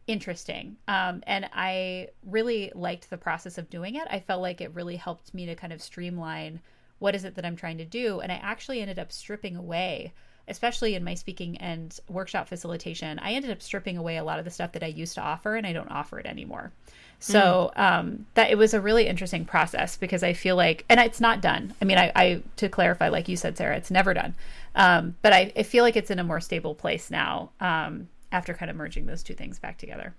interesting. 0.07 0.77
Um, 0.87 1.21
and 1.27 1.49
I 1.53 2.09
really 2.25 2.71
liked 2.73 3.09
the 3.09 3.17
process 3.17 3.57
of 3.57 3.69
doing 3.69 3.95
it. 3.95 4.07
I 4.09 4.19
felt 4.19 4.41
like 4.41 4.61
it 4.61 4.73
really 4.73 4.95
helped 4.95 5.33
me 5.33 5.45
to 5.45 5.55
kind 5.55 5.73
of 5.73 5.81
streamline 5.81 6.61
what 6.99 7.13
is 7.13 7.25
it 7.25 7.35
that 7.35 7.45
I'm 7.45 7.55
trying 7.55 7.77
to 7.77 7.85
do. 7.85 8.21
And 8.21 8.31
I 8.31 8.35
actually 8.35 8.81
ended 8.81 8.97
up 8.97 9.11
stripping 9.11 9.55
away, 9.55 10.13
especially 10.47 10.95
in 10.95 11.03
my 11.03 11.13
speaking 11.13 11.57
and 11.57 11.97
workshop 12.09 12.47
facilitation, 12.47 13.19
I 13.19 13.33
ended 13.33 13.51
up 13.51 13.61
stripping 13.61 13.97
away 13.97 14.17
a 14.17 14.23
lot 14.23 14.39
of 14.39 14.45
the 14.45 14.51
stuff 14.51 14.71
that 14.71 14.83
I 14.83 14.87
used 14.87 15.13
to 15.15 15.21
offer 15.21 15.55
and 15.55 15.67
I 15.67 15.73
don't 15.73 15.91
offer 15.91 16.19
it 16.19 16.25
anymore. 16.25 16.71
So 17.19 17.71
mm. 17.75 17.81
um, 17.81 18.25
that 18.35 18.51
it 18.51 18.57
was 18.57 18.73
a 18.73 18.81
really 18.81 19.07
interesting 19.07 19.45
process 19.45 19.97
because 19.97 20.23
I 20.23 20.33
feel 20.33 20.55
like, 20.55 20.85
and 20.89 20.99
it's 20.99 21.21
not 21.21 21.41
done. 21.41 21.73
I 21.81 21.85
mean, 21.85 21.97
I, 21.97 22.11
I 22.15 22.41
to 22.57 22.69
clarify, 22.69 23.09
like 23.09 23.27
you 23.27 23.35
said, 23.37 23.57
Sarah, 23.57 23.75
it's 23.75 23.91
never 23.91 24.13
done. 24.13 24.35
Um, 24.75 25.15
but 25.21 25.33
I, 25.33 25.51
I, 25.55 25.63
feel 25.63 25.83
like 25.83 25.95
it's 25.95 26.11
in 26.11 26.19
a 26.19 26.23
more 26.23 26.39
stable 26.39 26.75
place 26.75 27.09
now. 27.09 27.49
Um, 27.59 28.09
after 28.31 28.53
kind 28.53 28.69
of 28.69 28.75
merging 28.75 29.05
those 29.05 29.23
two 29.23 29.33
things 29.33 29.59
back 29.59 29.77
together. 29.77 30.15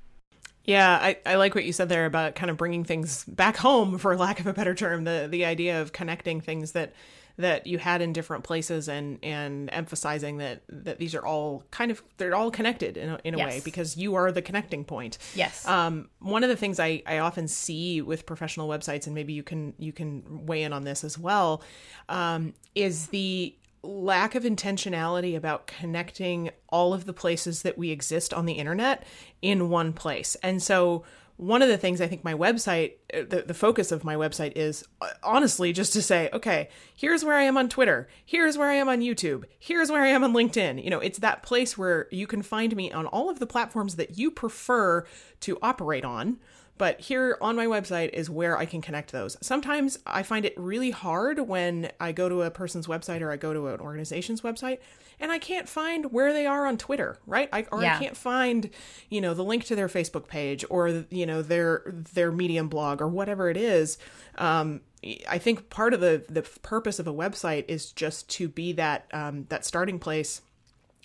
Yeah, 0.64 0.98
I, 1.00 1.16
I 1.24 1.36
like 1.36 1.54
what 1.54 1.64
you 1.64 1.72
said 1.72 1.88
there 1.88 2.04
about 2.04 2.34
kind 2.34 2.50
of 2.50 2.58
bringing 2.58 2.84
things 2.84 3.24
back 3.24 3.56
home, 3.56 3.96
for 3.96 4.14
lack 4.16 4.38
of 4.38 4.46
a 4.46 4.52
better 4.52 4.74
term. 4.74 5.04
The 5.04 5.26
the 5.30 5.46
idea 5.46 5.80
of 5.80 5.92
connecting 5.92 6.42
things 6.42 6.72
that 6.72 6.92
that 7.38 7.68
you 7.68 7.78
had 7.78 8.02
in 8.02 8.12
different 8.12 8.44
places 8.44 8.88
and 8.88 9.18
and 9.22 9.70
emphasizing 9.72 10.38
that 10.38 10.60
that 10.68 10.98
these 10.98 11.14
are 11.14 11.24
all 11.24 11.64
kind 11.70 11.90
of 11.90 12.02
they're 12.18 12.34
all 12.34 12.50
connected 12.50 12.96
in 12.96 13.10
a, 13.10 13.20
in 13.24 13.34
a 13.34 13.38
yes. 13.38 13.46
way 13.46 13.60
because 13.64 13.96
you 13.96 14.14
are 14.16 14.30
the 14.30 14.42
connecting 14.42 14.84
point. 14.84 15.16
Yes. 15.34 15.66
Um, 15.66 16.10
one 16.18 16.42
of 16.42 16.50
the 16.50 16.56
things 16.56 16.78
I 16.78 17.02
I 17.06 17.18
often 17.18 17.48
see 17.48 18.02
with 18.02 18.26
professional 18.26 18.68
websites, 18.68 19.06
and 19.06 19.14
maybe 19.14 19.32
you 19.32 19.42
can 19.42 19.72
you 19.78 19.92
can 19.92 20.46
weigh 20.46 20.64
in 20.64 20.72
on 20.72 20.84
this 20.84 21.04
as 21.04 21.16
well, 21.16 21.62
um, 22.08 22.52
is 22.74 23.06
the 23.06 23.54
lack 23.82 24.34
of 24.34 24.44
intentionality 24.44 25.36
about 25.36 25.66
connecting 25.66 26.50
all 26.68 26.92
of 26.92 27.04
the 27.04 27.12
places 27.12 27.62
that 27.62 27.78
we 27.78 27.90
exist 27.90 28.34
on 28.34 28.46
the 28.46 28.54
internet 28.54 29.04
in 29.40 29.68
one 29.68 29.92
place. 29.92 30.36
And 30.42 30.62
so 30.62 31.04
one 31.38 31.62
of 31.62 31.68
the 31.68 31.78
things 31.78 32.00
I 32.00 32.08
think 32.08 32.24
my 32.24 32.34
website, 32.34 32.94
uh, 33.14 33.22
the, 33.28 33.44
the 33.46 33.54
focus 33.54 33.92
of 33.92 34.02
my 34.02 34.16
website 34.16 34.54
is 34.56 34.84
uh, 35.00 35.06
honestly 35.22 35.72
just 35.72 35.92
to 35.92 36.02
say, 36.02 36.28
okay, 36.32 36.68
here's 36.96 37.24
where 37.24 37.36
I 37.36 37.44
am 37.44 37.56
on 37.56 37.68
Twitter. 37.68 38.08
Here's 38.26 38.58
where 38.58 38.68
I 38.68 38.74
am 38.74 38.88
on 38.88 39.00
YouTube. 39.00 39.44
Here's 39.60 39.88
where 39.88 40.02
I 40.02 40.08
am 40.08 40.24
on 40.24 40.32
LinkedIn. 40.32 40.82
You 40.82 40.90
know, 40.90 40.98
it's 40.98 41.20
that 41.20 41.44
place 41.44 41.78
where 41.78 42.08
you 42.10 42.26
can 42.26 42.42
find 42.42 42.74
me 42.74 42.90
on 42.90 43.06
all 43.06 43.30
of 43.30 43.38
the 43.38 43.46
platforms 43.46 43.94
that 43.94 44.18
you 44.18 44.32
prefer 44.32 45.06
to 45.40 45.58
operate 45.62 46.04
on. 46.04 46.38
But 46.78 47.00
here 47.00 47.36
on 47.40 47.56
my 47.56 47.66
website 47.66 48.10
is 48.12 48.30
where 48.30 48.56
I 48.56 48.64
can 48.64 48.80
connect 48.80 49.12
those. 49.12 49.36
Sometimes 49.42 49.98
I 50.06 50.22
find 50.22 50.44
it 50.44 50.54
really 50.56 50.92
hard 50.92 51.40
when 51.40 51.90
I 52.00 52.12
go 52.12 52.28
to 52.28 52.42
a 52.42 52.50
person's 52.50 52.86
website 52.86 53.20
or 53.20 53.30
I 53.30 53.36
go 53.36 53.52
to 53.52 53.66
an 53.68 53.80
organization's 53.80 54.42
website 54.42 54.78
and 55.20 55.32
I 55.32 55.38
can't 55.38 55.68
find 55.68 56.12
where 56.12 56.32
they 56.32 56.46
are 56.46 56.66
on 56.66 56.78
Twitter, 56.78 57.18
right? 57.26 57.48
I, 57.52 57.66
or 57.72 57.82
yeah. 57.82 57.96
I 57.96 57.98
can't 57.98 58.16
find, 58.16 58.70
you 59.10 59.20
know, 59.20 59.34
the 59.34 59.44
link 59.44 59.64
to 59.64 59.76
their 59.76 59.88
Facebook 59.88 60.28
page 60.28 60.64
or 60.70 61.04
you 61.10 61.26
know 61.26 61.42
their 61.42 61.82
their 62.14 62.30
Medium 62.30 62.68
blog 62.68 63.02
or 63.02 63.08
whatever 63.08 63.50
it 63.50 63.56
is. 63.56 63.98
Um, 64.36 64.80
I 65.28 65.38
think 65.38 65.70
part 65.70 65.94
of 65.94 66.00
the 66.00 66.24
the 66.28 66.42
purpose 66.62 66.98
of 66.98 67.06
a 67.06 67.12
website 67.12 67.64
is 67.68 67.92
just 67.92 68.28
to 68.30 68.48
be 68.48 68.72
that 68.74 69.06
um, 69.12 69.46
that 69.48 69.64
starting 69.64 69.98
place 69.98 70.42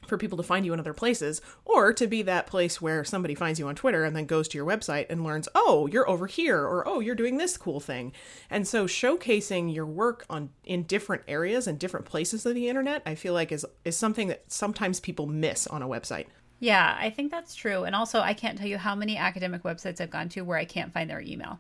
for 0.08 0.18
people 0.18 0.38
to 0.38 0.44
find 0.44 0.66
you 0.66 0.74
in 0.74 0.80
other 0.80 0.94
places, 0.94 1.42
or 1.66 1.94
to 1.94 2.08
be 2.08 2.22
that 2.22 2.48
place 2.48 2.82
where 2.82 3.04
somebody 3.04 3.36
finds 3.36 3.60
you 3.60 3.68
on 3.68 3.76
Twitter 3.76 4.04
and 4.04 4.16
then 4.16 4.26
goes 4.26 4.48
to 4.50 4.58
your 4.58 4.68
website 4.68 5.06
and 5.10 5.24
learns, 5.24 5.48
oh, 5.56 5.88
you're 5.88 6.10
over 6.10 6.28
here, 6.28 6.60
or 6.60 6.88
oh, 6.88 7.00
you're 7.00 7.16
doing 7.16 7.38
this 7.38 7.58
cool 7.58 7.80
thing. 7.80 8.12
And 8.50 8.68
so 8.68 8.86
showcasing 8.86 9.74
your 9.74 9.86
work 9.86 10.26
on 10.30 10.50
in 10.63 10.84
different 10.84 11.24
areas 11.28 11.68
and 11.68 11.80
different 11.80 12.06
places 12.06 12.46
of 12.46 12.56
the 12.56 12.70
internet, 12.70 13.02
I 13.06 13.16
feel 13.16 13.34
like 13.34 13.52
is 13.52 13.66
is 13.84 13.98
something 13.98 14.28
that 14.28 14.52
sometimes 14.52 15.00
people 15.00 15.28
miss 15.28 15.68
on 15.68 15.82
a 15.82 15.88
website. 15.88 16.28
Yeah, 16.60 16.96
I 16.98 17.10
think 17.10 17.30
that's 17.30 17.56
true. 17.56 17.84
And 17.84 17.94
also 17.96 18.22
I 18.22 18.34
can't 18.34 18.58
tell 18.58 18.68
you 18.68 18.78
how 18.78 18.96
many 18.96 19.18
academic 19.18 19.63
websites 19.63 20.00
I've 20.00 20.10
gone 20.10 20.30
to 20.30 20.42
where 20.42 20.58
I 20.58 20.66
can't 20.66 20.94
find 20.94 21.10
their 21.10 21.22
email. 21.22 21.60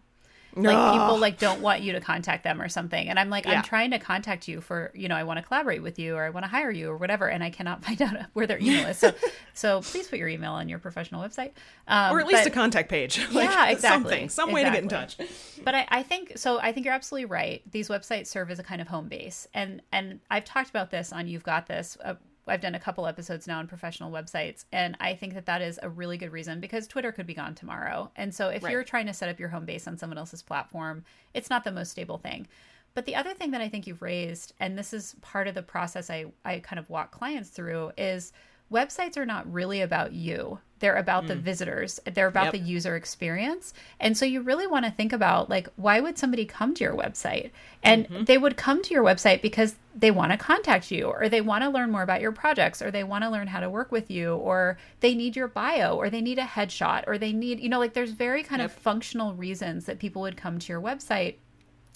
Like 0.55 0.93
people 0.93 1.17
like 1.17 1.39
don't 1.39 1.61
want 1.61 1.81
you 1.81 1.93
to 1.93 1.99
contact 1.99 2.43
them 2.43 2.61
or 2.61 2.69
something 2.69 3.09
and 3.09 3.17
i'm 3.19 3.29
like 3.29 3.45
Yeah. 3.45 3.53
i'm 3.53 3.63
trying 3.63 3.91
to 3.91 3.99
contact 3.99 4.47
you 4.47 4.61
for 4.61 4.91
you 4.93 5.07
know 5.07 5.15
i 5.15 5.23
want 5.23 5.37
to 5.39 5.43
collaborate 5.43 5.81
with 5.81 5.97
you 5.97 6.15
or 6.15 6.23
i 6.23 6.29
want 6.29 6.43
to 6.43 6.47
hire 6.49 6.69
you 6.69 6.89
or 6.89 6.97
whatever 6.97 7.27
and 7.27 7.43
i 7.43 7.49
cannot 7.49 7.83
find 7.85 8.01
out 8.01 8.15
where 8.33 8.45
their 8.45 8.59
email 8.59 8.87
is 8.87 8.97
so 8.99 9.11
so 9.53 9.81
please 9.81 10.07
put 10.07 10.19
your 10.19 10.27
email 10.27 10.51
on 10.51 10.69
your 10.69 10.79
professional 10.79 11.23
website 11.23 11.51
um, 11.87 12.15
or 12.15 12.19
at 12.19 12.27
least 12.27 12.43
but- 12.43 12.51
a 12.51 12.55
contact 12.55 12.89
page. 12.89 13.19
like, 13.31 13.49
Yeah, 13.49 13.69
exactly. 13.69 14.03
Something, 14.11 14.29
some 14.29 14.51
way 14.51 14.63
to 14.63 14.71
get 14.71 14.83
in 14.83 14.89
touch. 14.89 15.17
But 15.63 15.75
I, 15.75 15.87
I 15.89 16.03
think 16.03 16.33
so 16.37 16.59
i 16.59 16.71
think 16.71 16.85
you're 16.85 16.93
absolutely 16.95 17.25
right 17.25 17.61
these 17.71 17.89
websites 17.89 18.27
serve 18.27 18.51
as 18.51 18.59
a 18.59 18.63
kind 18.63 18.81
of 18.81 18.87
home 18.87 19.07
base 19.07 19.47
and 19.53 19.81
and 19.91 20.19
i've 20.29 20.45
talked 20.45 20.69
about 20.69 20.91
this 20.91 21.11
on 21.13 21.27
you've 21.27 21.43
got 21.43 21.67
this 21.67 21.97
uh, 22.03 22.15
i've 22.47 22.61
done 22.61 22.75
a 22.75 22.79
couple 22.79 23.07
episodes 23.07 23.47
now 23.47 23.59
on 23.59 23.67
professional 23.67 24.11
websites 24.11 24.65
and 24.71 24.95
i 24.99 25.13
think 25.15 25.33
that 25.33 25.45
that 25.45 25.61
is 25.61 25.79
a 25.83 25.89
really 25.89 26.17
good 26.17 26.31
reason 26.31 26.59
because 26.59 26.87
twitter 26.87 27.11
could 27.11 27.25
be 27.27 27.33
gone 27.33 27.55
tomorrow. 27.55 28.11
And 28.15 28.33
so 28.33 28.49
if 28.49 28.63
Right. 28.63 28.71
you're 28.71 28.83
trying 28.83 29.05
to 29.07 29.13
set 29.13 29.29
up 29.29 29.39
your 29.39 29.49
home 29.49 29.65
base 29.65 29.87
on 29.87 29.97
someone 29.97 30.17
else's 30.17 30.41
platform 30.43 31.03
it's 31.33 31.49
not 31.49 31.63
the 31.63 31.71
most 31.71 31.91
stable 31.91 32.17
thing. 32.17 32.47
But 32.95 33.05
the 33.05 33.15
other 33.15 33.33
thing 33.33 33.51
that 33.51 33.61
i 33.61 33.69
think 33.69 33.87
you've 33.87 34.01
raised 34.03 34.53
and 34.59 34.77
this 34.77 34.93
is 34.93 35.15
part 35.21 35.47
of 35.47 35.55
the 35.55 35.63
process 35.63 36.09
i 36.09 36.25
i 36.45 36.59
kind 36.59 36.79
of 36.79 36.89
walk 36.89 37.11
clients 37.11 37.49
through 37.49 37.91
is 37.97 38.31
websites 38.71 39.17
are 39.17 39.25
not 39.25 39.51
really 39.51 39.81
about 39.81 40.13
you 40.13 40.59
they're 40.83 40.97
about 40.97 41.27
the 41.27 41.33
mm. 41.33 41.39
visitors 41.39 41.97
they're 42.13 42.27
about 42.27 42.47
Yep. 42.47 42.51
the 42.51 42.59
user 42.59 42.97
experience. 42.97 43.73
And 44.01 44.17
so 44.17 44.25
you 44.25 44.41
really 44.41 44.67
want 44.67 44.83
to 44.83 44.91
think 44.91 45.13
about 45.13 45.49
like 45.49 45.69
why 45.77 46.01
would 46.01 46.17
somebody 46.17 46.45
come 46.45 46.73
to 46.73 46.83
your 46.83 46.93
website? 46.93 47.51
And 47.81 48.05
mm-hmm. 48.05 48.23
they 48.25 48.37
would 48.37 48.57
come 48.57 48.81
to 48.83 48.93
your 48.93 49.01
website 49.01 49.41
because 49.41 49.75
they 49.95 50.11
want 50.11 50.33
to 50.33 50.37
contact 50.37 50.91
you 50.91 51.05
or 51.05 51.29
they 51.29 51.39
want 51.39 51.63
to 51.63 51.69
learn 51.69 51.89
more 51.89 52.01
about 52.01 52.19
your 52.19 52.33
projects 52.33 52.81
or 52.81 52.91
they 52.91 53.05
want 53.05 53.23
to 53.23 53.29
learn 53.29 53.47
how 53.47 53.61
to 53.61 53.69
work 53.69 53.93
with 53.93 54.11
you 54.11 54.35
or 54.35 54.77
they 54.99 55.15
need 55.15 55.37
your 55.37 55.47
bio 55.47 55.95
or 55.95 56.09
they 56.09 56.19
need 56.19 56.37
a 56.37 56.41
headshot 56.41 57.05
or 57.07 57.17
they 57.17 57.31
need 57.31 57.61
you 57.61 57.69
know 57.69 57.79
like 57.79 57.93
there's 57.93 58.11
very 58.11 58.43
kind 58.43 58.61
of 58.61 58.69
functional 58.69 59.33
reasons 59.35 59.85
that 59.85 59.99
people 59.99 60.21
would 60.23 60.35
come 60.35 60.59
to 60.59 60.67
your 60.67 60.81
website. 60.81 61.35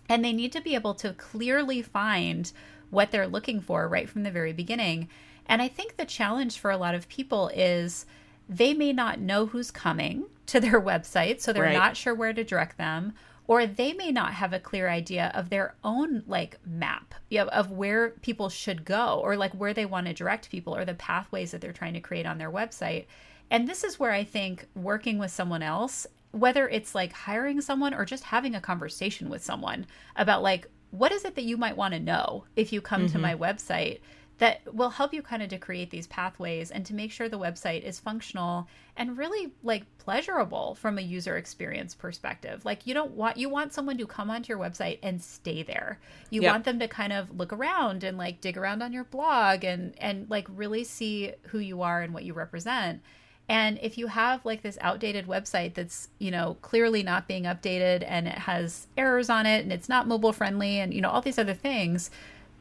And 0.07 0.23
they 0.23 0.31
need 0.31 0.53
to 0.53 0.61
be 0.61 0.75
able 0.75 0.93
to 0.95 1.11
clearly 1.11 1.81
find 1.81 2.49
what 2.89 3.11
they're 3.11 3.27
looking 3.27 3.59
for 3.59 3.89
right 3.89 4.09
from 4.09 4.23
the 4.23 4.31
very 4.31 4.53
beginning. 4.53 5.09
And 5.45 5.61
I 5.61 5.67
think 5.67 5.97
the 5.97 6.05
challenge 6.05 6.57
for 6.57 6.71
a 6.71 6.77
lot 6.77 6.95
of 6.95 7.09
people 7.09 7.49
is 7.49 8.05
they 8.49 8.73
may 8.73 8.93
not 8.93 9.19
know 9.19 9.47
who's 9.47 9.71
coming 9.71 10.25
to 10.47 10.59
their 10.59 10.81
website, 10.91 11.41
so 11.41 11.51
they're 11.51 11.63
Right. 11.63 11.73
not 11.73 11.97
sure 11.97 12.15
where 12.15 12.33
to 12.33 12.43
direct 12.43 12.77
them, 12.77 13.13
or 13.47 13.65
they 13.65 13.93
may 13.93 14.11
not 14.11 14.33
have 14.33 14.53
a 14.53 14.59
clear 14.59 14.89
idea 14.89 15.31
of 15.33 15.49
their 15.49 15.75
own 15.83 16.23
like 16.27 16.57
map 16.65 17.15
you 17.29 17.39
know, 17.39 17.47
of 17.47 17.71
where 17.71 18.09
people 18.09 18.49
should 18.49 18.83
go 18.85 19.19
or 19.23 19.37
like 19.37 19.53
where 19.53 19.73
they 19.73 19.85
want 19.85 20.07
to 20.07 20.13
direct 20.13 20.49
people 20.49 20.75
or 20.75 20.85
the 20.85 20.93
pathways 20.93 21.51
that 21.51 21.61
they're 21.61 21.73
trying 21.73 21.93
to 21.93 21.99
create 21.99 22.25
on 22.25 22.37
their 22.37 22.51
website. 22.51 23.05
And 23.49 23.67
this 23.67 23.83
is 23.85 23.99
where 23.99 24.11
I 24.11 24.25
think 24.25 24.67
working 24.75 25.17
with 25.17 25.31
someone 25.31 25.63
else 25.63 26.05
whether 26.31 26.67
it's 26.67 26.93
like 26.93 27.13
hiring 27.13 27.61
someone 27.61 27.93
or 27.93 28.05
just 28.05 28.25
having 28.25 28.55
a 28.55 28.61
conversation 28.61 29.29
with 29.29 29.43
someone 29.43 29.85
about 30.15 30.43
like 30.43 30.67
what 30.91 31.11
is 31.11 31.25
it 31.25 31.35
that 31.35 31.43
you 31.43 31.57
might 31.57 31.77
want 31.77 31.93
to 31.93 31.99
know 31.99 32.43
if 32.55 32.71
you 32.71 32.81
come 32.81 33.07
to 33.07 33.13
mm-hmm. 33.13 33.21
my 33.21 33.35
website 33.35 33.99
that 34.39 34.61
will 34.73 34.91
help 34.91 35.13
you 35.13 35.21
kind 35.21 35.41
of 35.41 35.49
to 35.49 35.57
create 35.57 35.89
these 35.89 36.07
pathways 36.07 36.69
and 36.71 36.85
to 36.85 36.93
make 36.93 37.11
sure 37.11 37.27
the 37.27 37.39
website 37.39 37.83
is 37.83 37.99
functional 37.99 38.67
and 38.95 39.17
really 39.17 39.53
like 39.63 39.85
pleasurable 39.97 40.75
from 40.75 40.97
a 40.97 41.01
user 41.01 41.37
experience 41.37 41.95
perspective. 41.95 42.63
Like 42.63 42.85
you 42.85 42.93
don't 42.93 43.11
want 43.11 43.37
you 43.37 43.49
want 43.49 43.73
someone 43.73 43.97
to 43.97 44.05
come 44.07 44.29
onto 44.29 44.49
your 44.53 44.59
website 44.59 44.99
and 45.01 45.21
stay 45.21 45.63
there. 45.63 45.99
You 46.29 46.41
Yep. 46.41 46.43
want 46.43 46.65
them 46.65 46.79
to 46.79 46.87
kind 46.87 47.13
of 47.13 47.35
look 47.37 47.51
around 47.51 48.03
and 48.03 48.17
like 48.17 48.41
dig 48.41 48.57
around 48.57 48.83
on 48.83 48.93
your 48.93 49.05
blog 49.05 49.63
and 49.63 49.95
and 49.99 50.29
like 50.29 50.47
really 50.49 50.83
see 50.83 51.33
who 51.47 51.59
you 51.59 51.81
are 51.81 52.01
and 52.01 52.13
what 52.13 52.23
you 52.23 52.33
represent. 52.33 53.01
And 53.49 53.79
if 53.81 53.97
you 53.97 54.07
have 54.07 54.43
like 54.43 54.61
this 54.61 54.77
outdated 54.81 55.25
website 55.25 55.73
that's, 55.73 56.09
you 56.19 56.31
know, 56.31 56.57
clearly 56.61 57.01
not 57.01 57.29
being 57.29 57.43
updated 57.43 58.03
and 58.05 58.27
it 58.27 58.37
has 58.39 58.87
errors 58.97 59.29
on 59.29 59.45
it 59.45 59.63
and 59.63 59.71
it's 59.71 59.87
not 59.87 60.05
mobile 60.07 60.33
friendly 60.33 60.79
and, 60.79 60.93
you 60.93 60.99
know, 60.99 61.09
all 61.09 61.21
these 61.21 61.39
other 61.39 61.53
things, 61.53 62.11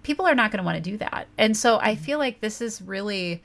people 0.07 0.25
are 0.25 0.37
not 0.37 0.53
going 0.53 0.59
to 0.59 0.65
want 0.65 0.77
to 0.83 0.91
do 0.91 0.97
that. 0.99 1.27
And 1.37 1.57
so 1.57 1.81
I 1.81 1.97
feel 1.97 2.21
like 2.21 2.41
this 2.41 2.61
is 2.61 2.81
really, 2.81 3.43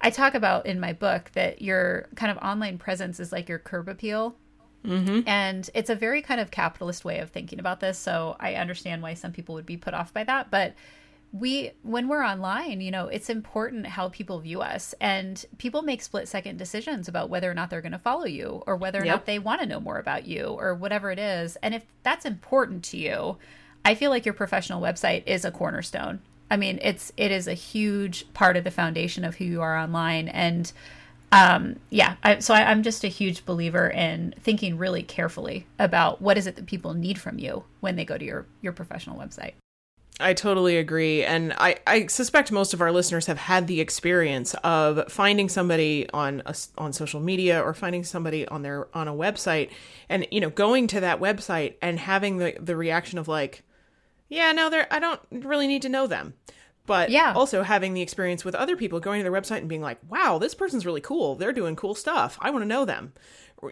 I 0.00 0.10
talk 0.10 0.34
about 0.34 0.64
in 0.64 0.78
my 0.78 0.92
book 0.92 1.32
that 1.34 1.60
your 1.60 2.08
kind 2.14 2.30
of 2.30 2.38
online 2.38 2.78
presence 2.78 3.18
is 3.18 3.32
like 3.32 3.48
your 3.48 3.58
curb 3.58 3.88
appeal. 3.88 4.36
Mm-hmm. 4.84 5.22
And 5.26 5.68
it's 5.74 5.90
a 5.90 5.96
very 5.96 6.22
kind 6.22 6.40
of 6.40 6.52
capitalist 6.52 7.04
way 7.04 7.18
of 7.18 7.30
thinking 7.30 7.58
about 7.58 7.80
this. 7.80 7.98
So 7.98 8.36
I 8.38 8.54
understand 8.54 9.02
why 9.02 9.14
some 9.14 9.32
people 9.32 9.56
would 9.56 9.66
be 9.66 9.76
put 9.76 9.94
off 9.94 10.14
by 10.14 10.22
that. 10.22 10.48
But 10.48 10.74
we 11.32 11.72
when 11.82 12.06
we're 12.06 12.24
online 12.24 12.80
you 12.80 12.92
know 12.92 13.08
it's 13.08 13.28
important 13.28 13.84
how 13.84 14.08
people 14.10 14.38
view 14.38 14.62
us 14.62 14.94
and 15.00 15.44
people 15.58 15.82
make 15.82 16.00
split 16.00 16.28
second 16.28 16.56
decisions 16.56 17.08
about 17.08 17.28
whether 17.28 17.50
or 17.50 17.52
not 17.52 17.68
they're 17.68 17.82
going 17.82 17.90
to 17.90 17.98
follow 17.98 18.24
you 18.24 18.62
or 18.64 18.76
whether 18.76 19.02
or 19.02 19.04
Yep. 19.04 19.12
not 19.12 19.26
they 19.26 19.40
want 19.40 19.60
to 19.60 19.66
know 19.66 19.80
more 19.80 19.98
about 19.98 20.24
you 20.24 20.44
or 20.44 20.76
whatever 20.76 21.10
it 21.10 21.18
is 21.18 21.56
and 21.64 21.74
if 21.74 21.84
that's 22.04 22.24
important 22.24 22.84
to 22.84 22.96
you 22.96 23.36
i 23.86 23.94
feel 23.94 24.10
like 24.10 24.26
your 24.26 24.34
professional 24.34 24.82
website 24.82 25.22
is 25.26 25.44
a 25.44 25.50
cornerstone. 25.50 26.20
I 26.50 26.56
mean 26.56 26.78
it's 26.82 27.12
it 27.16 27.30
is 27.30 27.46
a 27.46 27.54
huge 27.54 28.32
part 28.34 28.56
of 28.56 28.64
the 28.64 28.70
foundation 28.70 29.24
of 29.24 29.36
who 29.36 29.44
you 29.44 29.62
are 29.62 29.76
online. 29.78 30.28
And 30.28 30.70
um 31.32 31.76
yeah 31.90 32.16
I, 32.22 32.38
so 32.38 32.54
I, 32.54 32.70
i'm 32.70 32.84
just 32.84 33.02
a 33.02 33.08
huge 33.08 33.44
believer 33.44 33.88
in 33.88 34.32
thinking 34.40 34.78
really 34.78 35.02
carefully 35.02 35.66
about 35.76 36.22
what 36.22 36.38
is 36.38 36.46
it 36.46 36.54
that 36.54 36.66
people 36.66 36.94
need 36.94 37.18
from 37.18 37.40
you 37.40 37.64
when 37.80 37.96
they 37.96 38.04
go 38.04 38.16
to 38.16 38.24
your 38.24 38.46
your 38.60 38.72
professional 38.72 39.18
website. 39.18 39.54
I 40.18 40.32
totally 40.32 40.78
agree. 40.78 41.24
And 41.24 41.52
I, 41.58 41.76
I 41.86 42.06
suspect 42.06 42.50
most 42.50 42.72
of 42.72 42.80
our 42.80 42.90
listeners 42.90 43.26
have 43.26 43.36
had 43.36 43.66
the 43.66 43.80
experience 43.82 44.54
of 44.64 45.12
finding 45.12 45.48
somebody 45.50 46.08
on 46.14 46.42
a, 46.46 46.54
on 46.78 46.94
social 46.94 47.20
media 47.20 47.60
or 47.60 47.74
finding 47.74 48.02
somebody 48.02 48.48
on 48.48 48.62
their 48.62 48.88
on 48.96 49.08
a 49.08 49.12
website 49.12 49.70
and 50.08 50.26
you 50.30 50.40
know 50.40 50.48
going 50.48 50.86
to 50.88 51.00
that 51.00 51.20
website 51.20 51.74
and 51.82 51.98
having 51.98 52.38
the 52.38 52.56
the 52.58 52.76
reaction 52.76 53.18
of 53.18 53.28
like 53.28 53.62
yeah 54.28 54.52
no 54.52 54.68
they're 54.70 54.86
I 54.92 54.98
don't 54.98 55.20
really 55.30 55.66
need 55.66 55.82
to 55.82 55.88
know 55.88 56.06
them. 56.06 56.34
But 56.86 57.10
Yeah. 57.10 57.32
also 57.34 57.64
having 57.64 57.94
the 57.94 58.02
experience 58.02 58.44
with 58.44 58.54
other 58.54 58.76
people 58.76 59.00
going 59.00 59.18
to 59.18 59.28
their 59.28 59.32
website 59.40 59.58
and 59.58 59.68
being 59.68 59.82
like 59.82 59.98
wow 60.08 60.38
this 60.38 60.54
person's 60.54 60.86
really 60.86 61.00
cool. 61.00 61.34
They're 61.34 61.52
doing 61.52 61.76
cool 61.76 61.94
stuff. 61.94 62.38
I 62.40 62.50
want 62.50 62.62
to 62.62 62.68
know 62.68 62.84
them. 62.84 63.12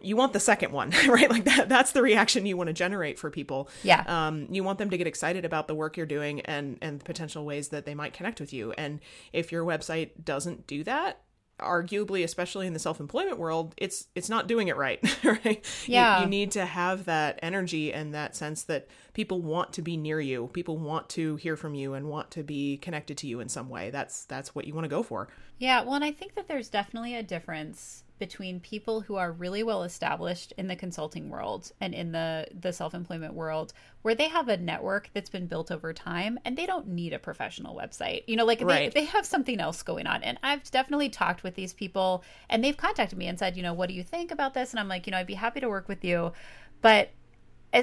You 0.03 0.17
want 0.17 0.33
the 0.33 0.41
second 0.41 0.73
one 0.73 0.91
right? 1.09 1.31
Like 1.31 1.45
that 1.45 1.69
that's 1.69 1.93
the 1.93 2.03
reaction 2.03 2.47
you 2.47 2.57
want 2.57 2.69
to 2.69 2.73
generate 2.75 3.19
for 3.19 3.31
people. 3.31 3.69
Yeah. 3.83 4.03
um, 4.09 4.49
you 4.51 4.65
want 4.65 4.79
them 4.79 4.91
to 4.91 4.97
get 4.99 5.07
excited 5.07 5.45
about 5.45 5.69
the 5.69 5.75
work 5.75 5.97
you're 5.97 6.07
doing 6.07 6.41
and 6.41 6.79
and 6.83 7.01
the 7.01 7.05
potential 7.05 7.45
ways 7.45 7.69
that 7.69 7.85
they 7.87 7.95
might 7.95 8.13
connect 8.15 8.41
with 8.41 8.53
you. 8.53 8.73
And 8.73 9.01
if 9.33 9.53
your 9.53 9.65
website 9.65 10.11
doesn't 10.25 10.67
do 10.67 10.83
that 10.85 11.21
arguably 11.61 12.25
especially 12.25 12.67
in 12.67 12.73
the 12.73 12.79
self-employment 12.79 13.39
world 13.39 13.75
it's 13.77 14.09
it's 14.17 14.29
not 14.29 14.49
doing 14.49 14.69
it 14.69 14.77
right 14.77 15.01
right? 15.25 15.65
You- 15.87 15.95
Yeah. 15.95 16.23
you, 16.23 16.27
need 16.29 16.51
to 16.53 16.67
have 16.67 17.05
that 17.05 17.39
energy 17.43 17.93
and 17.93 18.13
that 18.15 18.35
sense 18.35 18.65
that 18.65 18.89
people 19.13 19.41
want 19.41 19.73
to 19.75 19.83
be 19.83 19.97
near 19.97 20.21
you. 20.21 20.49
People 20.53 20.77
want 20.79 21.09
to 21.11 21.37
hear 21.37 21.57
from 21.57 21.75
you 21.75 21.95
and 21.95 22.09
want 22.09 22.31
to 22.33 22.43
be 22.43 22.77
connected 22.79 23.17
to 23.19 23.27
you 23.29 23.39
in 23.41 23.49
some 23.49 23.69
way. 23.69 23.91
That's 23.91 24.25
that's 24.25 24.55
what 24.55 24.67
you 24.67 24.75
want 24.75 24.85
to 24.87 24.89
go 24.89 25.03
for. 25.05 25.29
Yeah, 25.59 25.83
well, 25.85 25.95
and 25.95 26.03
I 26.05 26.11
think 26.11 26.35
that 26.35 26.49
there's 26.49 26.69
definitely 26.69 27.15
a 27.15 27.23
difference 27.23 28.03
between 28.25 28.59
people 28.59 29.03
who 29.03 29.17
are 29.17 29.31
really 29.31 29.63
well 29.63 29.83
established 29.83 30.55
in 30.57 30.67
the 30.67 30.75
consulting 30.75 31.29
world 31.29 31.71
and 31.79 31.93
in 31.93 32.13
the 32.13 32.47
the 32.59 32.73
self-employment 32.73 33.35
world 33.35 33.75
where 34.01 34.15
they 34.15 34.29
have 34.29 34.49
a 34.49 34.57
network 34.57 35.11
that's 35.13 35.29
been 35.29 35.47
built 35.47 35.71
over 35.71 35.93
time 35.93 36.39
and 36.43 36.57
they 36.57 36.65
don't 36.65 36.87
need 36.87 37.13
a 37.13 37.19
professional 37.19 37.77
website. 37.77 38.23
You 38.27 38.37
know, 38.37 38.47
like 38.47 38.63
Right. 38.63 38.91
they, 38.95 39.01
they 39.01 39.07
have 39.07 39.27
something 39.27 39.61
else 39.61 39.83
going 39.83 40.07
on. 40.07 40.23
And 40.23 40.39
I've 40.43 40.71
definitely 40.71 41.11
talked 41.11 41.43
with 41.43 41.55
these 41.55 41.75
people 41.75 42.25
and 42.49 42.65
they've 42.65 42.77
contacted 42.77 43.19
me 43.19 43.27
and 43.27 43.39
said, 43.39 43.59
you 43.59 43.63
know, 43.63 43.75
what 43.75 43.91
do 43.91 43.95
you 43.95 44.03
think 44.03 44.31
about 44.31 44.55
this? 44.55 44.71
And 44.71 44.81
I'm 44.81 44.89
like, 44.89 45.07
you 45.07 45.11
know, 45.11 45.19
I'd 45.19 45.27
be 45.27 45.35
happy 45.35 45.61
to 45.61 45.69
work 45.69 45.87
with 45.87 46.03
you. 46.03 46.33
But 46.81 47.11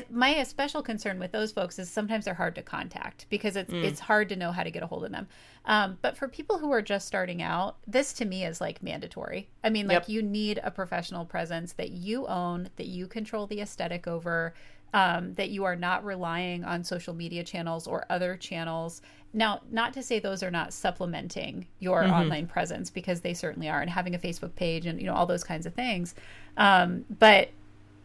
my 0.10 0.42
special 0.44 0.82
concern 0.82 1.20
with 1.20 1.32
those 1.32 1.52
folks 1.52 1.78
is 1.80 1.90
sometimes 1.90 2.26
they're 2.26 2.34
hard 2.34 2.56
to 2.56 2.62
contact 2.62 3.26
because 3.30 3.56
it's 3.56 3.72
it's 3.74 4.00
hard 4.00 4.30
to 4.30 4.36
know 4.36 4.52
how 4.52 4.64
to 4.64 4.72
get 4.72 4.84
a 4.84 4.88
hold 4.88 5.04
of 5.04 5.12
them. 5.12 5.28
Um, 5.66 5.98
but 6.02 6.18
for 6.18 6.28
people 6.28 6.58
who 6.58 6.72
are 6.72 6.82
just 6.82 7.08
starting 7.08 7.42
out, 7.42 7.78
this 7.88 8.14
to 8.14 8.26
me 8.26 8.46
is 8.46 8.62
like 8.62 8.82
mandatory. 8.82 9.50
I 9.64 9.70
mean, 9.70 9.88
like 9.88 10.02
Yep. 10.08 10.10
you 10.10 10.22
need 10.24 10.60
a 10.64 10.72
professional 10.72 11.26
presence 11.26 11.74
that 11.74 11.92
you 11.92 12.26
own, 12.28 12.70
that 12.78 12.88
you 12.88 13.08
control 13.08 13.48
the 13.48 13.62
aesthetic 13.62 14.08
over, 14.08 14.54
um, 14.94 15.34
that 15.36 15.50
you 15.50 15.64
are 15.64 15.76
not 15.76 16.04
relying 16.04 16.64
on 16.64 16.84
social 16.84 17.14
media 17.14 17.44
channels 17.44 17.88
or 17.88 18.06
other 18.10 18.36
channels. 18.36 19.02
Now, 19.34 19.62
not 19.72 19.94
to 19.94 20.04
say 20.04 20.20
those 20.20 20.44
are 20.44 20.52
not 20.52 20.74
supplementing 20.74 21.68
your 21.80 22.04
online 22.04 22.48
presence 22.48 22.90
because 22.90 23.22
they 23.22 23.34
certainly 23.34 23.70
are, 23.70 23.82
and 23.82 23.90
having 23.90 24.16
a 24.16 24.20
Facebook 24.20 24.56
page 24.56 24.86
and 24.86 25.00
you 25.00 25.06
know 25.06 25.14
all 25.14 25.26
those 25.26 25.44
kinds 25.44 25.66
of 25.66 25.74
things. 25.74 26.16
Um, 26.58 27.06
but 27.20 27.50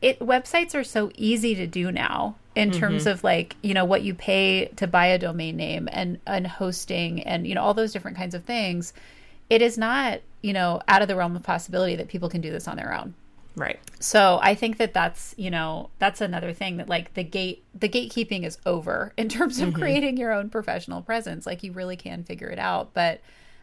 it 0.03 0.19
websites 0.21 0.75
are 0.75 0.85
so 0.85 1.11
easy 1.17 1.55
to 1.55 1.67
do 1.67 1.91
now 1.91 2.37
in 2.55 2.71
terms 2.71 3.07
of 3.07 3.23
like 3.23 3.55
you 3.63 3.75
know 3.75 3.85
what 3.85 4.03
you 4.03 4.15
pay 4.15 4.67
to 4.77 4.87
buy 4.87 5.07
a 5.07 5.19
domain 5.19 5.57
name 5.57 5.89
and 5.93 6.19
and 6.27 6.47
hosting 6.47 7.23
and 7.23 7.47
you 7.47 7.55
know 7.55 7.63
all 7.63 7.75
those 7.75 7.93
different 7.93 8.17
kinds 8.17 8.35
of 8.35 8.45
things. 8.45 8.93
It 9.49 9.63
is 9.63 9.79
not 9.79 10.21
you 10.43 10.53
know 10.53 10.81
out 10.89 11.03
of 11.03 11.09
the 11.09 11.17
realm 11.17 11.37
of 11.37 11.43
possibility 11.43 11.97
that 11.97 12.09
people 12.09 12.29
can 12.29 12.41
do 12.41 12.51
this 12.51 12.67
on 12.67 12.77
their 12.77 12.95
own. 12.95 13.15
Right. 13.57 13.79
So 14.01 14.39
i 14.43 14.55
think 14.55 14.77
that 14.79 14.93
that's 14.93 15.35
you 15.39 15.51
know 15.51 15.91
that's 15.99 16.21
another 16.21 16.53
thing 16.53 16.77
that 16.79 16.89
like 16.89 17.15
the 17.15 17.25
gate 17.25 17.65
the 17.79 17.89
gatekeeping 17.89 18.45
is 18.45 18.59
over 18.67 19.13
in 19.19 19.29
terms 19.29 19.61
of 19.61 19.75
creating 19.75 20.17
your 20.17 20.33
own 20.33 20.51
professional 20.51 21.03
presence. 21.03 21.47
Like 21.47 21.63
you 21.63 21.73
really 21.73 21.97
can 21.97 22.25
figure 22.25 22.49
it 22.49 22.59
out. 22.59 22.93
But 22.95 23.21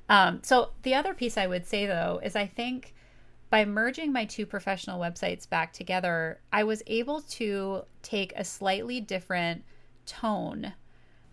um 0.09 0.39
so 0.43 0.69
the 0.83 0.93
other 0.93 1.13
piece 1.13 1.37
i 1.37 1.47
would 1.47 1.65
say 1.65 1.85
though 1.85 2.19
is 2.21 2.35
i 2.35 2.45
think 2.45 2.93
by 3.53 3.65
merging 3.65 4.11
my 4.11 4.25
two 4.25 4.47
professional 4.47 4.99
websites 4.99 5.47
back 5.47 5.71
together, 5.71 6.39
I 6.51 6.63
was 6.63 6.81
able 6.87 7.21
to 7.21 7.83
take 8.01 8.33
a 8.35 8.43
slightly 8.43 8.99
different 8.99 9.63
tone 10.07 10.73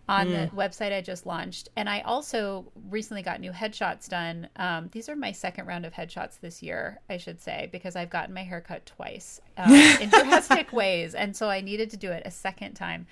on 0.06 0.26
mm. 0.26 0.50
the 0.50 0.54
website 0.54 0.92
I 0.92 1.00
just 1.00 1.24
launched. 1.24 1.70
And 1.76 1.88
I 1.88 2.00
also 2.00 2.70
recently 2.90 3.22
got 3.22 3.40
new 3.40 3.52
headshots 3.52 4.06
done. 4.06 4.50
Um, 4.56 4.90
these 4.92 5.08
are 5.08 5.16
my 5.16 5.32
second 5.32 5.64
round 5.64 5.86
of 5.86 5.94
headshots 5.94 6.38
this 6.38 6.62
year, 6.62 7.00
I 7.08 7.16
should 7.16 7.40
say, 7.40 7.70
because 7.72 7.96
I've 7.96 8.10
gotten 8.10 8.34
my 8.34 8.42
hair 8.42 8.60
cut 8.60 8.84
twice 8.84 9.40
um, 9.56 9.72
in 9.72 10.10
drastic 10.10 10.74
ways. 10.74 11.14
And 11.14 11.34
so 11.34 11.48
I 11.48 11.62
needed 11.62 11.88
to 11.88 11.96
do 11.96 12.10
it 12.12 12.24
a 12.26 12.30
second 12.30 12.74
time. 12.74 13.06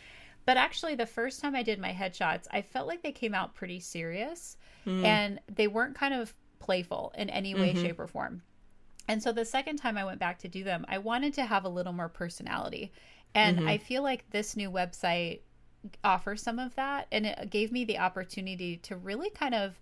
But 0.45 0.59
actually, 0.59 0.97
the 0.97 1.07
first 1.07 1.41
time 1.41 1.57
I 1.57 1.63
did 1.63 1.79
my 1.79 1.93
headshots, 1.95 2.47
I 2.51 2.61
felt 2.61 2.87
like 2.87 3.03
they 3.03 3.13
came 3.13 3.35
out 3.35 3.55
pretty 3.55 3.81
serious 3.81 4.59
mm. 4.87 5.03
and 5.03 5.41
they 5.51 5.67
weren't 5.67 5.95
kind 5.95 6.13
of 6.13 6.35
playful 6.59 7.15
in 7.17 7.31
any 7.31 7.55
way, 7.55 7.73
mm-hmm. 7.73 7.83
shape, 7.83 7.99
or 7.99 8.07
form. 8.07 8.43
And 9.09 9.23
so 9.23 9.33
the 9.33 9.45
second 9.45 9.79
time 9.79 9.97
I 9.97 10.05
went 10.05 10.21
back 10.21 10.39
to 10.41 10.49
do 10.49 10.63
them, 10.63 10.85
I 10.89 10.99
wanted 10.99 11.35
to 11.35 11.47
have 11.47 11.65
a 11.65 11.69
little 11.69 11.95
more 11.95 12.11
personality. 12.11 12.93
And 13.35 13.59
mm-hmm. 13.59 13.69
I 13.69 13.79
feel 13.79 14.03
like 14.03 14.31
this 14.31 14.57
new 14.57 14.71
website 14.71 15.41
offers 16.05 16.43
some 16.43 16.59
of 16.59 16.75
that 16.75 17.07
and 17.13 17.25
it 17.25 17.51
gave 17.51 17.73
me 17.73 17.85
the 17.85 17.99
opportunity 17.99 18.77
to 18.79 18.97
really 18.97 19.31
kind 19.31 19.55
of 19.55 19.79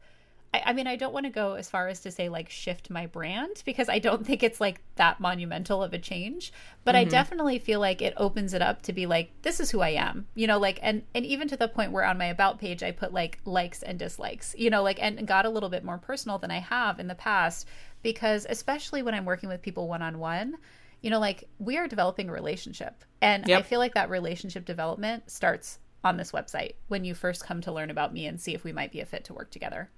I, 0.56 0.70
I 0.70 0.72
mean 0.72 0.86
i 0.86 0.96
don't 0.96 1.12
want 1.12 1.26
to 1.26 1.30
go 1.30 1.54
as 1.54 1.68
far 1.68 1.88
as 1.88 2.00
to 2.00 2.10
say 2.10 2.28
like 2.28 2.48
shift 2.48 2.90
my 2.90 3.06
brand 3.06 3.62
because 3.64 3.88
i 3.88 3.98
don't 3.98 4.26
think 4.26 4.42
it's 4.42 4.60
like 4.60 4.80
that 4.96 5.20
monumental 5.20 5.82
of 5.82 5.92
a 5.92 5.98
change 5.98 6.52
but 6.84 6.94
mm-hmm. 6.94 7.06
i 7.06 7.10
definitely 7.10 7.58
feel 7.58 7.80
like 7.80 8.00
it 8.00 8.14
opens 8.16 8.54
it 8.54 8.62
up 8.62 8.82
to 8.82 8.92
be 8.92 9.06
like 9.06 9.30
this 9.42 9.60
is 9.60 9.70
who 9.70 9.80
i 9.80 9.90
am 9.90 10.26
you 10.34 10.46
know 10.46 10.58
like 10.58 10.78
and 10.82 11.02
and 11.14 11.26
even 11.26 11.48
to 11.48 11.56
the 11.56 11.68
point 11.68 11.92
where 11.92 12.04
on 12.04 12.18
my 12.18 12.26
about 12.26 12.58
page 12.58 12.82
i 12.82 12.90
put 12.90 13.12
like 13.12 13.38
likes 13.44 13.82
and 13.82 13.98
dislikes 13.98 14.54
you 14.58 14.70
know 14.70 14.82
like 14.82 14.98
and 15.00 15.26
got 15.26 15.46
a 15.46 15.50
little 15.50 15.68
bit 15.68 15.84
more 15.84 15.98
personal 15.98 16.38
than 16.38 16.50
i 16.50 16.58
have 16.58 16.98
in 16.98 17.06
the 17.06 17.14
past 17.14 17.66
because 18.02 18.46
especially 18.48 19.02
when 19.02 19.14
i'm 19.14 19.24
working 19.24 19.48
with 19.48 19.62
people 19.62 19.88
one 19.88 20.02
on 20.02 20.18
one 20.18 20.54
you 21.02 21.10
know 21.10 21.20
like 21.20 21.44
we 21.58 21.76
are 21.76 21.86
developing 21.86 22.28
a 22.28 22.32
relationship 22.32 23.04
and 23.20 23.46
yep. 23.46 23.60
i 23.60 23.62
feel 23.62 23.78
like 23.78 23.94
that 23.94 24.10
relationship 24.10 24.64
development 24.64 25.30
starts 25.30 25.78
on 26.06 26.16
this 26.16 26.32
website 26.32 26.74
when 26.88 27.04
you 27.04 27.14
first 27.14 27.44
come 27.44 27.60
to 27.60 27.72
learn 27.72 27.90
about 27.90 28.14
me 28.14 28.26
and 28.26 28.40
see 28.40 28.54
if 28.54 28.64
we 28.64 28.72
might 28.72 28.92
be 28.92 29.00
a 29.00 29.06
fit 29.06 29.24
to 29.24 29.34
work 29.34 29.50
together. 29.50 29.90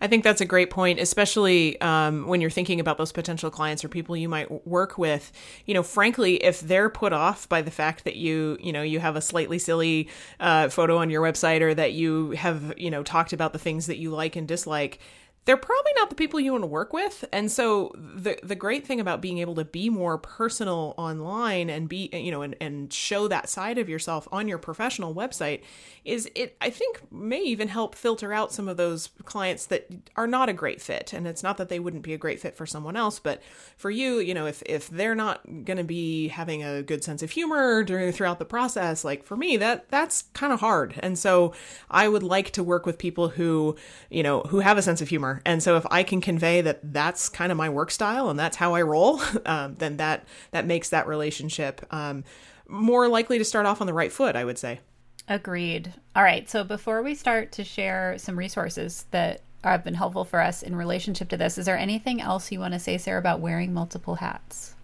I 0.00 0.08
think 0.08 0.24
that's 0.24 0.40
a 0.40 0.44
great 0.44 0.70
point, 0.70 0.98
especially 0.98 1.80
um, 1.80 2.26
when 2.26 2.40
you're 2.40 2.50
thinking 2.50 2.80
about 2.80 2.98
those 2.98 3.12
potential 3.12 3.50
clients 3.50 3.84
or 3.84 3.88
people 3.88 4.16
you 4.16 4.28
might 4.28 4.66
work 4.66 4.98
with. 4.98 5.32
You 5.66 5.74
know, 5.74 5.82
frankly, 5.82 6.42
if 6.42 6.60
they're 6.60 6.90
put 6.90 7.12
off 7.12 7.48
by 7.48 7.62
the 7.62 7.70
fact 7.70 8.04
that 8.04 8.16
you, 8.16 8.58
you 8.60 8.72
know, 8.72 8.82
you 8.82 9.00
have 9.00 9.16
a 9.16 9.20
slightly 9.20 9.58
silly 9.58 10.08
uh, 10.40 10.68
photo 10.68 10.98
on 10.98 11.10
your 11.10 11.22
website 11.22 11.60
or 11.60 11.74
that 11.74 11.92
you 11.92 12.30
have, 12.32 12.74
you 12.76 12.90
know, 12.90 13.02
talked 13.02 13.32
about 13.32 13.52
the 13.52 13.58
things 13.58 13.86
that 13.86 13.98
you 13.98 14.10
like 14.10 14.36
and 14.36 14.48
dislike, 14.48 14.98
they're 15.44 15.56
probably 15.56 15.90
not 15.96 16.08
the 16.08 16.14
people 16.14 16.38
you 16.38 16.52
want 16.52 16.62
to 16.62 16.68
work 16.68 16.92
with. 16.92 17.24
And 17.32 17.50
so 17.50 17.92
the 17.96 18.38
the 18.44 18.54
great 18.54 18.86
thing 18.86 19.00
about 19.00 19.20
being 19.20 19.38
able 19.38 19.56
to 19.56 19.64
be 19.64 19.90
more 19.90 20.16
personal 20.16 20.94
online 20.96 21.68
and 21.68 21.88
be 21.88 22.08
you 22.12 22.30
know 22.30 22.42
and, 22.42 22.54
and 22.60 22.92
show 22.92 23.26
that 23.26 23.48
side 23.48 23.78
of 23.78 23.88
yourself 23.88 24.28
on 24.30 24.46
your 24.46 24.58
professional 24.58 25.14
website 25.14 25.62
is 26.04 26.30
it 26.36 26.56
I 26.60 26.70
think 26.70 27.00
may 27.12 27.40
even 27.42 27.68
help 27.68 27.96
filter 27.96 28.32
out 28.32 28.52
some 28.52 28.68
of 28.68 28.76
those 28.76 29.08
clients 29.24 29.66
that 29.66 29.88
are 30.14 30.28
not 30.28 30.48
a 30.48 30.52
great 30.52 30.80
fit. 30.80 31.12
And 31.12 31.26
it's 31.26 31.42
not 31.42 31.56
that 31.56 31.68
they 31.68 31.80
wouldn't 31.80 32.04
be 32.04 32.14
a 32.14 32.18
great 32.18 32.38
fit 32.38 32.56
for 32.56 32.66
someone 32.66 32.96
else, 32.96 33.18
but 33.18 33.42
for 33.76 33.90
you, 33.90 34.20
you 34.20 34.34
know, 34.34 34.46
if 34.46 34.62
if 34.64 34.88
they're 34.90 35.16
not 35.16 35.44
going 35.64 35.78
to 35.78 35.84
be 35.84 36.28
having 36.28 36.62
a 36.62 36.84
good 36.84 37.02
sense 37.02 37.22
of 37.22 37.32
humor 37.32 37.82
during 37.82 38.12
throughout 38.12 38.38
the 38.38 38.44
process, 38.44 39.04
like 39.04 39.24
for 39.24 39.36
me 39.36 39.56
that 39.56 39.88
that's 39.88 40.22
kind 40.34 40.52
of 40.52 40.60
hard. 40.60 40.94
And 41.00 41.18
so 41.18 41.52
I 41.90 42.08
would 42.08 42.22
like 42.22 42.52
to 42.52 42.62
work 42.62 42.86
with 42.86 42.96
people 42.96 43.30
who, 43.30 43.74
you 44.08 44.22
know, 44.22 44.42
who 44.42 44.60
have 44.60 44.78
a 44.78 44.82
sense 44.82 45.00
of 45.00 45.08
humor 45.08 45.31
and 45.44 45.62
so 45.62 45.76
if 45.76 45.86
I 45.90 46.02
can 46.02 46.20
convey 46.20 46.60
that 46.60 46.80
that's 46.92 47.28
kind 47.28 47.50
of 47.50 47.58
my 47.58 47.68
work 47.68 47.90
style 47.90 48.28
and 48.28 48.38
that's 48.38 48.56
how 48.56 48.74
I 48.74 48.82
roll, 48.82 49.20
um, 49.46 49.76
then 49.76 49.96
that 49.98 50.26
that 50.50 50.66
makes 50.66 50.90
that 50.90 51.06
relationship 51.06 51.84
um, 51.92 52.24
more 52.68 53.08
likely 53.08 53.38
to 53.38 53.44
start 53.44 53.66
off 53.66 53.80
on 53.80 53.86
the 53.86 53.94
right 53.94 54.12
foot. 54.12 54.36
I 54.36 54.44
would 54.44 54.58
say. 54.58 54.80
Agreed. 55.28 55.94
All 56.16 56.22
right. 56.22 56.48
So 56.50 56.64
before 56.64 57.02
we 57.02 57.14
start 57.14 57.52
to 57.52 57.64
share 57.64 58.18
some 58.18 58.38
resources 58.38 59.06
that 59.12 59.42
have 59.62 59.84
been 59.84 59.94
helpful 59.94 60.24
for 60.24 60.40
us 60.40 60.62
in 60.62 60.74
relationship 60.74 61.28
to 61.30 61.36
this, 61.36 61.58
is 61.58 61.66
there 61.66 61.78
anything 61.78 62.20
else 62.20 62.50
you 62.50 62.58
want 62.58 62.74
to 62.74 62.80
say, 62.80 62.98
Sarah, 62.98 63.20
about 63.20 63.40
wearing 63.40 63.72
multiple 63.72 64.16
hats? 64.16 64.74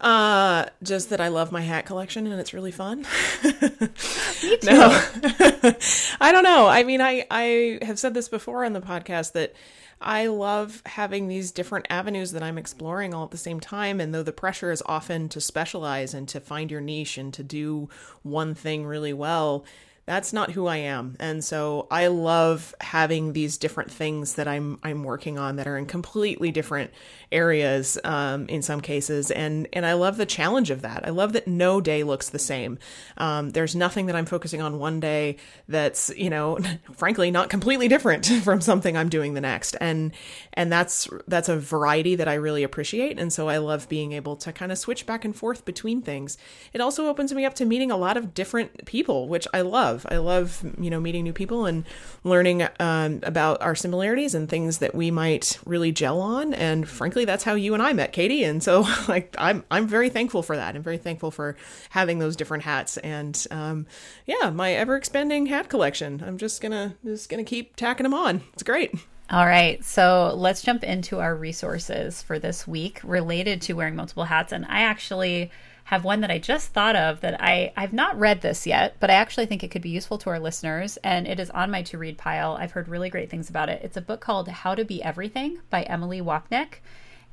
Uh, 0.00 0.66
just 0.82 1.08
that 1.10 1.20
I 1.20 1.28
love 1.28 1.52
my 1.52 1.62
hat 1.62 1.86
collection 1.86 2.26
and 2.26 2.38
it's 2.38 2.52
really 2.52 2.70
fun. 2.70 3.06
Me 3.44 3.50
too. 3.50 4.58
no, 4.64 5.02
I 6.20 6.30
don't 6.32 6.44
know. 6.44 6.66
I 6.66 6.82
mean, 6.82 7.00
I 7.00 7.26
I 7.30 7.78
have 7.82 7.98
said 7.98 8.12
this 8.12 8.28
before 8.28 8.64
on 8.64 8.74
the 8.74 8.80
podcast 8.80 9.32
that 9.32 9.54
I 10.00 10.26
love 10.26 10.82
having 10.84 11.28
these 11.28 11.50
different 11.50 11.86
avenues 11.88 12.32
that 12.32 12.42
I'm 12.42 12.58
exploring 12.58 13.14
all 13.14 13.24
at 13.24 13.30
the 13.30 13.38
same 13.38 13.60
time. 13.60 13.98
And 14.00 14.14
though 14.14 14.22
the 14.22 14.32
pressure 14.32 14.70
is 14.70 14.82
often 14.84 15.30
to 15.30 15.40
specialize 15.40 16.12
and 16.12 16.28
to 16.28 16.40
find 16.40 16.70
your 16.70 16.82
niche 16.82 17.16
and 17.16 17.32
to 17.32 17.42
do 17.42 17.88
one 18.22 18.54
thing 18.54 18.84
really 18.84 19.14
well, 19.14 19.64
that's 20.06 20.32
not 20.32 20.52
who 20.52 20.68
I 20.68 20.76
am. 20.76 21.16
And 21.18 21.44
so 21.44 21.88
I 21.90 22.06
love 22.06 22.74
having 22.80 23.32
these 23.32 23.58
different 23.58 23.90
things 23.90 24.34
that 24.34 24.46
I'm 24.46 24.78
I'm 24.84 25.02
working 25.02 25.36
on 25.36 25.56
that 25.56 25.66
are 25.66 25.76
in 25.76 25.86
completely 25.86 26.52
different 26.52 26.92
areas 27.32 27.98
um, 28.04 28.46
in 28.46 28.62
some 28.62 28.80
cases, 28.80 29.32
and 29.32 29.66
and 29.72 29.84
I 29.84 29.94
love 29.94 30.16
the 30.16 30.24
challenge 30.24 30.70
of 30.70 30.82
that. 30.82 31.04
I 31.04 31.10
love 31.10 31.32
that 31.32 31.48
no 31.48 31.80
day 31.80 32.04
looks 32.04 32.28
the 32.28 32.38
same. 32.38 32.78
Um, 33.16 33.50
there's 33.50 33.74
nothing 33.74 34.06
that 34.06 34.14
I'm 34.14 34.26
focusing 34.26 34.62
on 34.62 34.78
one 34.78 35.00
day 35.00 35.38
that's 35.66 36.12
you 36.16 36.30
know, 36.30 36.58
frankly, 36.94 37.32
not 37.32 37.50
completely 37.50 37.88
different 37.88 38.26
from 38.44 38.60
something 38.60 38.96
I'm 38.96 39.08
doing 39.08 39.34
the 39.34 39.40
next, 39.40 39.76
and 39.80 40.12
and 40.52 40.70
that's 40.70 41.08
that's 41.26 41.48
a 41.48 41.58
variety 41.58 42.14
that 42.14 42.28
I 42.28 42.34
really 42.34 42.62
appreciate, 42.62 43.18
and 43.18 43.32
so 43.32 43.48
I 43.48 43.58
love 43.58 43.88
being 43.88 44.12
able 44.12 44.36
to 44.36 44.52
kind 44.52 44.70
of 44.70 44.78
switch 44.78 45.04
back 45.04 45.24
and 45.24 45.34
forth 45.34 45.64
between 45.64 46.00
things. 46.00 46.38
It 46.72 46.80
also 46.80 47.08
opens 47.08 47.34
me 47.34 47.44
up 47.44 47.54
to 47.54 47.64
meeting 47.64 47.90
a 47.90 47.96
lot 47.96 48.16
of 48.16 48.34
different 48.34 48.86
people, 48.86 49.26
which 49.26 49.48
I 49.52 49.62
love 49.62 49.95
love. 49.96 50.06
I 50.10 50.16
love, 50.18 50.64
you 50.78 50.90
know, 50.90 51.00
meeting 51.00 51.24
new 51.24 51.32
people 51.32 51.66
and 51.66 51.84
learning 52.24 52.66
um, 52.80 53.20
about 53.22 53.60
our 53.62 53.74
similarities 53.74 54.34
and 54.34 54.48
things 54.48 54.78
that 54.78 54.94
we 54.94 55.10
might 55.10 55.58
really 55.64 55.92
gel 55.92 56.20
on. 56.20 56.54
And 56.54 56.88
frankly, 56.88 57.24
that's 57.24 57.44
how 57.44 57.54
you 57.54 57.74
and 57.74 57.82
I 57.82 57.92
met, 57.92 58.12
Katie. 58.12 58.44
And 58.44 58.62
so, 58.62 58.86
like, 59.08 59.34
I'm 59.38 59.64
I'm 59.70 59.86
very 59.86 60.10
thankful 60.10 60.42
for 60.42 60.56
that. 60.56 60.76
I'm 60.76 60.82
very 60.82 60.98
thankful 60.98 61.30
for 61.30 61.56
having 61.90 62.18
those 62.18 62.36
different 62.36 62.64
hats. 62.64 62.96
And 62.98 63.46
um, 63.50 63.86
yeah, 64.26 64.50
my 64.50 64.72
ever 64.72 64.96
expanding 64.96 65.46
hat 65.46 65.68
collection. 65.68 66.22
I'm 66.26 66.38
just 66.38 66.60
gonna 66.60 66.96
just 67.04 67.28
gonna 67.28 67.44
keep 67.44 67.76
tacking 67.76 68.04
them 68.04 68.14
on. 68.14 68.42
It's 68.52 68.62
great. 68.62 68.94
All 69.28 69.44
right, 69.44 69.84
so 69.84 70.34
let's 70.36 70.62
jump 70.62 70.84
into 70.84 71.18
our 71.18 71.34
resources 71.34 72.22
for 72.22 72.38
this 72.38 72.64
week 72.64 73.00
related 73.02 73.60
to 73.62 73.72
wearing 73.72 73.96
multiple 73.96 74.22
hats. 74.22 74.52
And 74.52 74.64
I 74.66 74.82
actually 74.82 75.50
have 75.86 76.02
one 76.02 76.20
that 76.20 76.32
I 76.32 76.38
just 76.38 76.72
thought 76.72 76.96
of 76.96 77.20
that 77.20 77.40
I, 77.40 77.72
I've 77.76 77.92
not 77.92 78.18
read 78.18 78.40
this 78.40 78.66
yet, 78.66 78.96
but 78.98 79.08
I 79.08 79.14
actually 79.14 79.46
think 79.46 79.62
it 79.62 79.70
could 79.70 79.82
be 79.82 79.88
useful 79.88 80.18
to 80.18 80.30
our 80.30 80.40
listeners. 80.40 80.96
And 81.04 81.28
it 81.28 81.38
is 81.38 81.48
on 81.50 81.70
my 81.70 81.82
to 81.82 81.96
read 81.96 82.18
pile. 82.18 82.56
I've 82.58 82.72
heard 82.72 82.88
really 82.88 83.08
great 83.08 83.30
things 83.30 83.48
about 83.48 83.68
it. 83.68 83.82
It's 83.84 83.96
a 83.96 84.00
book 84.00 84.20
called 84.20 84.48
How 84.48 84.74
to 84.74 84.84
Be 84.84 85.00
Everything 85.00 85.60
by 85.70 85.84
Emily 85.84 86.20
Wapnick. 86.20 86.80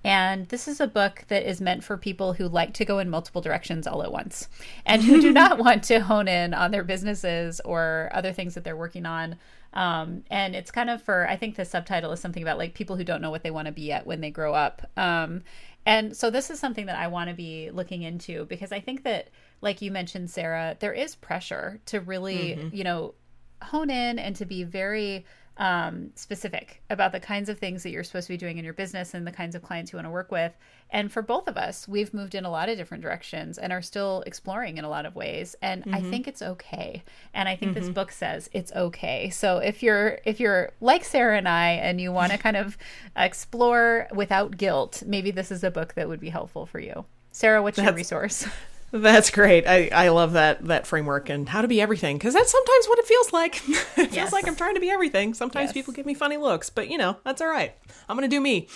And 0.04 0.48
this 0.50 0.68
is 0.68 0.80
a 0.80 0.86
book 0.86 1.24
that 1.30 1.50
is 1.50 1.62
meant 1.62 1.84
for 1.84 1.98
people 1.98 2.34
who 2.34 2.48
like 2.48 2.76
to 2.76 2.86
go 2.86 3.00
in 3.00 3.10
multiple 3.10 3.42
directions 3.42 3.88
all 3.88 4.04
at 4.04 4.12
once 4.12 4.48
and 4.86 5.02
who 5.02 5.20
do 5.20 5.32
not 5.34 5.58
want 5.58 5.84
to 5.86 6.02
hone 6.02 6.28
in 6.28 6.54
on 6.54 6.70
their 6.70 6.84
businesses 6.84 7.60
or 7.66 8.12
other 8.14 8.34
things 8.34 8.54
that 8.54 8.64
they're 8.64 8.78
working 8.78 9.08
on. 9.08 9.38
Um, 9.74 10.24
and 10.30 10.56
it's 10.56 10.72
kind 10.72 10.90
of 10.90 11.02
for, 11.02 11.28
I 11.28 11.36
think 11.36 11.56
the 11.56 11.66
subtitle 11.66 12.12
is 12.12 12.20
something 12.20 12.44
about 12.44 12.58
like 12.58 12.74
people 12.74 12.96
who 12.96 13.04
don't 13.04 13.22
know 13.22 13.32
what 13.32 13.44
they 13.44 13.52
want 13.52 13.66
to 13.66 13.72
be 13.72 13.92
at 13.92 14.06
when 14.06 14.22
they 14.22 14.30
grow 14.30 14.54
up. 14.54 14.90
Um, 14.98 15.44
and 15.86 16.16
so 16.16 16.30
this 16.30 16.50
is 16.50 16.60
something 16.60 16.86
that 16.86 16.98
I 16.98 17.08
want 17.08 17.30
to 17.30 17.36
be 17.36 17.70
looking 17.72 18.04
into 18.04 18.46
because 18.46 18.72
I 18.72 18.80
think 18.80 19.04
that, 19.04 19.30
like 19.62 19.82
you 19.82 19.92
mentioned, 19.92 20.30
Sarah, 20.30 20.78
there 20.80 20.94
is 20.94 21.16
pressure 21.16 21.82
to 21.88 22.00
really, 22.00 22.56
mm-hmm. 22.56 22.76
you 22.76 22.84
know, 22.84 23.16
hone 23.62 23.90
in 23.90 24.20
and 24.20 24.36
to 24.36 24.46
be 24.46 24.64
very 24.64 25.26
um, 25.58 26.10
specific 26.16 26.82
about 26.90 27.12
the 27.12 27.20
kinds 27.20 27.48
of 27.48 27.60
things 27.60 27.84
that 27.84 27.92
you're 27.92 28.04
supposed 28.04 28.28
to 28.28 28.34
be 28.34 28.38
doing 28.38 28.58
in 28.58 28.66
your 28.66 28.74
business 28.74 29.14
and 29.14 29.28
the 29.28 29.32
kinds 29.32 29.56
of 29.56 29.62
clients 29.62 29.92
you 29.92 29.98
want 29.98 30.08
to 30.08 30.12
work 30.12 30.32
with. 30.32 30.54
And 30.90 31.12
for 31.12 31.22
both 31.22 31.48
of 31.48 31.58
us, 31.58 31.88
we've 31.88 32.14
moved 32.14 32.36
in 32.36 32.46
a 32.46 32.50
lot 32.50 32.70
of 32.70 32.78
different 32.78 33.04
directions 33.04 33.58
and 33.58 33.72
are 33.72 33.82
still 33.82 34.24
exploring 34.26 34.78
in 34.78 34.86
a 34.86 34.90
lot 34.90 35.06
of 35.06 35.16
ways. 35.16 35.56
And 35.62 35.84
mm-hmm. 35.84 35.96
I 35.96 36.02
think 36.02 36.28
it's 36.28 36.42
okay. 36.42 37.04
And 37.34 37.48
I 37.48 37.56
think 37.56 37.74
mm-hmm. 37.74 37.86
this 37.86 37.90
book 37.90 38.12
says 38.12 38.50
it's 38.54 38.72
okay. 38.74 39.30
So 39.30 39.58
if 39.58 39.84
you're 39.84 40.20
if 40.26 40.40
you're 40.40 40.72
like 40.82 41.04
Sarah 41.04 41.38
and 41.38 41.48
I 41.48 41.72
and 41.72 42.02
you 42.02 42.12
want 42.12 42.32
to 42.32 42.38
kind 42.38 42.58
of 42.58 42.78
explore 43.16 44.08
without 44.14 44.58
guilt, 44.58 45.04
maybe 45.06 45.32
this 45.32 45.52
is 45.52 45.64
a 45.64 45.72
book 45.72 45.94
that 45.96 46.08
would 46.08 46.20
be 46.20 46.30
helpful 46.30 46.66
for 46.66 46.80
you. 46.80 47.06
Sarah, 47.32 47.62
what's 47.62 47.78
That's, 47.78 47.88
your 47.88 47.96
resource? 47.96 48.48
That's 48.94 49.32
great. 49.32 49.66
I, 49.66 49.90
I 49.92 50.10
love 50.10 50.34
that 50.34 50.66
that 50.66 50.86
framework 50.86 51.28
and 51.28 51.50
how 51.50 51.64
to 51.64 51.68
be 51.68 51.82
everything 51.82 52.16
because 52.16 52.36
that's 52.36 52.52
sometimes 52.52 52.88
what 52.88 53.00
it 53.00 53.06
feels 53.08 53.34
like. 53.34 53.56
it 53.98 54.12
feels 54.12 54.32
like 54.32 54.48
I'm 54.48 54.56
trying 54.56 54.76
to 54.76 54.80
be 54.80 54.92
everything. 54.92 55.34
Sometimes 55.34 55.70
yes. 55.70 55.74
people 55.74 55.94
give 55.96 56.06
me 56.06 56.14
funny 56.14 56.38
looks, 56.38 56.70
but 56.70 56.90
you 56.90 57.00
know 57.00 57.18
that's 57.26 57.42
all 57.42 57.48
right. 57.48 57.74
I'm 58.08 58.16
gonna 58.16 58.28
do 58.28 58.40
me. 58.40 58.68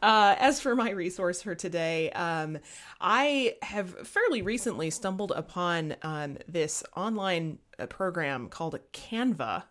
Uh, 0.00 0.36
as 0.38 0.60
for 0.60 0.76
my 0.76 0.90
resource 0.90 1.42
for 1.42 1.56
today, 1.56 2.12
um, 2.12 2.58
I 3.00 3.56
have 3.62 4.06
fairly 4.06 4.42
recently 4.42 4.90
stumbled 4.90 5.32
upon 5.34 5.96
um, 6.02 6.38
this 6.46 6.84
online 6.94 7.58
uh, 7.80 7.86
program 7.86 8.48
called 8.48 8.78
Canva 8.92 9.64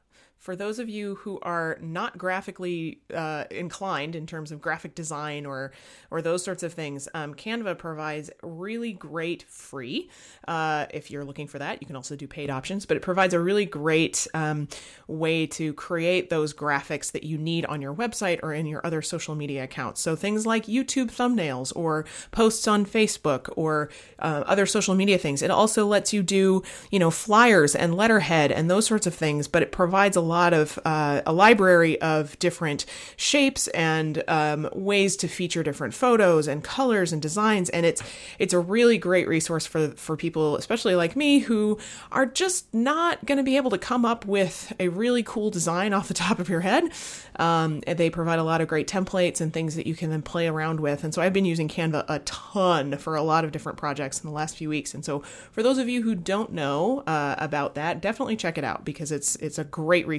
for 0.48 0.56
those 0.56 0.80
of 0.80 0.88
you 0.88 1.16
who 1.16 1.38
are 1.42 1.78
not 1.82 2.18
graphically 2.18 3.02
uh, 3.14 3.44
inclined 3.52 4.16
in 4.16 4.26
terms 4.26 4.50
of 4.50 4.62
graphic 4.62 4.96
design 4.96 5.46
or 5.46 5.74
or 6.10 6.22
those 6.22 6.42
sorts 6.42 6.64
of 6.64 6.72
things, 6.72 7.10
um, 7.14 7.34
Canva 7.34 7.78
provides 7.78 8.32
really 8.42 8.94
great 8.94 9.44
free. 9.50 10.10
Uh, 10.48 10.86
if 10.94 11.12
you're 11.12 11.26
looking 11.26 11.48
for 11.48 11.60
that, 11.60 11.82
you 11.82 11.86
can 11.86 11.98
also 11.98 12.16
do 12.16 12.30
paid 12.30 12.50
options, 12.50 12.86
but 12.86 12.96
it 12.96 13.02
provides 13.02 13.34
a 13.34 13.42
really 13.42 13.66
great 13.66 14.26
um, 14.34 14.70
way 15.10 15.48
to 15.48 15.74
create 15.74 16.30
those 16.30 16.54
graphics 16.54 17.12
that 17.12 17.26
you 17.26 17.38
need 17.38 17.66
on 17.66 17.82
your 17.82 17.94
website 17.94 18.40
or 18.42 18.54
in 18.54 18.66
your 18.66 18.80
other 18.86 19.02
social 19.02 19.36
media 19.36 19.66
accounts. 19.66 20.00
So 20.00 20.16
things 20.16 20.46
like 20.46 20.66
YouTube 20.66 21.12
thumbnails 21.12 21.74
or 21.76 22.06
posts 22.32 22.70
on 22.70 22.86
Facebook 22.86 23.52
or 23.58 23.90
uh, 24.20 24.46
other 24.46 24.66
social 24.66 24.96
media 24.96 25.18
things. 25.18 25.42
It 25.42 25.52
also 25.52 25.86
lets 25.86 26.14
you 26.14 26.24
do, 26.24 26.64
you 26.90 27.00
know, 27.00 27.12
flyers 27.12 27.76
and 27.76 27.94
letterhead 27.94 28.50
and 28.50 28.72
those 28.72 28.86
sorts 28.86 29.06
of 29.06 29.14
things, 29.14 29.50
but 29.50 29.62
it 29.62 29.74
provides 29.74 30.16
a 30.16 30.22
lot 30.22 30.37
of 30.54 30.80
uh, 30.86 31.22
a 31.26 31.34
library 31.34 32.00
of 32.02 32.38
different 32.40 32.86
shapes 33.16 33.68
and 33.70 34.24
um, 34.28 34.70
ways 34.74 35.16
to 35.18 35.28
feature 35.28 35.64
different 35.64 35.94
photos 35.94 36.48
and 36.48 36.64
colors 36.64 37.12
and 37.12 37.22
designs. 37.22 37.70
And 37.70 37.86
it's 37.86 38.02
it's 38.40 38.54
a 38.54 38.60
really 38.60 38.98
great 38.98 39.28
resource 39.28 39.66
for 39.66 39.90
for 39.90 40.18
people, 40.18 40.56
especially 40.58 40.96
like 40.96 41.16
me, 41.16 41.40
who 41.40 41.78
are 42.12 42.26
just 42.26 42.74
not 42.74 43.26
going 43.26 43.38
to 43.38 43.44
be 43.44 43.58
able 43.58 43.72
to 43.72 43.78
come 43.78 44.06
up 44.06 44.26
with 44.26 44.74
a 44.80 44.90
really 44.90 45.24
cool 45.24 45.50
design 45.50 45.94
off 45.98 46.08
the 46.08 46.14
top 46.14 46.40
of 46.40 46.50
your 46.50 46.62
head. 46.62 46.92
Um, 47.38 47.82
they 47.82 48.10
provide 48.10 48.40
a 48.40 48.44
lot 48.44 48.62
of 48.62 48.68
great 48.68 48.88
templates 48.88 49.42
and 49.42 49.54
things 49.54 49.76
that 49.76 49.88
you 49.88 49.96
can 49.96 50.10
then 50.10 50.22
play 50.22 50.48
around 50.48 50.80
with. 50.80 51.04
And 51.04 51.14
so 51.14 51.22
I've 51.22 51.34
been 51.34 51.46
using 51.46 51.68
Canva 51.68 52.06
a 52.08 52.20
ton 52.20 52.98
for 52.98 53.16
a 53.16 53.22
lot 53.22 53.46
of 53.46 53.52
different 53.52 53.78
projects 53.78 54.20
in 54.20 54.28
the 54.28 54.34
last 54.34 54.58
few 54.58 54.70
weeks. 54.70 54.94
And 54.94 55.04
so 55.06 55.20
for 55.52 55.64
those 55.64 55.78
of 55.78 55.88
you 55.88 56.02
who 56.02 56.16
don't 56.16 56.52
know 56.52 57.04
uh, 57.08 57.36
about 57.38 57.76
that, 57.76 58.02
definitely 58.02 58.36
check 58.36 58.58
it 58.58 58.64
out 58.64 58.86
because 58.86 59.12
it's 59.12 59.36
it's 59.38 59.58
a 59.58 59.64
great 59.64 60.08
resource 60.08 60.17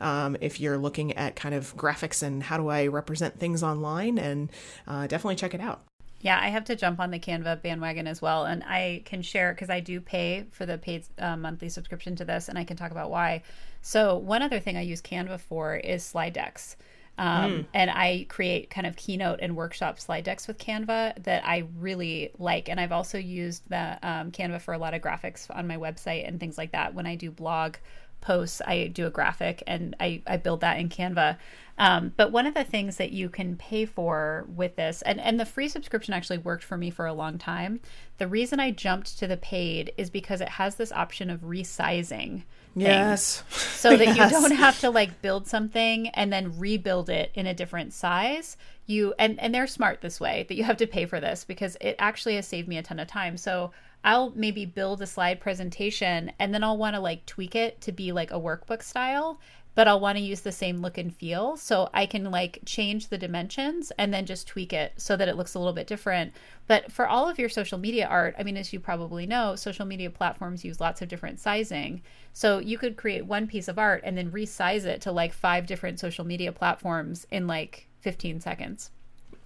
um, 0.00 0.36
if 0.40 0.60
you're 0.60 0.78
looking 0.78 1.12
at 1.14 1.36
kind 1.36 1.54
of 1.54 1.76
graphics 1.76 2.22
and 2.22 2.42
how 2.42 2.56
do 2.56 2.68
I 2.68 2.86
represent 2.86 3.38
things 3.38 3.62
online. 3.62 4.18
And 4.18 4.50
uh, 4.86 5.06
definitely 5.06 5.36
check 5.36 5.54
it 5.54 5.60
out. 5.60 5.82
Yeah, 6.20 6.40
I 6.40 6.48
have 6.48 6.64
to 6.64 6.76
jump 6.76 7.00
on 7.00 7.10
the 7.10 7.18
Canva 7.18 7.60
bandwagon 7.60 8.06
as 8.06 8.22
well. 8.22 8.46
And 8.46 8.64
I 8.64 9.02
can 9.04 9.20
share 9.20 9.52
because 9.52 9.68
I 9.68 9.80
do 9.80 10.00
pay 10.00 10.46
for 10.52 10.64
the 10.64 10.78
paid 10.78 11.04
uh, 11.18 11.36
monthly 11.36 11.68
subscription 11.68 12.16
to 12.16 12.24
this, 12.24 12.48
and 12.48 12.58
I 12.58 12.64
can 12.64 12.78
talk 12.78 12.90
about 12.90 13.10
why. 13.10 13.42
So, 13.82 14.16
one 14.16 14.40
other 14.40 14.58
thing 14.58 14.78
I 14.78 14.80
use 14.80 15.02
Canva 15.02 15.38
for 15.40 15.76
is 15.76 16.02
slide 16.02 16.32
decks. 16.32 16.76
Um, 17.18 17.28
mm. 17.28 17.66
And 17.74 17.90
I 17.90 18.26
create 18.28 18.70
kind 18.70 18.86
of 18.86 18.96
keynote 18.96 19.40
and 19.42 19.54
workshop 19.54 20.00
slide 20.00 20.24
decks 20.24 20.48
with 20.48 20.58
Canva 20.58 21.22
that 21.24 21.46
I 21.46 21.64
really 21.78 22.30
like. 22.38 22.68
And 22.70 22.80
I've 22.80 22.92
also 22.92 23.18
used 23.18 23.68
the 23.68 23.98
um, 24.02 24.32
Canva 24.32 24.62
for 24.62 24.74
a 24.74 24.78
lot 24.78 24.94
of 24.94 25.02
graphics 25.02 25.54
on 25.54 25.66
my 25.66 25.76
website 25.76 26.26
and 26.26 26.40
things 26.40 26.58
like 26.58 26.72
that. 26.72 26.94
When 26.94 27.06
I 27.06 27.14
do 27.14 27.30
blog 27.30 27.76
posts, 28.24 28.60
I 28.66 28.88
do 28.88 29.06
a 29.06 29.10
graphic 29.10 29.62
and 29.66 29.94
I, 30.00 30.22
I 30.26 30.36
build 30.38 30.60
that 30.62 30.78
in 30.78 30.88
Canva. 30.88 31.36
Um, 31.76 32.12
but 32.16 32.30
one 32.30 32.46
of 32.46 32.54
the 32.54 32.64
things 32.64 32.96
that 32.96 33.10
you 33.10 33.28
can 33.28 33.56
pay 33.56 33.84
for 33.84 34.46
with 34.54 34.76
this, 34.76 35.02
and, 35.02 35.20
and 35.20 35.40
the 35.40 35.44
free 35.44 35.68
subscription 35.68 36.14
actually 36.14 36.38
worked 36.38 36.62
for 36.62 36.76
me 36.76 36.90
for 36.90 37.06
a 37.06 37.12
long 37.12 37.36
time. 37.36 37.80
The 38.18 38.28
reason 38.28 38.60
I 38.60 38.70
jumped 38.70 39.18
to 39.18 39.26
the 39.26 39.36
paid 39.36 39.92
is 39.98 40.08
because 40.08 40.40
it 40.40 40.48
has 40.50 40.76
this 40.76 40.92
option 40.92 41.30
of 41.30 41.40
resizing. 41.40 42.44
Yes. 42.76 43.42
So 43.50 43.96
that 43.96 44.06
yes. 44.16 44.32
you 44.32 44.40
don't 44.40 44.56
have 44.56 44.78
to 44.80 44.90
like 44.90 45.20
build 45.20 45.48
something 45.48 46.08
and 46.08 46.32
then 46.32 46.58
rebuild 46.58 47.10
it 47.10 47.32
in 47.34 47.46
a 47.46 47.54
different 47.54 47.92
size. 47.92 48.56
You 48.86 49.14
and 49.18 49.40
and 49.40 49.54
they're 49.54 49.66
smart 49.66 50.00
this 50.00 50.20
way 50.20 50.44
that 50.48 50.56
you 50.56 50.64
have 50.64 50.76
to 50.78 50.86
pay 50.86 51.06
for 51.06 51.18
this 51.18 51.44
because 51.44 51.76
it 51.80 51.96
actually 51.98 52.34
has 52.36 52.46
saved 52.46 52.68
me 52.68 52.78
a 52.78 52.82
ton 52.82 52.98
of 52.98 53.08
time. 53.08 53.36
So 53.36 53.70
I'll 54.04 54.30
maybe 54.36 54.66
build 54.66 55.02
a 55.02 55.06
slide 55.06 55.40
presentation 55.40 56.30
and 56.38 56.54
then 56.54 56.62
I'll 56.62 56.76
want 56.76 56.94
to 56.94 57.00
like 57.00 57.26
tweak 57.26 57.54
it 57.54 57.80
to 57.80 57.92
be 57.92 58.12
like 58.12 58.30
a 58.30 58.40
workbook 58.40 58.82
style 58.82 59.40
but 59.74 59.88
I'll 59.88 60.00
want 60.00 60.18
to 60.18 60.24
use 60.24 60.40
the 60.40 60.52
same 60.52 60.80
look 60.80 60.98
and 60.98 61.14
feel. 61.14 61.56
So 61.56 61.90
I 61.92 62.06
can 62.06 62.30
like 62.30 62.60
change 62.64 63.08
the 63.08 63.18
dimensions 63.18 63.90
and 63.98 64.14
then 64.14 64.26
just 64.26 64.46
tweak 64.46 64.72
it 64.72 64.92
so 64.96 65.16
that 65.16 65.28
it 65.28 65.36
looks 65.36 65.54
a 65.54 65.58
little 65.58 65.72
bit 65.72 65.86
different. 65.86 66.32
But 66.66 66.92
for 66.92 67.08
all 67.08 67.28
of 67.28 67.38
your 67.38 67.48
social 67.48 67.78
media 67.78 68.06
art, 68.06 68.34
I 68.38 68.44
mean, 68.44 68.56
as 68.56 68.72
you 68.72 68.80
probably 68.80 69.26
know, 69.26 69.56
social 69.56 69.84
media 69.84 70.10
platforms 70.10 70.64
use 70.64 70.80
lots 70.80 71.02
of 71.02 71.08
different 71.08 71.40
sizing. 71.40 72.02
So 72.32 72.58
you 72.58 72.78
could 72.78 72.96
create 72.96 73.26
one 73.26 73.46
piece 73.46 73.68
of 73.68 73.78
art 73.78 74.02
and 74.04 74.16
then 74.16 74.30
resize 74.30 74.84
it 74.84 75.00
to 75.02 75.12
like 75.12 75.32
five 75.32 75.66
different 75.66 75.98
social 75.98 76.24
media 76.24 76.52
platforms 76.52 77.26
in 77.30 77.46
like 77.46 77.88
15 78.00 78.40
seconds. 78.40 78.90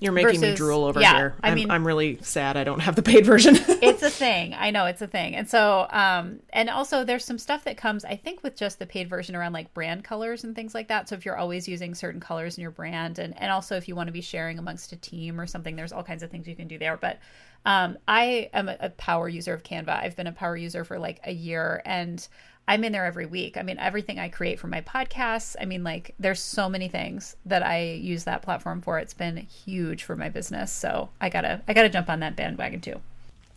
You're 0.00 0.12
making 0.12 0.40
versus, 0.40 0.42
me 0.42 0.54
drool 0.54 0.84
over 0.84 1.00
yeah, 1.00 1.16
here. 1.16 1.34
I'm, 1.42 1.52
I 1.52 1.54
mean, 1.56 1.70
I'm 1.70 1.84
really 1.84 2.18
sad 2.22 2.56
I 2.56 2.62
don't 2.62 2.78
have 2.78 2.94
the 2.94 3.02
paid 3.02 3.26
version. 3.26 3.56
it's 3.82 4.02
a 4.02 4.10
thing. 4.10 4.54
I 4.54 4.70
know 4.70 4.86
it's 4.86 5.02
a 5.02 5.08
thing. 5.08 5.34
And 5.34 5.48
so, 5.48 5.88
um, 5.90 6.38
and 6.50 6.70
also 6.70 7.02
there's 7.02 7.24
some 7.24 7.38
stuff 7.38 7.64
that 7.64 7.76
comes, 7.76 8.04
I 8.04 8.14
think, 8.14 8.44
with 8.44 8.54
just 8.54 8.78
the 8.78 8.86
paid 8.86 9.08
version 9.08 9.34
around 9.34 9.54
like 9.54 9.74
brand 9.74 10.04
colors 10.04 10.44
and 10.44 10.54
things 10.54 10.72
like 10.72 10.86
that. 10.88 11.08
So 11.08 11.16
if 11.16 11.24
you're 11.24 11.36
always 11.36 11.66
using 11.66 11.96
certain 11.96 12.20
colors 12.20 12.56
in 12.56 12.62
your 12.62 12.70
brand, 12.70 13.18
and 13.18 13.36
and 13.40 13.50
also 13.50 13.76
if 13.76 13.88
you 13.88 13.96
want 13.96 14.06
to 14.06 14.12
be 14.12 14.20
sharing 14.20 14.58
amongst 14.58 14.92
a 14.92 14.96
team 14.96 15.40
or 15.40 15.46
something, 15.46 15.74
there's 15.74 15.92
all 15.92 16.04
kinds 16.04 16.22
of 16.22 16.30
things 16.30 16.46
you 16.46 16.54
can 16.54 16.68
do 16.68 16.78
there. 16.78 16.96
But 16.96 17.18
um, 17.64 17.98
I 18.06 18.50
am 18.52 18.68
a, 18.68 18.76
a 18.78 18.90
power 18.90 19.28
user 19.28 19.52
of 19.52 19.64
Canva. 19.64 20.00
I've 20.00 20.14
been 20.14 20.28
a 20.28 20.32
power 20.32 20.56
user 20.56 20.84
for 20.84 21.00
like 21.00 21.18
a 21.24 21.32
year, 21.32 21.82
and 21.84 22.26
I'm 22.68 22.84
in 22.84 22.92
there 22.92 23.06
every 23.06 23.26
week. 23.26 23.56
I 23.56 23.62
mean, 23.62 23.78
everything 23.78 24.18
I 24.18 24.28
create 24.28 24.60
for 24.60 24.66
my 24.66 24.82
podcasts. 24.82 25.56
I 25.60 25.64
mean, 25.64 25.82
like, 25.82 26.14
there's 26.20 26.40
so 26.40 26.68
many 26.68 26.88
things 26.88 27.34
that 27.46 27.64
I 27.64 27.82
use 27.94 28.24
that 28.24 28.42
platform 28.42 28.82
for. 28.82 28.98
It's 28.98 29.14
been 29.14 29.38
huge 29.38 30.04
for 30.04 30.14
my 30.14 30.28
business. 30.28 30.70
So 30.70 31.08
I 31.20 31.30
gotta, 31.30 31.62
I 31.66 31.72
gotta 31.72 31.88
jump 31.88 32.10
on 32.10 32.20
that 32.20 32.36
bandwagon 32.36 32.82
too. 32.82 33.00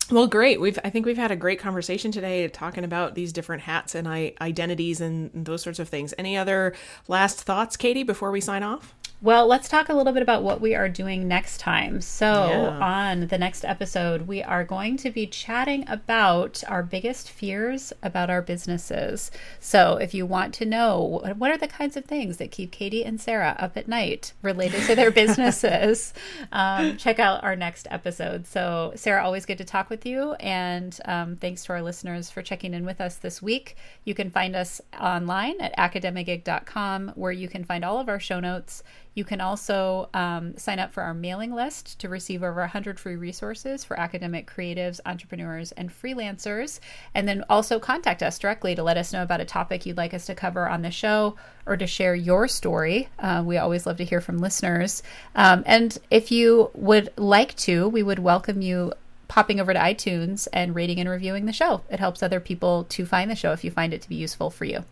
Well, 0.09 0.27
great. 0.27 0.59
We've 0.59 0.77
I 0.83 0.89
think 0.89 1.05
we've 1.05 1.17
had 1.17 1.31
a 1.31 1.37
great 1.37 1.59
conversation 1.59 2.11
today 2.11 2.47
talking 2.49 2.83
about 2.83 3.15
these 3.15 3.31
different 3.31 3.63
hats 3.63 3.95
and 3.95 4.07
identities 4.07 4.99
and 4.99 5.29
those 5.45 5.61
sorts 5.61 5.79
of 5.79 5.87
things. 5.87 6.13
Any 6.17 6.35
other 6.35 6.73
last 7.07 7.41
thoughts, 7.41 7.77
Katie, 7.77 8.03
before 8.03 8.31
we 8.31 8.41
sign 8.41 8.63
off? 8.63 8.93
Well, 9.23 9.45
let's 9.45 9.69
talk 9.69 9.87
a 9.87 9.93
little 9.93 10.13
bit 10.13 10.23
about 10.23 10.41
what 10.41 10.61
we 10.61 10.73
are 10.73 10.89
doing 10.89 11.27
next 11.27 11.59
time. 11.59 12.01
So, 12.01 12.25
yeah. 12.25 12.79
on 12.79 13.27
the 13.27 13.37
next 13.37 13.63
episode, 13.63 14.23
we 14.23 14.41
are 14.41 14.63
going 14.63 14.97
to 14.97 15.11
be 15.11 15.27
chatting 15.27 15.85
about 15.87 16.63
our 16.67 16.81
biggest 16.81 17.29
fears 17.29 17.93
about 18.01 18.31
our 18.31 18.41
businesses. 18.41 19.29
So, 19.59 19.97
if 19.97 20.15
you 20.15 20.25
want 20.25 20.55
to 20.55 20.65
know 20.65 21.21
what 21.37 21.51
are 21.51 21.57
the 21.57 21.67
kinds 21.67 21.95
of 21.95 22.05
things 22.05 22.37
that 22.37 22.49
keep 22.49 22.71
Katie 22.71 23.05
and 23.05 23.21
Sarah 23.21 23.55
up 23.59 23.77
at 23.77 23.87
night 23.87 24.33
related 24.41 24.81
to 24.87 24.95
their 24.95 25.11
businesses, 25.21 26.15
um, 26.51 26.97
check 26.97 27.19
out 27.19 27.43
our 27.43 27.55
next 27.55 27.87
episode. 27.91 28.47
So, 28.47 28.91
Sarah, 28.95 29.23
always 29.23 29.45
good 29.45 29.59
to 29.59 29.65
talk 29.65 29.91
with 29.91 30.03
you. 30.03 30.33
And 30.39 30.99
um, 31.05 31.35
thanks 31.35 31.63
to 31.65 31.73
our 31.73 31.83
listeners 31.83 32.31
for 32.31 32.41
checking 32.41 32.73
in 32.73 32.87
with 32.87 32.99
us 32.99 33.17
this 33.17 33.39
week. 33.39 33.77
You 34.03 34.15
can 34.15 34.31
find 34.31 34.55
us 34.55 34.81
online 34.99 35.61
at 35.61 35.77
academigig.com, 35.77 37.09
where 37.09 37.31
you 37.31 37.47
can 37.47 37.63
find 37.63 37.85
all 37.85 37.99
of 37.99 38.09
our 38.09 38.19
show 38.19 38.39
notes 38.39 38.81
you 39.13 39.25
can 39.25 39.41
also 39.41 40.09
um, 40.13 40.57
sign 40.57 40.79
up 40.79 40.93
for 40.93 41.03
our 41.03 41.13
mailing 41.13 41.53
list 41.53 41.99
to 41.99 42.07
receive 42.07 42.43
over 42.43 42.61
100 42.61 42.99
free 42.99 43.17
resources 43.17 43.83
for 43.83 43.99
academic 43.99 44.49
creatives, 44.49 45.01
entrepreneurs, 45.05 45.73
and 45.73 45.89
freelancers. 45.89 46.79
And 47.13 47.27
then 47.27 47.43
also 47.49 47.77
contact 47.77 48.23
us 48.23 48.39
directly 48.39 48.73
to 48.75 48.83
let 48.83 48.97
us 48.97 49.11
know 49.11 49.23
about 49.23 49.41
a 49.41 49.45
topic 49.45 49.85
you'd 49.85 49.97
like 49.97 50.13
us 50.13 50.25
to 50.27 50.35
cover 50.35 50.67
on 50.69 50.81
the 50.81 50.91
show 50.91 51.35
or 51.65 51.75
to 51.75 51.87
share 51.87 52.15
your 52.15 52.47
story. 52.47 53.09
Uh, 53.19 53.43
we 53.45 53.57
always 53.57 53.85
love 53.85 53.97
to 53.97 54.05
hear 54.05 54.21
from 54.21 54.37
listeners. 54.37 55.03
Um, 55.35 55.63
and 55.65 55.97
if 56.09 56.31
you 56.31 56.71
would 56.73 57.09
like 57.17 57.55
to, 57.57 57.89
we 57.89 58.03
would 58.03 58.19
welcome 58.19 58.61
you 58.61 58.93
popping 59.27 59.59
over 59.59 59.73
to 59.73 59.79
iTunes 59.79 60.47
and 60.53 60.73
rating 60.73 60.99
and 60.99 61.09
reviewing 61.09 61.45
the 61.45 61.53
show. 61.53 61.81
It 61.89 61.99
helps 61.99 62.23
other 62.23 62.39
people 62.39 62.85
to 62.85 63.05
find 63.05 63.29
the 63.29 63.35
show 63.35 63.51
if 63.51 63.63
you 63.63 63.71
find 63.71 63.93
it 63.93 64.01
to 64.01 64.09
be 64.09 64.15
useful 64.15 64.49
for 64.49 64.65
you. 64.65 64.83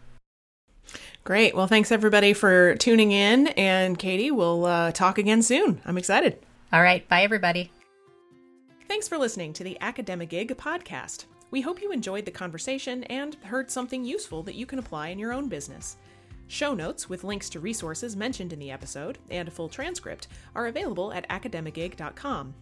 Great. 1.24 1.56
Well, 1.56 1.68
thanks 1.68 1.92
everybody 1.92 2.34
for 2.34 2.76
tuning 2.76 3.12
in. 3.12 3.48
And 3.50 3.98
Katie, 3.98 4.32
we'll 4.32 4.66
uh, 4.66 4.92
talk 4.92 5.18
again 5.18 5.42
soon. 5.42 5.82
I'm 5.86 5.98
excited. 5.98 6.40
All 6.72 6.82
right. 6.82 7.08
Bye, 7.08 7.24
everybody. 7.24 7.72
Thanks 8.88 9.08
for 9.08 9.18
listening 9.18 9.54
to 9.54 9.64
the 9.64 9.78
Academigig 9.82 10.52
podcast. 10.56 11.26
We 11.52 11.62
hope 11.62 11.82
you 11.82 11.92
enjoyed 11.92 12.26
the 12.26 12.32
conversation 12.32 13.04
and 13.06 13.36
heard 13.44 13.70
something 13.70 14.06
useful 14.06 14.44
that 14.44 14.56
you 14.56 14.66
can 14.66 14.80
apply 14.80 15.10
in 15.10 15.20
your 15.20 15.34
own 15.34 15.48
business. 15.48 15.98
Show 16.48 16.74
notes 16.74 17.08
with 17.08 17.24
links 17.24 17.50
to 17.52 17.60
resources 17.60 18.16
mentioned 18.16 18.54
in 18.54 18.60
the 18.60 18.72
episode 18.72 19.20
and 19.30 19.48
a 19.48 19.52
full 19.52 19.70
transcript 19.70 20.28
are 20.56 20.68
available 20.68 21.14
at 21.14 21.30
academigig.com. 21.30 22.56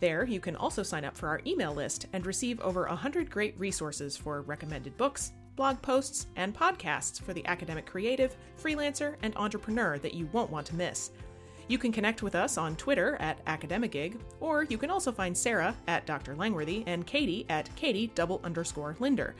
There, 0.00 0.24
you 0.24 0.40
can 0.40 0.56
also 0.56 0.82
sign 0.82 1.04
up 1.04 1.16
for 1.16 1.28
our 1.28 1.40
email 1.46 1.72
list 1.72 2.06
and 2.12 2.26
receive 2.26 2.60
over 2.60 2.86
100 2.86 3.30
great 3.30 3.58
resources 3.58 4.16
for 4.16 4.42
recommended 4.42 4.96
books, 4.96 5.32
blog 5.58 5.82
posts, 5.82 6.28
and 6.36 6.56
podcasts 6.56 7.20
for 7.20 7.34
the 7.34 7.44
academic 7.46 7.84
creative, 7.84 8.36
freelancer, 8.62 9.16
and 9.22 9.36
entrepreneur 9.36 9.98
that 9.98 10.14
you 10.14 10.28
won't 10.32 10.52
want 10.52 10.64
to 10.68 10.76
miss. 10.76 11.10
You 11.66 11.78
can 11.78 11.90
connect 11.90 12.22
with 12.22 12.36
us 12.36 12.56
on 12.56 12.76
Twitter 12.76 13.16
at 13.18 13.44
Academigig, 13.46 14.20
or 14.38 14.62
you 14.62 14.78
can 14.78 14.88
also 14.88 15.10
find 15.10 15.36
Sarah 15.36 15.74
at 15.88 16.06
Dr. 16.06 16.36
Langworthy 16.36 16.84
and 16.86 17.04
Katie 17.04 17.44
at 17.48 17.74
Katie 17.74 18.12
double 18.14 18.40
underscore 18.44 18.94
Linder. 19.00 19.34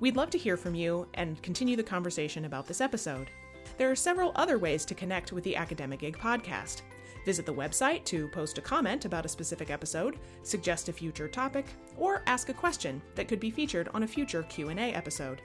We'd 0.00 0.16
love 0.16 0.30
to 0.30 0.38
hear 0.38 0.56
from 0.56 0.74
you 0.74 1.06
and 1.14 1.40
continue 1.40 1.76
the 1.76 1.84
conversation 1.84 2.46
about 2.46 2.66
this 2.66 2.80
episode. 2.80 3.30
There 3.78 3.92
are 3.92 3.96
several 3.96 4.32
other 4.34 4.58
ways 4.58 4.84
to 4.86 4.94
connect 4.96 5.30
with 5.30 5.44
the 5.44 5.54
Academigig 5.54 6.16
podcast. 6.16 6.82
Visit 7.24 7.46
the 7.46 7.54
website 7.54 8.04
to 8.04 8.28
post 8.28 8.58
a 8.58 8.60
comment 8.60 9.04
about 9.04 9.24
a 9.24 9.28
specific 9.28 9.70
episode, 9.70 10.18
suggest 10.42 10.88
a 10.88 10.92
future 10.92 11.28
topic, 11.28 11.66
or 11.96 12.22
ask 12.26 12.48
a 12.48 12.54
question 12.54 13.00
that 13.14 13.28
could 13.28 13.40
be 13.40 13.50
featured 13.50 13.88
on 13.94 14.02
a 14.02 14.06
future 14.06 14.42
Q&A 14.44 14.92
episode. 14.92 15.40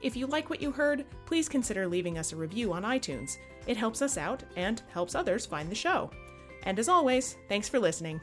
If 0.00 0.16
you 0.16 0.26
like 0.26 0.48
what 0.48 0.62
you 0.62 0.70
heard, 0.70 1.04
please 1.26 1.48
consider 1.48 1.86
leaving 1.86 2.16
us 2.16 2.32
a 2.32 2.36
review 2.36 2.72
on 2.72 2.84
iTunes. 2.84 3.36
It 3.66 3.76
helps 3.76 4.00
us 4.00 4.16
out 4.16 4.42
and 4.56 4.82
helps 4.92 5.14
others 5.14 5.44
find 5.44 5.70
the 5.70 5.74
show. 5.74 6.10
And 6.62 6.78
as 6.78 6.88
always, 6.88 7.36
thanks 7.48 7.68
for 7.68 7.78
listening. 7.78 8.20